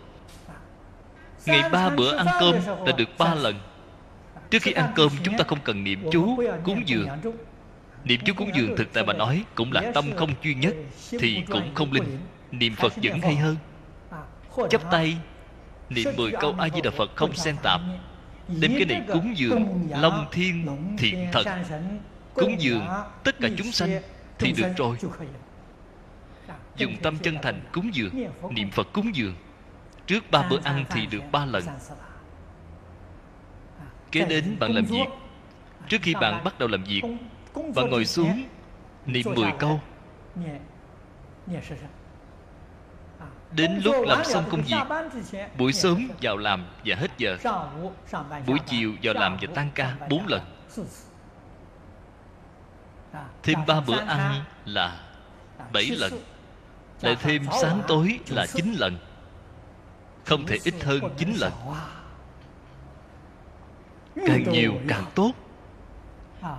[1.46, 2.54] Ngày ba bữa ăn cơm
[2.86, 3.56] là được ba lần.
[4.50, 6.42] Trước khi ăn cơm chúng ta không cần niệm chú.
[6.64, 7.08] Cúng dường
[8.04, 10.74] Niệm chú cúng dường thực tại mà nói Cũng là tâm không duy nhất
[11.10, 12.18] Thì cũng không linh.
[12.50, 13.56] Niệm Phật vẫn hay hơn.
[14.70, 15.16] Chắp tay
[15.90, 17.80] Niệm mười câu A-di-đà Phật không xen tạp.
[18.60, 20.66] Đem cái này cúng dường Long thiên
[20.98, 21.46] thiện thần.
[22.34, 22.86] Cúng dường
[23.24, 24.00] tất cả chúng sanh
[24.38, 24.96] Thì được rồi
[26.76, 29.34] Dùng tâm chân thành cúng dường, Niệm Phật cúng dường.
[30.06, 31.64] Trước ba bữa ăn thì được ba lần.
[34.12, 35.06] Kế đến bạn làm việc.
[35.88, 37.02] Trước khi bạn bắt đầu làm việc,
[37.74, 38.44] bạn ngồi xuống,
[39.06, 39.80] niệm 10 câu.
[43.52, 45.06] Đến lúc làm xong công việc,
[45.58, 47.36] buổi sớm vào làm và hết giờ.
[48.46, 50.42] Buổi chiều vào làm và tan ca bốn lần.
[53.42, 55.00] Thêm ba bữa ăn là
[55.72, 56.12] bảy lần
[57.00, 58.98] lại thêm sáng tối là chín lần.
[60.24, 61.52] Không thể ít hơn chín lần.
[64.26, 65.32] Càng nhiều càng tốt.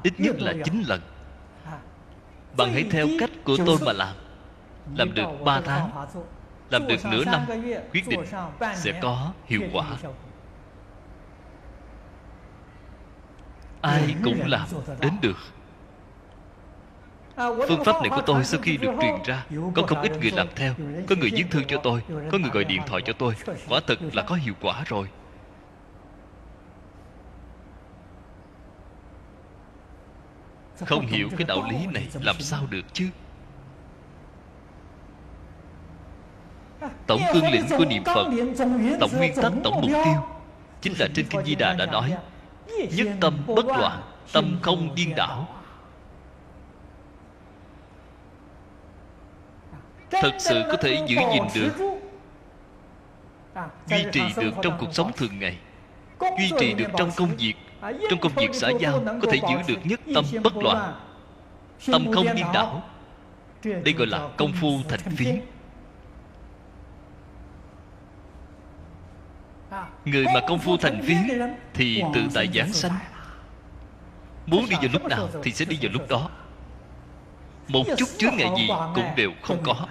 [0.04, 1.02] Ít nhất là chín lần.
[2.58, 4.16] Bạn hãy theo cách của tôi mà làm.
[4.96, 6.08] Làm được ba tháng
[6.70, 7.46] làm được nửa năm
[7.92, 8.24] quyết định
[8.76, 9.86] sẽ có hiệu quả.
[13.82, 14.68] ai cũng làm
[15.02, 15.38] đến được
[17.38, 19.46] phương pháp này của tôi sau khi được truyền ra
[19.76, 20.74] có không ít người làm theo
[21.10, 22.02] có người viết thư cho tôi
[22.32, 23.34] có người gọi điện thoại cho tôi.
[23.70, 25.08] quả thực là có hiệu quả rồi.
[30.86, 33.06] Không hiểu cái đạo lý này làm sao được chứ?
[37.08, 38.28] Tổng cương lĩnh của niệm phật
[39.00, 40.24] tổng nguyên tắc tổng mục tiêu
[40.82, 42.14] chính là trên kinh di đà đã nói
[42.96, 44.02] nhất tâm bất loạn
[44.34, 45.57] tâm không điên đảo
[50.12, 51.98] thật sự có thể giữ gìn được.
[53.88, 55.58] Duy trì được trong cuộc sống thường ngày.
[56.20, 59.80] Duy trì được trong công việc trong công việc xã giao có thể giữ được
[59.84, 60.94] nhất tâm bất loạn.
[61.86, 62.84] tâm không điên đảo.
[63.64, 65.42] đây gọi là công phu thành phiến.
[70.06, 71.18] Người mà công phu thành phiến
[71.74, 72.92] thì tự tại giảng sanh.
[74.46, 76.30] Muốn đi vào lúc nào thì sẽ đi vào lúc đó.
[77.68, 79.88] một chút chướng ngại gì cũng đều không có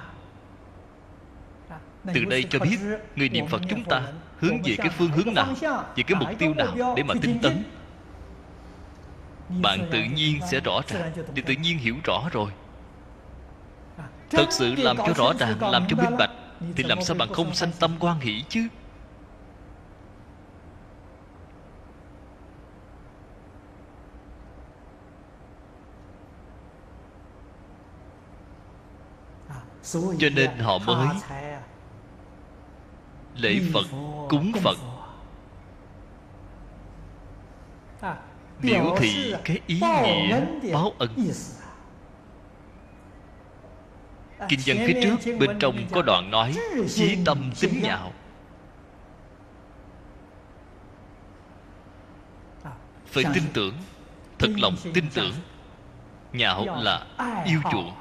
[2.14, 2.78] từ đây cho biết
[3.16, 4.02] người niệm phật chúng ta
[4.38, 5.54] hướng về cái phương hướng nào
[5.96, 7.64] về cái mục tiêu nào để mà tinh tấn?
[9.48, 12.50] bạn tự nhiên sẽ rõ ràng thì tự nhiên hiểu rõ rồi.
[14.30, 16.30] Thật sự làm cho rõ ràng làm cho minh bạch
[16.76, 18.68] thì làm sao bạn không sanh tâm quan hỷ chứ?
[29.92, 31.06] Cho nên họ mới
[33.38, 33.86] lễ phật
[34.28, 34.76] cúng phật.
[38.62, 40.40] biểu thị cái ý nghĩa
[40.72, 41.10] báo ân.
[44.48, 46.54] Kinh văn phía trước bên trong có đoạn nói
[46.88, 48.12] chí tâm tính nhạo.
[53.06, 53.74] Phải tin tưởng
[54.38, 55.32] thật lòng tin tưởng.
[56.32, 57.06] Nhạo là
[57.44, 57.92] yêu chuộng.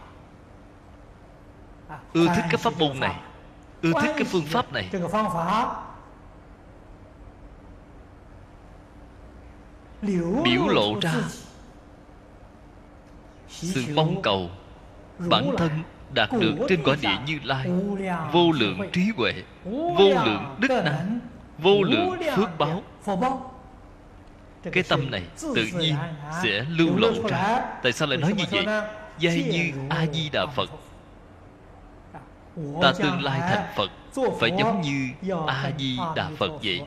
[2.14, 3.16] Ưa thích cái pháp môn này
[3.86, 4.90] ưa thích cái phương pháp này.
[10.44, 11.14] Biểu lộ ra.
[13.49, 14.49] Sự mong cầu
[15.18, 15.70] bản thân
[16.14, 17.70] đạt được trên quả địa như lai.
[18.32, 19.34] Vô lượng trí huệ
[19.66, 21.20] vô lượng đức năng
[21.57, 22.84] vô lượng phước báo.
[24.72, 25.95] Cái tâm này tự nhiên
[26.44, 27.62] sẽ lưu lộ ra.
[27.84, 28.66] tại sao lại nói như vậy?
[29.20, 30.70] giai như a di đà phật
[32.82, 33.91] ta tương lai thành phật
[34.40, 35.10] phải giống như
[35.48, 36.82] a di đà phật vậy.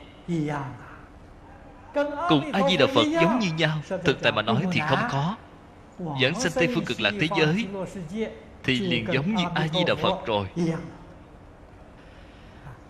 [2.29, 3.81] Cùng a di đà phật giống như nhau.
[4.03, 5.35] thực tại mà nói thì không có.
[6.21, 7.67] Dẫn sanh tây phương cực lạc thế giới
[8.63, 10.47] thì liền giống như a di đà phật rồi.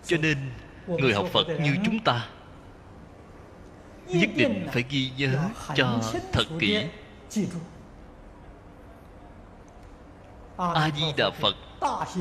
[0.04, 0.36] Cho nên
[0.86, 2.26] người học phật như chúng ta
[4.06, 5.38] nhất định phải ghi nhớ
[5.74, 6.00] cho
[6.32, 6.84] thật kỹ.
[10.56, 11.54] A di đà phật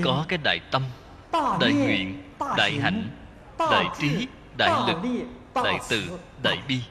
[0.03, 0.83] có cái đại tâm,
[1.59, 2.23] đại nguyện,
[2.57, 3.09] đại hạnh,
[3.59, 4.27] đại trí,
[4.57, 4.97] đại lực,
[5.55, 6.81] đại từ, đại bi.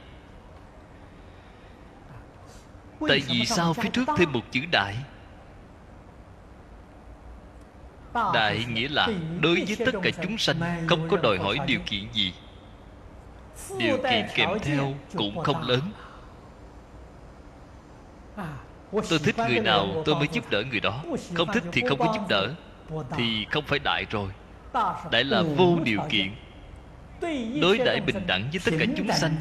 [3.07, 4.95] Tại vì sao phía trước thêm một chữ đại?
[8.13, 9.07] Đại nghĩa là
[9.41, 12.33] đối với tất cả chúng sanh, không có đòi hỏi điều kiện gì.
[13.77, 15.81] Điều kiện kèm theo cũng không lớn
[18.91, 21.03] tôi thích người nào tôi mới giúp đỡ người đó.
[21.33, 22.53] không thích thì không có giúp đỡ
[23.17, 24.29] thì không phải đại rồi.
[25.11, 26.31] Đại là vô điều kiện.
[27.61, 29.35] Đối đãi bình đẳng với tất cả chúng sanh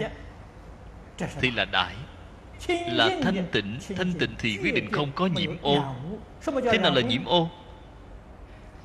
[1.41, 1.95] thì là đại.
[2.69, 5.85] Là thanh tịnh thanh tịnh thì quyết định không có nhiễm ô.
[6.47, 7.51] thế nào là nhiễm ô?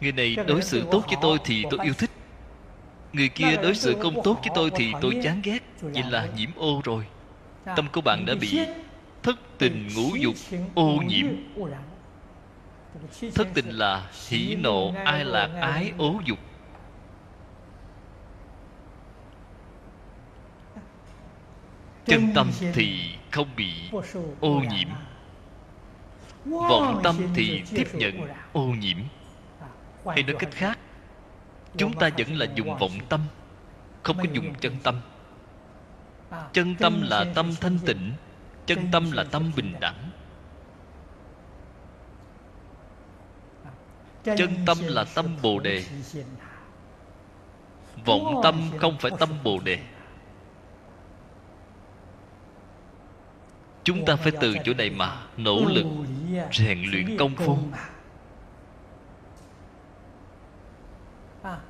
[0.01, 2.09] Người này đối xử tốt với tôi thì tôi yêu thích.
[3.13, 5.59] Người kia đối xử không tốt với tôi thì tôi chán ghét.
[5.81, 7.05] vậy là nhiễm ô rồi.
[7.75, 8.59] Tâm của bạn đã bị
[9.23, 10.35] thất tình ngũ dục
[10.75, 11.25] ô nhiễm.
[13.35, 16.39] thất tình là hỉ nộ ai lạc ái ố dục.
[22.05, 23.73] Chân tâm thì không bị
[24.39, 24.87] ô nhiễm.
[26.45, 28.97] vọng tâm thì tiếp nhận ô nhiễm.
[30.05, 30.79] Hay nói cách khác
[31.77, 33.21] chúng ta vẫn là dùng vọng tâm
[34.03, 35.01] không có dùng chân tâm.
[36.53, 38.13] chân tâm là tâm thanh tịnh
[38.65, 40.09] chân tâm là tâm bình đẳng.
[44.23, 45.83] Chân tâm là tâm bồ đề.
[48.05, 49.79] Vọng tâm không phải tâm bồ đề.
[53.83, 55.85] chúng ta phải từ chỗ này mà nỗ lực
[56.51, 57.57] rèn luyện công phu.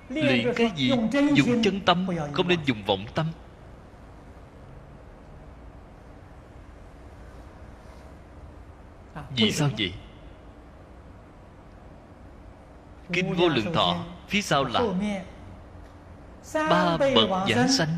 [0.09, 0.91] luyện cái gì?
[1.35, 3.25] Dùng chân tâm không nên dùng vọng tâm
[9.35, 9.93] vì sao vậy?
[13.13, 14.81] Kinh vô lượng thọ phía sau là
[16.53, 17.97] ba bậc giảng sanh.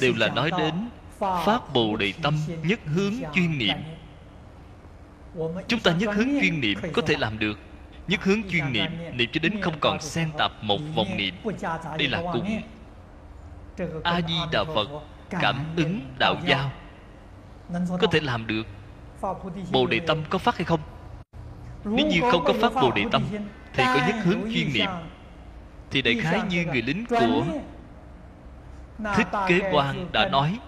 [0.00, 0.88] Đều là nói đến
[1.20, 3.76] phát bồ đề tâm nhất hướng chuyên niệm.
[5.68, 7.58] chúng ta nhất hướng chuyên niệm có thể làm được.
[8.08, 11.34] Nhất hướng chuyên niệm niệm cho đến không còn xen tạp một vòng niệm.
[11.98, 12.60] đây là cùng
[14.04, 14.88] a di đà phật
[15.30, 16.70] cảm ứng đạo giao
[18.00, 18.66] có thể làm được
[19.72, 20.80] bồ đề tâm có phát hay không?
[21.84, 23.22] Nếu như không có phát bồ đề tâm,
[23.72, 24.90] thì có nhất hướng chuyên niệm.
[25.90, 27.44] Thì đại khái như người lính của
[29.14, 30.58] thích kế quan đã nói,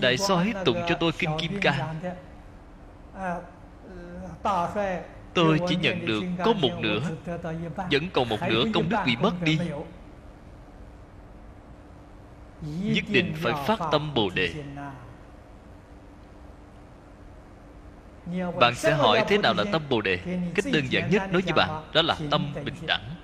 [0.00, 2.00] đại soái tụng cho tôi kinh kim cang
[5.34, 7.00] tôi chỉ nhận được có một nửa,
[7.90, 9.58] vẫn còn một nửa công đức bị mất đi.
[12.82, 14.54] Nhất định phải phát tâm bồ đề.
[18.60, 20.18] Bạn sẽ hỏi thế nào là tâm bồ đề?
[20.54, 23.14] Cách đơn giản nhất nói với bạn đó là tâm bình đẳng.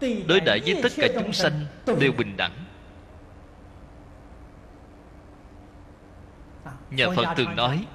[0.00, 1.66] Đối đãi với tất cả chúng sanh
[2.00, 2.52] đều bình đẳng.
[6.90, 7.86] Nhà phật thường nói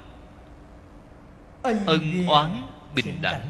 [1.64, 2.62] ân oán
[2.96, 3.42] bình đẳng.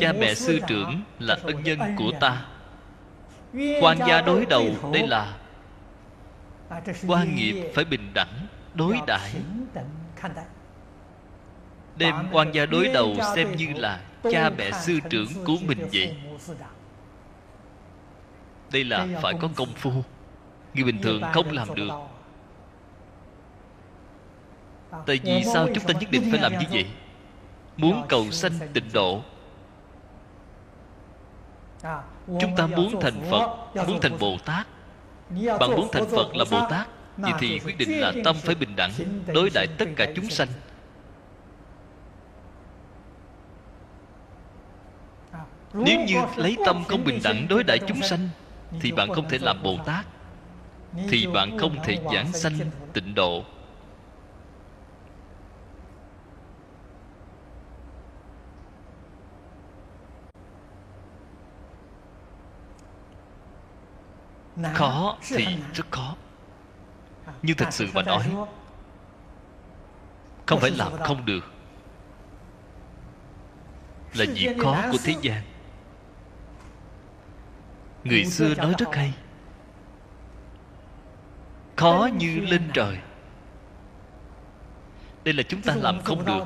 [0.00, 2.46] cha mẹ sư trưởng là ân nhân của ta
[3.80, 5.36] quan gia đối đầu, đây là
[7.06, 9.32] quan nghiệp phải bình đẳng, đối đãi.
[11.96, 14.00] Đem quan gia đối đầu xem như là
[14.32, 16.16] cha mẹ sư trưởng của mình vậy.
[18.72, 19.90] Đây là phải có công phu,
[20.74, 21.90] người bình thường không làm được.
[25.06, 26.86] Tại vì sao chúng ta nhất định phải làm như vậy?
[27.76, 29.22] Muốn cầu sanh tịnh độ
[32.40, 33.48] chúng ta muốn thành phật
[33.88, 34.66] muốn thành bồ tát.
[35.30, 38.76] Bạn muốn thành phật là bồ tát vậy thì quyết định là tâm phải bình
[38.76, 38.90] đẳng
[39.26, 40.48] đối đãi tất cả chúng sanh.
[45.72, 48.28] Nếu như lấy tâm không bình đẳng đối đãi chúng sanh
[48.80, 50.06] thì bạn không thể làm bồ tát.
[51.08, 52.52] Thì bạn không thể giảng sanh
[52.92, 53.44] tịnh độ
[64.74, 66.16] khó thì rất khó.
[67.42, 68.34] Nhưng thật sự mà nói
[70.46, 71.44] không phải làm không được.
[74.14, 75.42] Là việc khó của thế gian.
[78.04, 79.14] Người xưa nói rất hay.
[81.76, 82.98] Khó như lên trời.
[85.24, 86.44] Đây là chúng ta làm không được.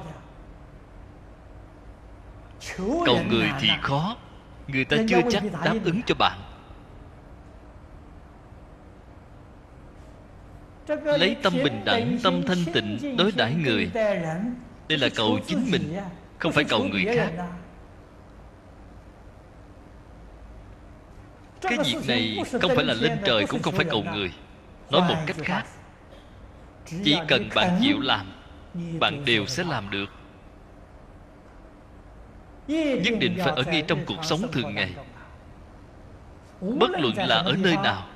[3.06, 4.16] cầu người thì khó.
[4.68, 6.47] Người ta chưa chắc đáp ứng cho bạn
[11.04, 13.90] lấy tâm bình đẳng tâm thanh tịnh đối đãi người.
[14.88, 15.96] đây là cầu chính mình
[16.38, 17.32] không phải cầu người khác.
[21.60, 24.32] Cái việc này không phải là lên trời cũng không phải cầu người.
[24.90, 25.64] nói một cách khác
[27.04, 28.26] chỉ cần bạn chịu làm
[29.00, 30.06] bạn đều sẽ làm được.
[33.02, 34.94] Nhất định phải ở ngay trong cuộc sống thường ngày.
[36.60, 38.06] bất luận là ở nơi nào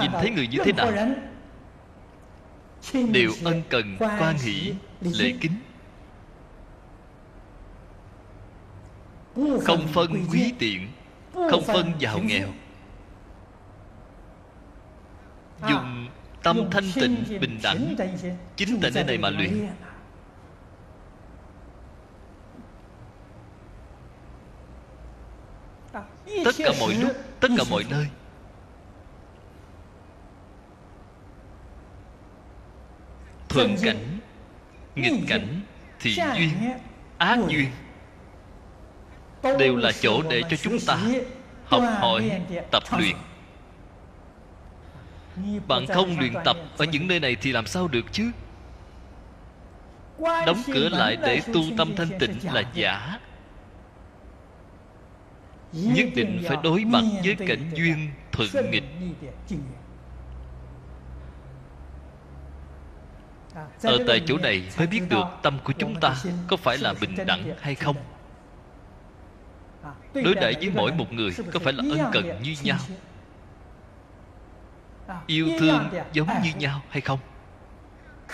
[0.00, 0.90] nhìn thấy người như thế nào
[2.92, 5.52] đều ân cần quan hỷ lễ kính.
[9.64, 10.88] Không phân quý tiện
[11.50, 12.48] không phân giàu nghèo.
[15.68, 16.08] dùng
[16.42, 17.96] tâm thanh tịnh bình đẳng
[18.56, 19.68] chính tại nơi này mà luyện.
[26.44, 28.06] Tất cả mọi lúc tất cả mọi nơi
[33.48, 34.18] thuận cảnh.
[34.94, 35.60] nghịch cảnh
[36.00, 36.50] thì duyên
[37.18, 37.70] ác duyên.
[39.58, 40.98] Đều là chỗ để cho chúng ta
[41.64, 43.16] học hỏi tập luyện.
[45.68, 48.30] Bạn không luyện tập ở những nơi này thì làm sao được chứ?
[50.18, 53.18] Đóng cửa lại để tu tâm thanh tịnh là giả.
[55.72, 58.84] Nhất định phải đối mặt với cảnh duyên thuận nghịch
[63.82, 66.14] ở tại chỗ này mới biết được tâm của chúng ta
[66.48, 67.96] có phải là bình đẳng hay không?
[70.14, 72.78] Đối đãi với mỗi một người có phải là ân cần như nhau?
[75.26, 77.18] Yêu thương giống như nhau hay không?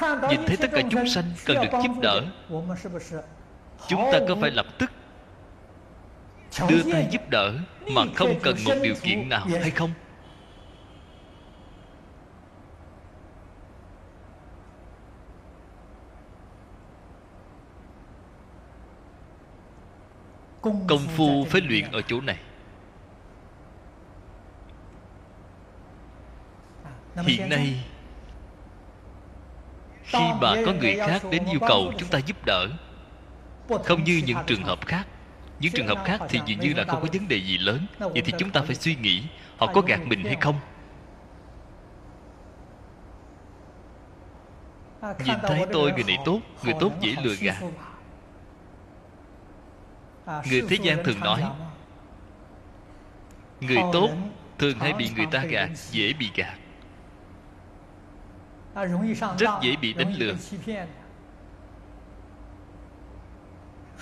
[0.00, 2.20] Nhìn thấy tất cả chúng sanh cần được giúp đỡ
[3.88, 4.90] chúng ta có phải lập tức
[6.68, 7.52] đưa tay giúp đỡ
[7.90, 9.90] mà không cần một điều kiện nào hay không
[20.64, 22.38] công phu phải luyện ở chỗ này.
[27.16, 27.84] Hiện nay
[30.02, 32.68] khi mà có người khác đến yêu cầu chúng ta giúp đỡ.
[33.84, 35.06] Không như những trường hợp khác.
[35.60, 37.86] Những trường hợp khác thì dường như là không có vấn đề gì lớn.
[37.98, 39.22] Vậy thì chúng ta phải suy nghĩ
[39.56, 40.60] họ có gạt mình hay không.
[45.24, 47.56] Nhìn thấy tôi người này tốt người tốt dễ lừa gạt
[50.26, 51.44] người thế gian thường nói
[53.60, 54.10] người tốt
[54.58, 56.58] thường hay bị người ta gạt dễ bị gạt
[59.38, 60.34] rất dễ bị đánh lừa.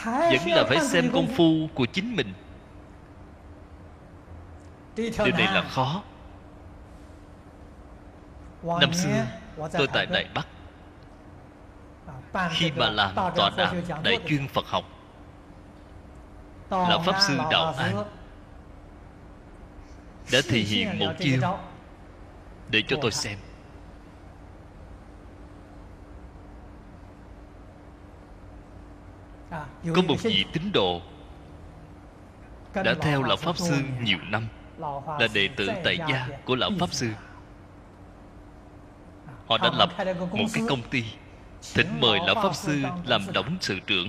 [0.05, 2.33] vẫn là phải xem công phu của chính mình.
[4.97, 6.03] Điều này là khó.
[8.63, 9.27] Năm xưa
[9.73, 10.47] tôi tại đại bắc.
[12.51, 14.85] Khi mà làm tọa đàm đại chuyên phật học
[16.73, 18.05] là pháp sư đạo an.
[20.33, 21.41] Đã thể hiện một chiêu
[22.71, 23.39] để cho tôi xem.
[29.95, 31.01] Có một vị tín đồ
[32.75, 34.49] đã theo lão pháp sư nhiều năm
[35.19, 37.09] là đệ tử tại gia của lão pháp sư.
[39.47, 39.91] họ đã lập
[40.33, 41.05] một cái công ty
[41.75, 44.09] thỉnh mời lão pháp sư làm 董 sự trưởng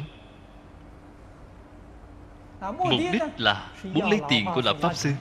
[2.72, 5.11] mục đích là muốn lấy tiền của lão pháp sư.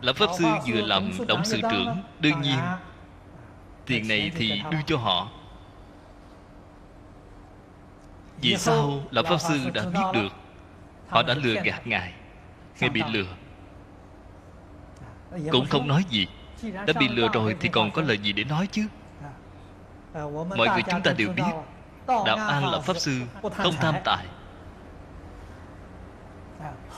[0.00, 2.58] lão pháp sư vừa làm 董 sự trưởng đương nhiên
[3.86, 5.28] tiền này thì đưa cho họ.
[8.40, 10.28] Vì sao lão pháp sư đã biết được
[11.08, 12.12] họ đã lừa gạt ngài
[12.80, 13.26] ngài bị lừa.
[15.50, 16.26] Cũng không nói gì.
[16.62, 18.86] Đã bị lừa rồi thì còn có lời gì để nói chứ?
[20.56, 21.52] Mọi người chúng ta đều biết
[22.06, 24.26] đạo an là pháp sư không tham tài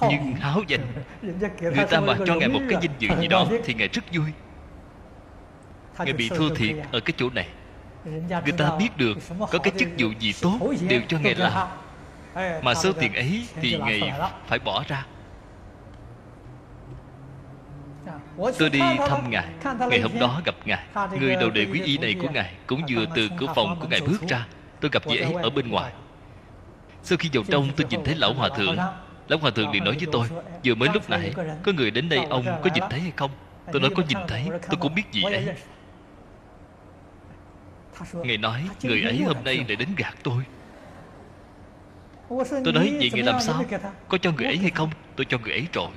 [0.00, 0.80] nhưng háo danh
[1.60, 4.26] người ta mà cho ngài một cái danh dự gì đó thì ngài rất vui.
[5.98, 7.48] Ngài bị thua thiệt ở cái chỗ này.
[8.04, 9.18] Người ta biết được
[9.50, 10.58] có cái chức vụ gì tốt
[10.88, 11.68] đều cho ngài làm.
[12.62, 14.12] mà số tiền ấy thì ngài
[14.46, 15.06] phải bỏ ra.
[18.58, 19.46] Tôi đi thăm ngài.
[19.90, 20.84] Ngày hôm đó gặp ngài.
[21.20, 24.00] Người đầu đề quý y này của ngài cũng vừa từ cửa phòng của ngài
[24.00, 24.46] bước ra.
[24.80, 25.92] Tôi gặp vị ấy ở bên ngoài.
[27.02, 28.76] Sau khi vào trong tôi nhìn thấy lão hòa thượng
[29.28, 30.28] lão hòa thượng liền nói với tôi,
[30.64, 31.32] vừa mới lúc nãy,
[31.62, 33.30] có người đến đây ông có nhìn thấy hay không?
[33.72, 35.48] Tôi nói có nhìn thấy, tôi cũng biết gì ấy.
[38.12, 40.42] Ngài nói, Người ấy hôm nay lại đến gạt tôi.
[42.64, 43.64] Tôi nói, vậy Ngài làm sao?
[44.08, 44.90] Có cho người ấy hay không?
[45.16, 45.88] Tôi cho người ấy rồi.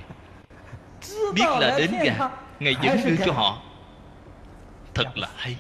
[1.34, 3.62] Biết là đến gạt, Ngài vẫn đưa cho họ.
[4.94, 5.56] Thật là hay.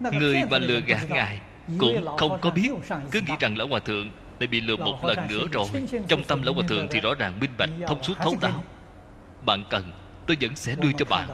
[0.00, 1.40] Người mà lừa gạt Ngài
[1.78, 2.70] Cũng không có biết.
[3.10, 4.10] Cứ nghĩ rằng Lão Hòa Thượng
[4.40, 5.66] lại bị lừa một lần nữa rồi,
[6.08, 8.64] Trong tâm Lão Hòa Thượng thì rõ ràng minh bạch, Thông suốt thấu đáo.
[9.46, 9.92] Bạn cần,
[10.26, 11.28] tôi vẫn sẽ đưa cho bạn.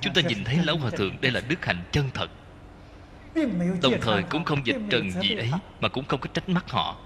[0.00, 2.30] Chúng ta nhìn thấy lão hòa thượng đây là đức hạnh chân thật.
[3.82, 5.50] Đồng thời cũng không dịch trần gì ấy,
[5.80, 6.96] mà cũng không có trách mắc họ.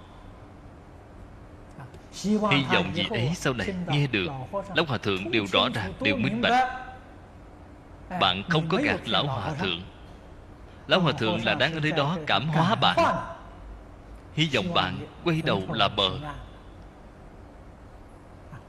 [2.23, 4.29] Hy vọng gì ấy sau này nghe được,
[4.77, 6.69] lão hòa thượng đều rõ ràng, đều minh bạch.
[8.21, 9.83] Bạn không có gạt lão hòa thượng.
[10.87, 12.97] Lão hòa thượng là đang ở nơi đó cảm hóa bạn
[14.35, 16.11] hy vọng bạn quay đầu là bờ.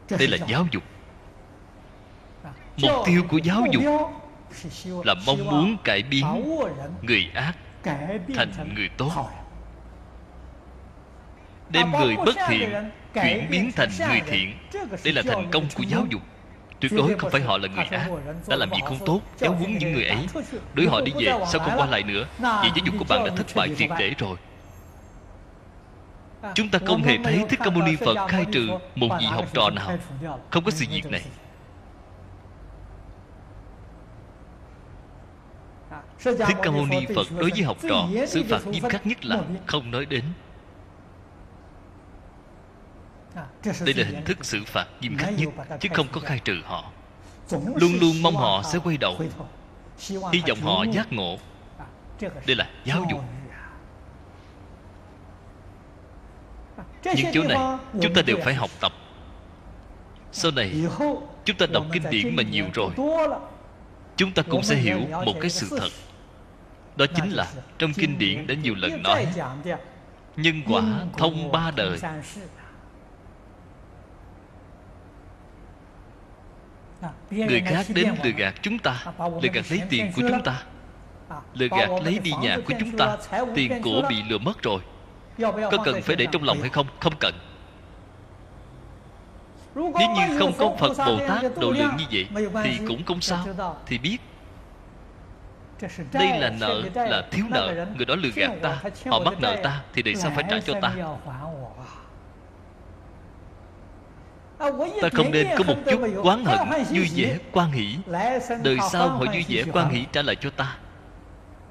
[0.10, 0.84] Đây là giáo dục.
[2.78, 3.84] Mục tiêu của giáo dục
[5.06, 6.26] là mong muốn cải biến
[7.02, 7.54] người ác
[8.36, 9.12] thành người tốt.
[11.70, 12.70] Đem người bất thiện
[13.14, 14.58] chuyển biến thành người thiện.
[15.04, 16.22] Đây là thành công của giáo dục.
[16.80, 18.10] Tuyệt đối không phải họ là người ác.
[18.48, 20.28] Đã làm gì không tốt giáo huấn những người ấy.
[20.74, 22.28] Đối họ đi về, sao không qua lại nữa?
[22.40, 24.38] Vậy giáo dục của bạn đã thất bại triệt để rồi
[26.56, 29.46] chúng ta không hề thấy thích ca mâu ni phật khai trừ một vị học
[29.54, 29.98] trò nào.
[30.50, 31.26] Không có sự việc này.
[36.24, 39.42] Thích ca mâu ni phật đối với học trò, xử phạt nghiêm khắc nhất là
[39.66, 40.24] không nói đến.
[43.64, 45.50] Đây là hình thức xử phạt nghiêm khắc nhất,
[45.80, 46.92] chứ không có khai trừ họ.
[47.52, 49.20] Luôn luôn mong họ sẽ quay đầu.
[50.10, 51.38] Hy vọng họ giác ngộ.
[52.22, 53.22] Đây là giáo dục.
[57.16, 57.58] Những chỗ này
[58.02, 58.92] chúng ta đều phải học tập.
[60.32, 60.74] Sau này
[61.46, 62.92] chúng ta đọc kinh điển mà nhiều rồi.
[64.16, 65.90] chúng ta cũng sẽ hiểu một cái sự thật.
[66.96, 67.48] Đó chính là
[67.80, 69.28] trong kinh điển đã nhiều lần nói
[70.38, 70.84] nhân quả
[71.18, 72.00] thông ba đời.
[77.30, 79.06] người khác đến lừa gạt chúng ta
[79.42, 80.64] lừa gạt lấy tiền của chúng ta
[81.54, 83.18] lừa gạt lấy đi nhà của chúng ta
[83.56, 84.82] tiền của bị lừa mất rồi
[85.38, 86.88] có cần phải để trong lòng hay không?
[87.00, 87.34] Không cần.
[89.76, 92.28] Nếu như không có phật bồ tát độ lượng như vậy
[92.64, 93.48] thì cũng không sao.
[93.86, 94.18] thì biết
[96.14, 99.82] đây là nợ là thiếu nợ người đó lừa gạt ta họ mắc nợ ta
[99.94, 100.94] thì đời sau phải trả cho ta?
[105.02, 107.98] ta không nên có một chút oán hận vui vẻ quan hỷ.
[108.64, 110.78] Đời sau họ vui vẻ quan hỷ trả lại cho ta.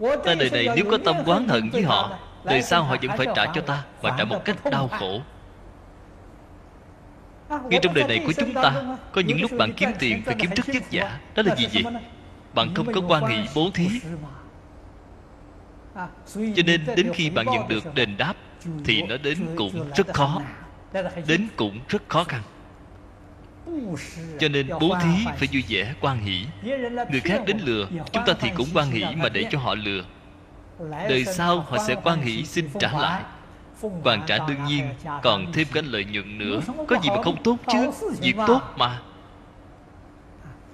[0.01, 3.27] Ta đời này nếu có tâm oán hận với họ đời sau họ vẫn phải
[3.37, 5.21] trả cho ta và trả một cách đau khổ?
[7.49, 8.83] Ngay trong đời này của chúng ta
[9.13, 11.93] có những lúc bạn kiếm tiền phải kiếm rất vất vả đó là gì vậy?
[12.55, 13.89] bạn không có quan hệ bố thí.
[16.35, 18.35] cho nên đến khi bạn nhận được đền đáp
[18.85, 20.43] thì nó đến cũng rất khó.
[21.27, 22.43] đến cũng rất khó khăn.
[24.39, 26.47] Cho nên bố thí phải vui vẻ quan hỷ.
[27.11, 30.05] Người khác đến lừa chúng ta thì cũng quan hỷ mà để cho họ lừa
[30.79, 33.23] đời sau họ sẽ quan hỷ xin trả lại.
[34.05, 34.89] Hoàn trả đương nhiên
[35.23, 36.61] còn thêm cái lợi nhuận nữa.
[36.89, 37.91] Có gì mà không tốt chứ?
[38.21, 39.01] Việc tốt mà.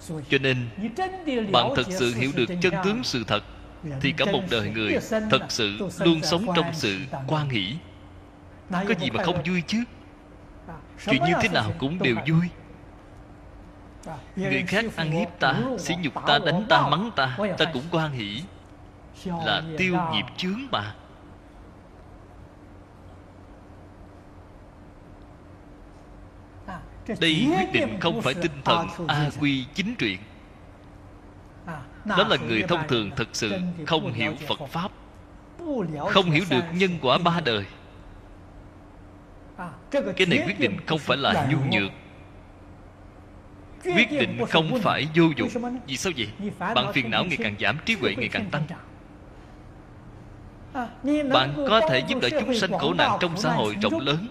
[0.09, 0.69] Cho nên
[1.53, 3.43] bạn thật sự hiểu được chân tướng sự thật
[4.01, 4.99] thì cả một đời người
[5.31, 7.77] thật sự luôn sống trong sự quan hỷ.
[8.71, 9.85] Có gì mà không vui chứ?
[11.07, 12.49] Chuyện như thế nào cũng đều vui.
[14.37, 18.13] Người khác ăn hiếp ta sỉ nhục ta đánh ta mắng ta ta cũng quan
[18.13, 18.43] hỷ
[19.25, 20.95] là tiêu nghiệp chướng mà
[27.21, 30.19] đây quyết định không phải tinh thần a quy chính truyện.
[32.05, 33.53] Đó là người thông thường thật sự
[33.87, 34.91] không hiểu phật pháp
[36.11, 37.65] không hiểu được nhân quả ba đời.
[39.91, 41.91] Cái này quyết định không phải là nhu nhược.
[43.85, 45.49] Quyết định không phải vô dụng.
[45.87, 46.53] vì sao vậy?
[46.59, 48.63] Bạn phiền não ngày càng giảm trí huệ ngày càng tăng
[51.33, 54.29] bạn có thể giúp đỡ chúng sanh khổ nạn trong xã hội rộng lớn.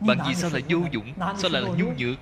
[0.00, 1.12] Bạn vì sao là vô dụng?
[1.38, 2.16] sao lại là nhu nhược?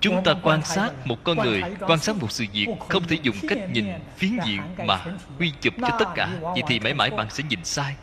[0.00, 3.36] Chúng ta quan sát một con người quan sát một sự việc không thể dùng
[3.48, 3.86] cách nhìn
[4.16, 5.04] phiến diện mà
[5.38, 6.28] quy chụp cho tất cả.
[6.42, 7.96] vậy thì mãi mãi bạn sẽ nhìn sai.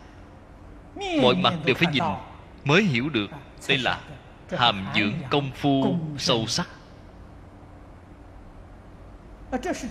[1.22, 2.04] Mọi mặt đều phải nhìn
[2.64, 3.28] mới hiểu được.
[3.68, 4.00] Đây là
[4.58, 6.68] hàm dưỡng công phu sâu sắc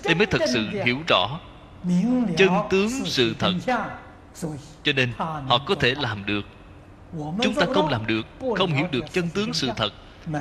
[0.04, 1.40] đây mới thật sự hiểu rõ
[2.36, 3.52] chân tướng sự thật.
[4.82, 5.12] cho nên
[5.48, 6.42] họ có thể làm được.
[7.42, 8.26] Chúng ta không làm được
[8.56, 9.92] không hiểu được chân tướng sự thật.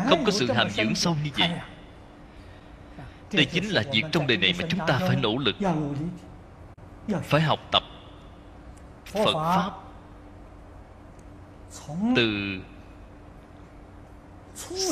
[0.10, 1.50] Không có sự hàm dưỡng sâu như vậy.
[3.32, 5.56] đây chính là việc trong đời này mà chúng ta phải nỗ lực.
[7.24, 7.84] Phải học tập
[9.06, 9.72] phật pháp
[12.16, 12.60] từ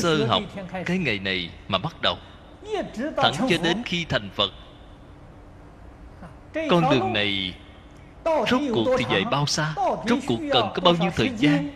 [0.02, 0.44] sơ học
[0.86, 2.18] cái ngày này mà bắt đầu
[3.18, 4.52] thẳng cho đến khi thành phật.
[6.70, 7.54] Con đường này
[8.26, 9.74] rốt cuộc thì dạy bao xa
[10.08, 11.70] rốt cuộc cần có bao nhiêu thời gian?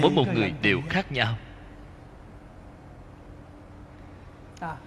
[0.00, 1.34] Mỗi một người đều khác nhau.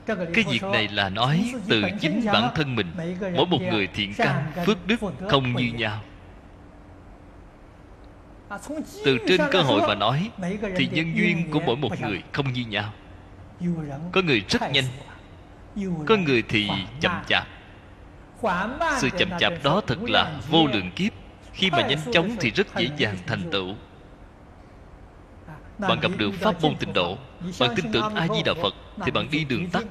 [0.07, 2.87] Cái việc này là nói từ chính bản thân mình.
[3.35, 4.95] mỗi một người thiện căn phước đức
[5.29, 5.99] không như nhau.
[9.05, 10.31] Từ trên cơ hội mà nói
[10.75, 12.93] thì nhân duyên của mỗi một người không như nhau.
[14.11, 14.85] Có người rất nhanh
[16.05, 16.69] có người thì
[17.01, 17.47] chậm chạp.
[18.97, 19.53] sự chậm chạp.
[19.63, 21.13] đó thật là vô lượng kiếp.
[21.53, 23.73] Khi mà nhanh chóng thì rất dễ dàng thành tựu.
[25.77, 27.17] Bạn gặp được pháp môn tịnh độ
[27.59, 28.73] bạn tin tưởng a di đà phật
[29.05, 29.83] thì bạn đi đường tắt.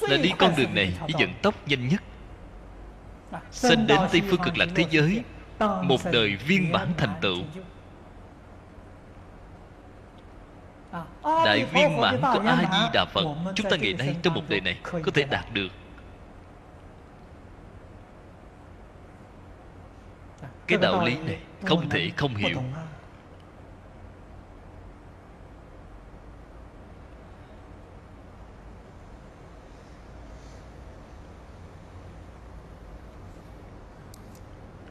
[0.00, 2.02] Là đi con đường này với vận tốc nhanh nhất.
[3.50, 5.22] Sinh đến tây phương cực lạc thế giới.
[5.82, 7.36] một đời viên bản thành tựu
[11.24, 13.24] Đại viên mãn của A-di-đà Phật
[13.54, 15.68] Chúng ta ngày nay trong một đời này Có thể đạt được.
[20.66, 22.62] Cái đạo lý này không thể không hiểu.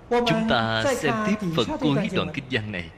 [0.10, 2.90] Chúng ta xem tiếp phần cuối đoạn kinh văn này.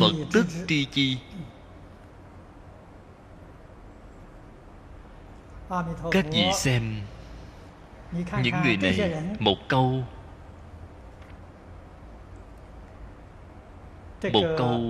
[0.00, 1.18] Phật tức tri chi.
[6.10, 6.94] Các vị xem
[8.42, 10.04] những người này một câu.
[14.32, 14.80] Một câu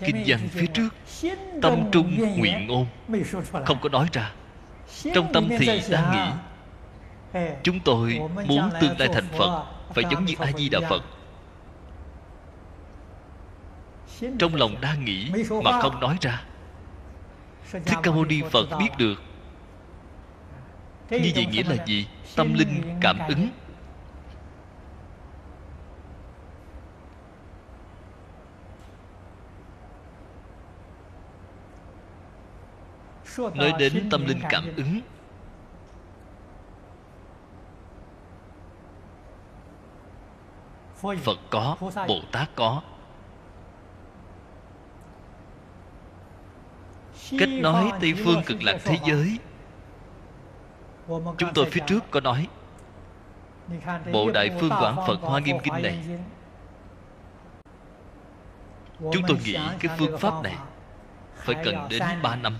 [0.00, 0.88] kinh văn phía trước
[1.62, 2.86] tâm trung nguyện ôn,
[3.66, 4.32] không có nói ra.
[5.14, 6.43] Trong tâm thì đang nghĩ
[7.62, 11.02] chúng tôi muốn tương lai thành phật phải giống như a di đà phật.
[14.38, 15.32] Trong lòng đang nghĩ
[15.64, 16.44] mà không nói ra.
[17.72, 19.22] Thích ca mâu ni phật biết được
[21.10, 22.06] như vậy nghĩa là gì?
[22.36, 23.48] tâm linh cảm ứng.
[33.54, 35.00] nói đến tâm linh cảm ứng
[40.96, 41.76] phật có
[42.08, 42.82] bồ tát có.
[47.38, 49.38] Cách nói tây phương cực lạc thế giới.
[51.08, 52.48] Chúng tôi phía trước có nói
[54.12, 56.04] bộ đại phương quảng phật hoa nghiêm kinh này.
[58.98, 60.56] Chúng tôi nghĩ cái phương pháp này
[61.36, 62.58] phải cần đến 3 năm.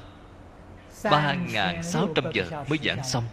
[1.02, 3.24] 3.600 giờ mới giảng xong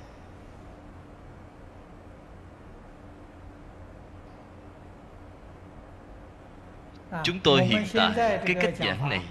[7.24, 9.22] Chúng tôi hiện tại Cái cách giảng này.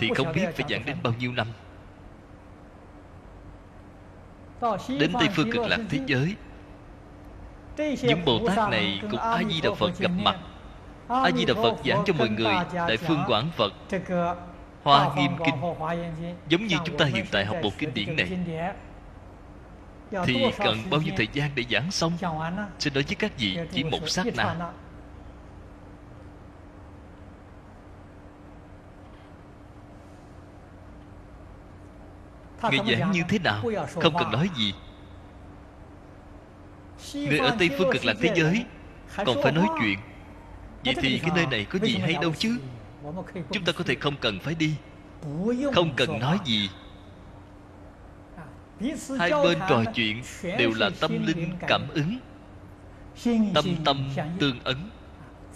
[0.00, 1.46] Thì không biết phải giảng đến bao nhiêu năm.
[4.88, 6.34] Đến Tây Phương cực lạc thế giới.
[8.02, 10.36] Những Bồ Tát này cùng A-di-đà Phật gặp mặt.
[11.08, 13.72] A-di-đà Phật giảng cho mọi người Đại Phương Quảng Phật.
[14.82, 15.54] Hoa Nghiêm Kinh.
[16.48, 18.28] Giống như chúng ta hiện tại học bộ kinh điển này.
[20.24, 22.12] Thì cần bao nhiêu thời gian để giảng xong?
[22.78, 24.56] Xin nói với các vị chỉ một sát na
[32.62, 33.62] Người giảng như thế nào?
[34.00, 34.74] Không cần nói gì.
[37.14, 38.64] Người ở Tây Phương cực lạc thế giới
[39.16, 39.98] Còn phải nói chuyện.
[40.84, 42.58] Vậy thì cái nơi này có gì hay đâu chứ?
[43.50, 44.74] Chúng ta có thể không cần phải đi.
[45.74, 46.70] Không cần nói gì.
[49.18, 52.18] Hai bên trò chuyện Đều là tâm linh cảm ứng
[53.54, 54.08] Tâm tâm
[54.38, 54.76] tương ấn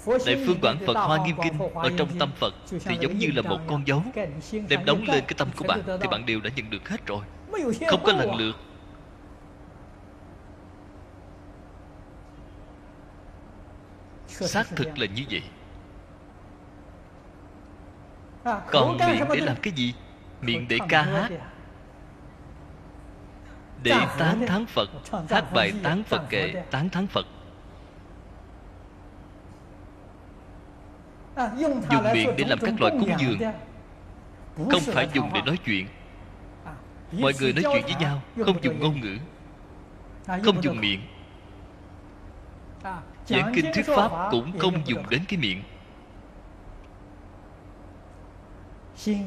[0.06, 2.54] Đại phương Quảng Phật Hoa Nghiêm Kinh Ở trong tâm Phật
[2.84, 4.02] Thì giống như là một con dấu.
[4.68, 7.24] Đem đóng lên cái tâm của bạn Thì bạn đều đã nhận được hết rồi.
[7.90, 8.56] Không có lần lượt.
[14.28, 15.42] Xác thực là như vậy.
[18.70, 19.94] Còn miệng để làm cái gì?
[20.40, 21.30] Miệng để ca hát.
[23.82, 24.88] Để tán thán Phật
[25.30, 27.26] Hát bài tán Phật kệ Tán thán Phật
[31.36, 31.82] Dùng
[32.12, 33.38] miệng để làm các loại cúng dường.
[34.56, 35.86] Không phải dùng để nói chuyện.
[37.12, 39.16] Mọi người nói chuyện với nhau Không dùng ngôn ngữ.
[40.26, 41.00] Không dùng miệng.
[43.26, 45.62] Giảng kinh thuyết pháp cũng không dùng đến cái miệng.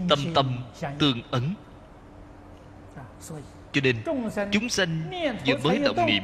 [0.10, 0.58] Tâm tâm
[1.00, 1.54] tương ấn.
[3.72, 3.96] Cho nên
[4.52, 5.10] Chúng sanh
[5.46, 6.24] vừa mới động niệm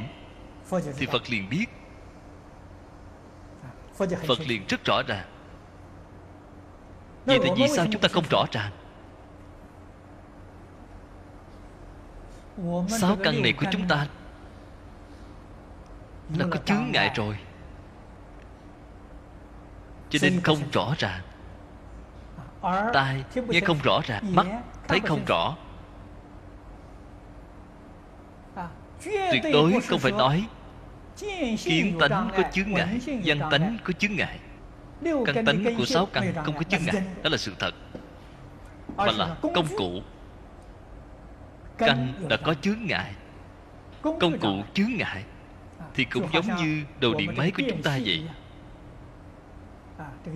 [0.98, 1.66] Thì Phật liền biết.
[4.26, 5.33] Phật liền rất rõ ràng
[7.26, 8.72] Vậy thì vì sao chúng ta không rõ ràng?
[12.88, 14.06] Sáu căn này của chúng ta
[16.38, 17.38] Nó có chướng ngại rồi.
[20.10, 21.20] Cho nên không rõ ràng.
[22.92, 24.46] Tai nghe không rõ ràng Mắt
[24.88, 25.56] thấy không rõ.
[29.04, 30.46] Tuyệt đối không phải nói.
[31.64, 34.38] Kiến tánh có chướng ngại Văn tánh có chướng ngại
[35.26, 37.74] Căn tánh của sáu căn không có chướng ngại Đó là sự thật.
[38.96, 40.02] Mà là công cụ.
[41.78, 43.12] Căn đã có chướng ngại.
[44.02, 45.24] Công cụ chướng ngại
[45.94, 48.28] Thì cũng giống như đồ điện máy của chúng ta vậy.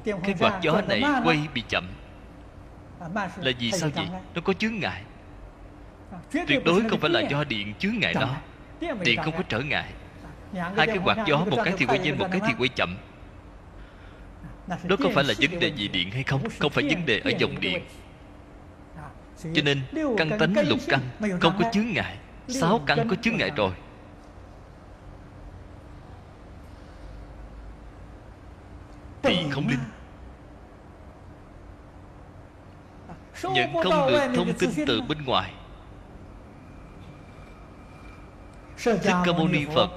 [0.04, 1.84] Cái quạt gió này quay bị chậm
[3.36, 4.06] Là vì sao vậy?
[4.34, 5.02] Nó có chướng ngại.
[6.30, 8.36] Tuyệt đối không phải là do điện chướng ngại đó
[8.80, 9.92] Điện không có trở ngại.
[10.52, 12.96] Hai cái quạt gió Một cái thì quay nhanh Một cái thì quay chậm
[14.68, 16.42] đó có phải là vấn đề gì điện hay không?
[16.58, 17.84] không phải vấn đề ở dòng điện.
[19.42, 19.80] cho nên
[20.16, 21.00] căn tánh lục căn
[21.40, 22.16] không có chướng ngại.
[22.48, 23.72] Sáu căn có chướng ngại rồi.
[29.22, 29.78] Thì không linh.
[33.42, 35.52] Nhận không được thông tin từ bên ngoài.
[38.78, 39.90] Thích ca mâu ni phật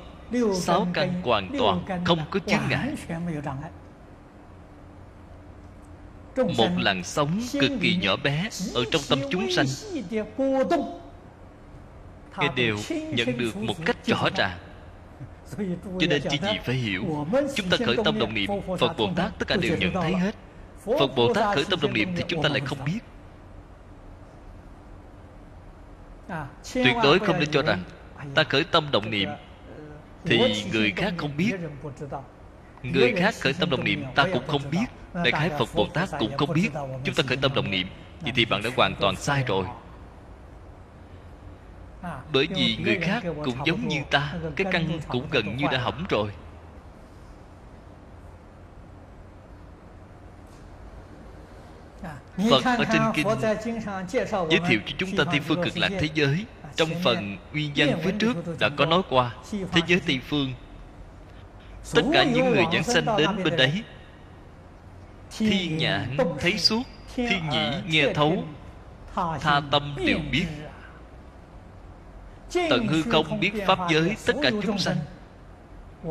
[0.54, 2.96] sáu căn hoàn toàn không có chướng ngại
[6.58, 9.66] một làn sóng cực kỳ nhỏ bé ở trong tâm chúng sanh.
[12.38, 14.58] nghe đều nhận được một cách rõ ràng.
[16.00, 18.50] Cho nên chỉ gì phải hiểu chúng ta khởi tâm đồng niệm
[18.80, 20.36] phật bồ tát tất cả đều nhận thấy hết.
[20.86, 23.00] Phật bồ tát khởi tâm đồng niệm thì chúng ta lại không biết.
[26.74, 27.84] Tuyệt đối không nên cho rằng
[28.36, 29.30] ta khởi tâm động niệm
[30.26, 31.52] thì người khác không biết
[32.84, 34.86] người khác khởi tâm đồng niệm, ta cũng không biết.
[35.14, 36.70] Đại khái phật bồ tát cũng không biết,
[37.04, 37.88] chúng ta khởi tâm đồng niệm.
[38.22, 39.66] Vậy thì bạn đã hoàn toàn sai rồi.
[42.34, 46.06] Bởi vì người khác cũng giống như ta, cái căn cũng gần như đã hỏng
[46.10, 46.32] rồi.
[52.50, 53.28] Phật ở trên kinh
[54.50, 56.46] giới thiệu cho chúng ta Tây Phương cực lạc thế giới.
[56.76, 59.36] Trong phần nguyên văn phía trước đã có nói qua,
[59.72, 60.54] Thế giới Tây Phương
[61.94, 63.84] Tất cả những người giảng sanh đến bên đấy.
[65.38, 66.82] Thiên nhãn thấy suốt
[67.16, 68.44] Thiên nhĩ nghe thấu
[69.16, 70.46] Tha tâm đều biết.
[72.54, 74.98] Tận hư không biết Pháp giới tất cả chúng sanh.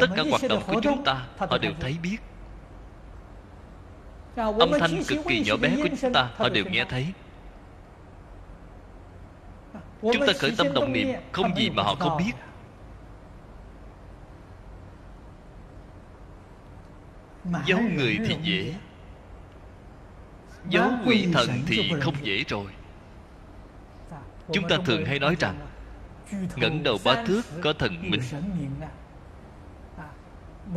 [0.01, 2.17] Tất cả hoạt động của chúng ta Họ đều thấy biết.
[4.37, 7.07] Âm thanh cực kỳ nhỏ bé của chúng ta Họ đều nghe thấy.
[10.03, 12.33] Chúng ta khởi tâm động niệm Không gì mà họ không biết
[17.67, 18.75] Giấu người thì dễ.
[20.69, 22.67] Giấu quỷ thần thì không dễ rồi.
[24.53, 25.67] Chúng ta thường hay nói rằng
[26.57, 28.21] ngẩng đầu ba thước có thần minh.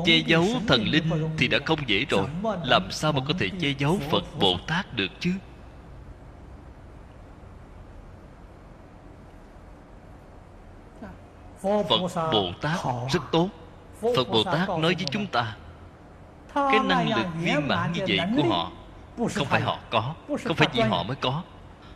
[0.06, 2.28] che giấu thần linh thì đã không dễ rồi.
[2.64, 5.32] Làm sao mà có thể che giấu phật bồ tát được chứ?
[11.62, 12.80] Phật bồ tát
[13.14, 13.50] rất tốt.
[14.02, 15.56] Phật bồ tát nói với chúng ta
[16.53, 18.71] cái năng lực viên mãn như vậy của họ
[19.17, 20.13] không phải họ có
[20.43, 21.41] không phải chỉ họ mới có.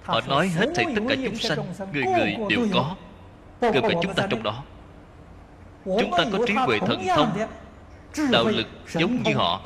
[0.03, 1.59] Họ nói hết thảy tất cả chúng sanh
[1.93, 2.95] người người đều có.
[3.61, 4.63] gồm cả chúng ta trong đó.
[5.85, 7.31] Chúng ta có trí huệ thần thông
[8.31, 9.61] đạo lực giống như họ.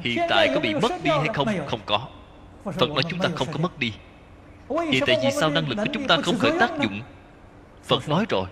[0.00, 1.48] hiện tại có bị mất đi hay không?
[1.66, 2.00] không có.
[2.64, 3.92] Phật nói chúng ta không có mất đi.
[4.68, 7.00] Vậy tại vì sao năng lực của chúng ta không khởi tác dụng?
[7.84, 8.46] Phật nói rồi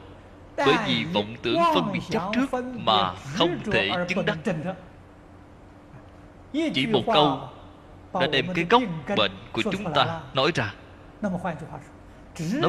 [0.57, 4.39] bởi vì vọng tưởng phân biệt chấp trước mà không thể chứng đắc.
[6.75, 7.49] chỉ một câu
[8.21, 8.83] đã đem cái gốc
[9.17, 10.75] bệnh của chúng ta nói ra.
[11.21, 11.33] Nói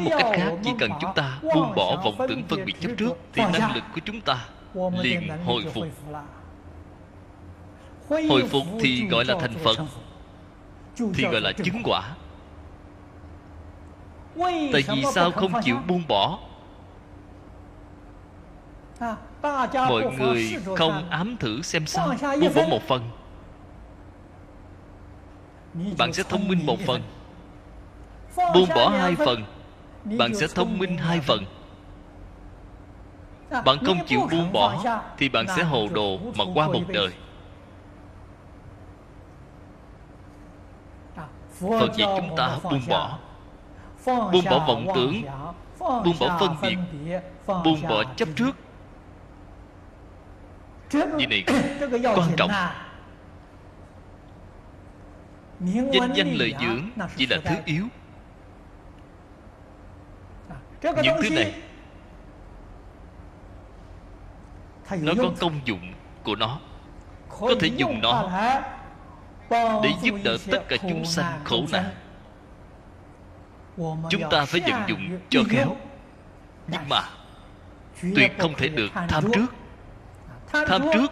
[0.01, 3.17] một cách khác Chỉ cần chúng ta buông bỏ vọng tưởng phân biệt chấp trước
[3.33, 4.45] Thì năng lực của chúng ta
[5.01, 5.85] liền hồi phục.
[8.09, 9.77] Hồi phục thì gọi là thành Phật.
[11.13, 12.15] Thì gọi là chứng quả
[14.73, 16.39] Tại vì sao không chịu buông bỏ
[18.99, 22.07] Mọi người không ám thử xem sao.
[22.41, 23.09] Buông bỏ một phần.
[25.97, 27.01] Bạn sẽ thông minh một phần.
[28.35, 29.43] Buông bỏ hai phần.
[30.17, 31.45] Bạn sẽ thông minh hai phần.
[33.65, 34.83] Bạn không chịu buông bỏ
[35.17, 37.09] thì bạn sẽ hồ đồ mà qua một đời.
[41.59, 43.17] Phật dạy chúng ta buông bỏ.
[44.05, 45.21] Buông bỏ vọng tưởng.
[45.79, 46.77] buông bỏ phân biệt.
[47.47, 48.55] buông bỏ chấp trước
[50.93, 51.43] Việc này
[52.15, 52.51] quan trọng.
[55.91, 57.87] Danh danh lợi dưỡng Chỉ là thứ yếu.
[60.81, 61.53] Những thứ này
[65.01, 65.93] nó có công dụng
[66.23, 66.59] của nó.
[67.29, 68.29] Có thể dùng nó
[69.83, 71.89] để giúp đỡ tất cả chúng sanh khổ nạn.
[74.09, 75.75] chúng ta phải vận dụng cho khéo.
[76.67, 77.01] Nhưng mà
[78.15, 79.45] tuyệt không thể được tham trước
[80.53, 81.11] tham trước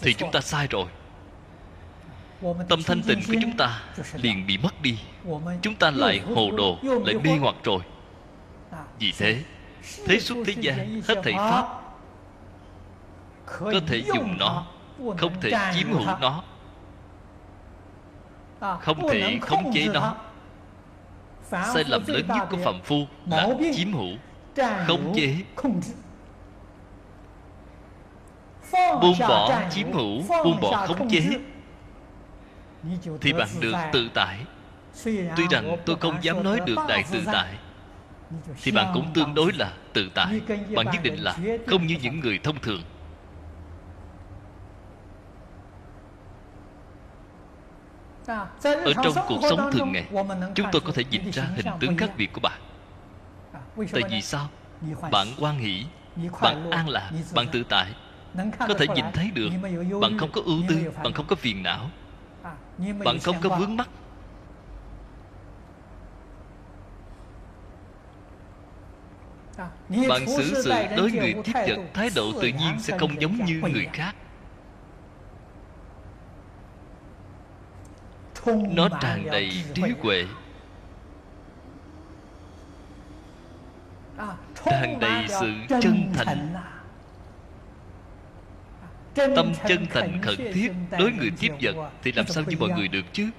[0.00, 0.86] thì chúng ta sai rồi.
[2.68, 3.82] Tâm thanh tịnh của chúng ta
[4.14, 4.98] liền bị mất đi.
[5.62, 7.80] Chúng ta lại hồ đồ lại mê hoặc rồi.
[8.98, 9.42] Vì thế
[10.06, 11.82] Thế xuất thế gian Hết thảy Pháp
[13.46, 14.66] Có thể dùng nó
[15.18, 16.42] Không thể chiếm hữu nó
[18.80, 20.14] Không thể khống chế nó.
[21.50, 24.16] Sai lầm lớn nhất của phạm phu Là chiếm hữu
[24.86, 25.36] Khống chế
[29.02, 31.22] buông bỏ chiếm hữu buông bỏ khống chế.
[33.20, 34.38] thì bạn được tự tại.
[35.04, 37.54] Tuy rằng tôi không dám nói được đại tự tại.
[38.62, 40.40] thì bạn cũng tương đối là tự tại.
[40.74, 41.36] bạn nhất định là
[41.66, 42.82] không như những người thông thường.
[48.62, 50.04] Ở trong cuộc sống thường ngày
[50.54, 52.60] chúng tôi có thể nhìn ra hình tướng khác biệt của bạn.
[53.92, 54.48] Tại vì sao?
[55.10, 55.86] bạn quan hỷ
[56.40, 57.94] bạn an lạc bạn tự tại
[58.58, 59.48] có thể nhìn thấy được
[60.00, 61.90] bạn không có ưu tư bạn không có phiền não.
[63.04, 63.88] Bạn không có vướng mắc.
[70.08, 73.60] Bạn xử sự đối người tiếp vật thái độ tự nhiên sẽ không giống như
[73.72, 74.14] người khác.
[78.46, 80.26] Nó tràn đầy trí huệ.
[84.64, 86.54] Tràn đầy sự chân thành
[89.14, 92.88] tâm chân thành khẩn thiết đối người tiếp vật thì làm sao như mọi người
[92.88, 93.30] được chứ?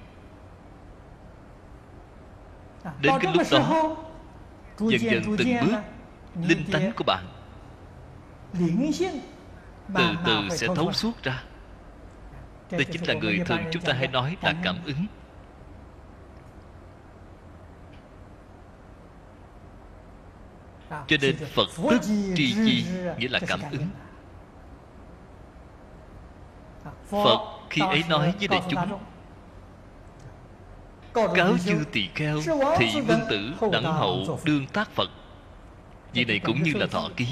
[3.00, 3.96] Đến cái lúc đó
[4.78, 5.76] dần dần từng bước
[6.48, 7.24] linh tánh của bạn.
[9.94, 11.42] Từ từ sẽ thấu suốt ra.
[12.70, 15.06] Đây chính là người thường chúng ta hay nói là cảm ứng.
[21.06, 22.00] Cho nên phật tức
[22.34, 22.84] tri chi
[23.18, 23.88] nghĩa là cảm ứng
[27.24, 27.38] phật
[27.70, 28.98] khi ấy nói với đại chúng
[31.14, 32.40] cáo chư tỳ kheo
[32.76, 35.10] thị vương tử đẳng hậu đương tác phật.
[36.12, 37.26] Vì này cũng như là thọ ký.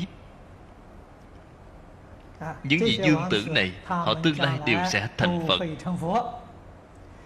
[2.65, 5.61] Những vị dương tử này họ tương lai đều sẽ thành phật.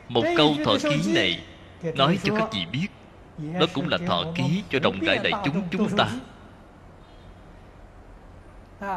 [0.09, 1.43] một câu thọ ký này
[1.95, 2.89] nói cho các vị biết.
[3.39, 6.09] Nó cũng là thọ ký cho rộng rãi đại chúng chúng ta.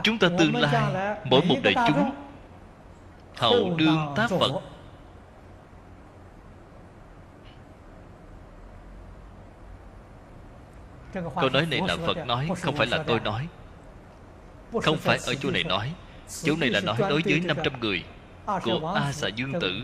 [0.03, 2.11] chúng ta tương lai mỗi một đại chúng
[3.39, 4.61] hầu đương tác phật.
[11.13, 13.47] câu nói này là phật nói không phải là tôi nói.
[14.81, 15.93] Không phải ở chỗ này nói.
[16.43, 18.03] Chỗ này là nói đối với 500 người.
[18.45, 19.83] Của a xà dương tử.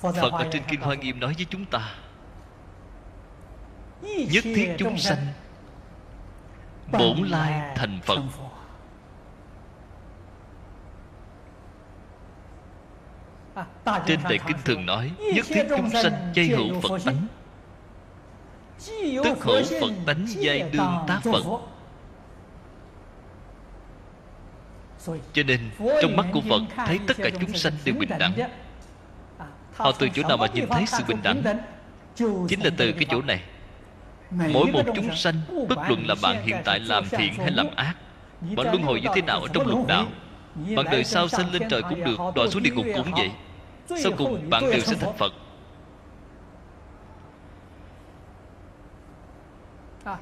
[0.00, 1.94] phật ở trên kinh hoa nghiêm nói với chúng ta
[4.06, 5.26] nhất thiết chúng sanh
[6.92, 8.18] bổn lai thành phật
[14.06, 17.26] trên đại kinh thường nói nhất thiết chúng sanh chay hữu phật tánh.
[19.24, 21.42] Tức hữu phật tánh giai đương tác phật.
[25.32, 25.60] Cho nên
[26.02, 28.32] trong mắt của phật thấy tất cả chúng sanh đều bình đẳng.
[29.76, 31.42] Họ từ chỗ nào mà nhìn thấy sự bình đẳng?
[32.48, 33.42] Chính là từ cái chỗ này.
[34.30, 35.34] Mỗi một chúng sanh
[35.68, 37.94] bất luận là bạn hiện tại làm thiện hay làm ác
[38.40, 40.06] bạn luân hồi như thế nào ở trong lục đạo?
[40.76, 43.30] Bạn đời sau sinh lên trời cũng được đọa xuống địa ngục cũng vậy
[43.88, 45.32] sau cùng bạn đều sẽ thành phật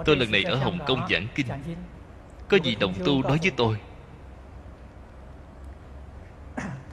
[0.04, 1.46] tôi lần này ở hồng kông giảng kinh.
[2.48, 3.80] Có gì đồng tu nói với tôi?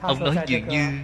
[0.00, 0.98] Ông nói dường như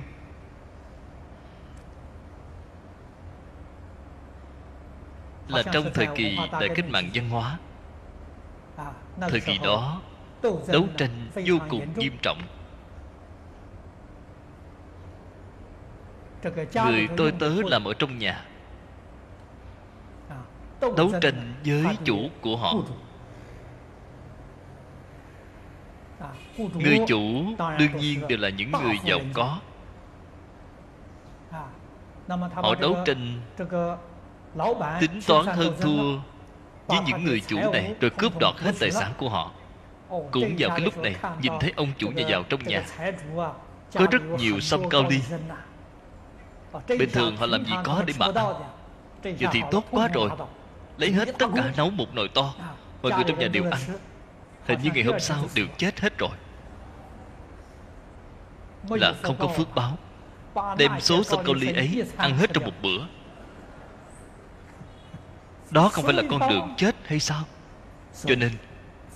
[5.48, 7.58] là trong thời kỳ đại cách mạng văn hóa.
[9.20, 10.00] Thời kỳ đó,
[10.42, 12.42] đấu tranh vô cùng nghiêm trọng.
[16.74, 18.47] Người tôi tớ làm ở trong nhà
[20.80, 22.74] đấu tranh với chủ của họ.
[26.74, 27.44] người chủ
[27.78, 29.58] đương nhiên đều là những người giàu có.
[32.54, 33.40] họ đấu tranh
[35.00, 36.18] tính toán hơn thua
[36.86, 39.50] với những người chủ này rồi cướp đoạt hết tài sản của họ.
[40.08, 42.82] Cũng vào cái lúc này nhìn thấy ông chủ nhà giàu trong nhà.
[43.94, 45.20] có rất nhiều sâm cao ly.
[46.88, 48.54] bình thường họ làm gì có để mà ăn
[49.38, 50.30] giờ thì tốt quá rồi
[50.98, 52.54] lấy hết tất cả nấu một nồi to.
[53.02, 53.80] Mọi người trong nhà đều ăn.
[54.66, 56.30] hình như ngày hôm sau đều chết hết rồi.
[58.90, 59.98] Là không có phước báo.
[60.78, 63.04] đem số sâm cao ly ấy ăn hết trong một bữa.
[65.70, 67.42] Đó không phải là con đường chết hay sao?
[68.24, 68.52] Cho nên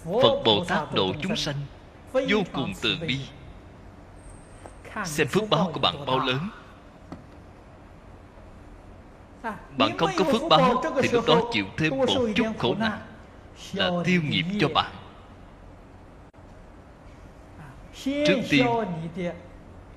[0.05, 1.57] phật bồ tát độ chúng sanh
[2.13, 3.19] vô cùng từ bi.
[5.05, 6.49] Xem phước báo của bạn bao lớn
[9.77, 12.99] bạn không có phước báo thì lúc đó chịu thêm một chút khổ nạn
[13.73, 14.93] là tiêu nghiệp cho bạn.
[18.05, 18.67] Trước tiên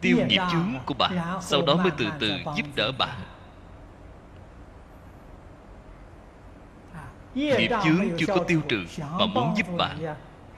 [0.02, 3.16] tiêu nghiệp chướng của bạn sau đó mới từ từ giúp đỡ bạn.
[7.36, 9.98] nghiệp chướng chưa có tiêu trừ mà muốn giúp bạn.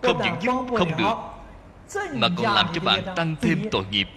[0.02, 1.16] không những giúp không được
[2.14, 4.08] mà còn làm cho bạn tăng thêm tội nghiệp.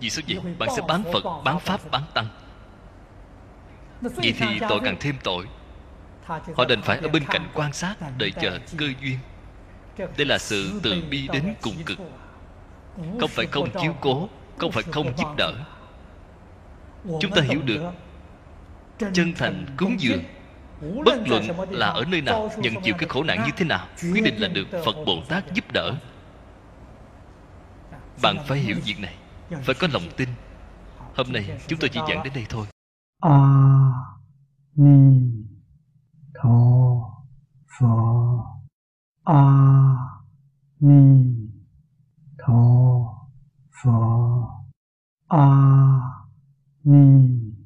[0.00, 0.54] Vì sao vậy?
[0.58, 2.26] Bạn sẽ bán phật bán pháp bán tăng
[4.00, 5.46] vậy thì tội càng thêm tội.
[6.26, 9.18] Họ đành phải ở bên cạnh quan sát đợi chờ cơ duyên.
[9.98, 11.98] Đây là sự từ bi đến cùng cực.
[13.20, 15.52] không phải không chiếu cố không phải không giúp đỡ.
[17.20, 17.82] chúng ta hiểu được.
[19.12, 20.22] chân thành cúng dường.
[21.04, 24.24] Bất luận là ở nơi nào nhận chịu cái khổ nạn như thế nào quyết
[24.24, 25.92] định là được phật bồ tát giúp đỡ.
[28.22, 29.14] Bạn phải hiểu việc này.
[29.62, 30.28] Phải có lòng tin.
[31.16, 32.66] Hôm nay chúng tôi chỉ giảng đến đây thôi
[33.20, 34.20] 阿
[34.74, 35.44] 弥
[36.32, 37.24] 陀
[37.66, 38.62] 佛。
[39.24, 40.22] 阿
[40.76, 41.50] 弥
[42.36, 43.28] 陀
[43.72, 44.64] 佛。
[45.26, 46.30] 阿
[46.82, 47.56] 弥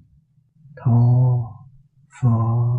[0.74, 1.68] 陀
[2.08, 2.72] 佛。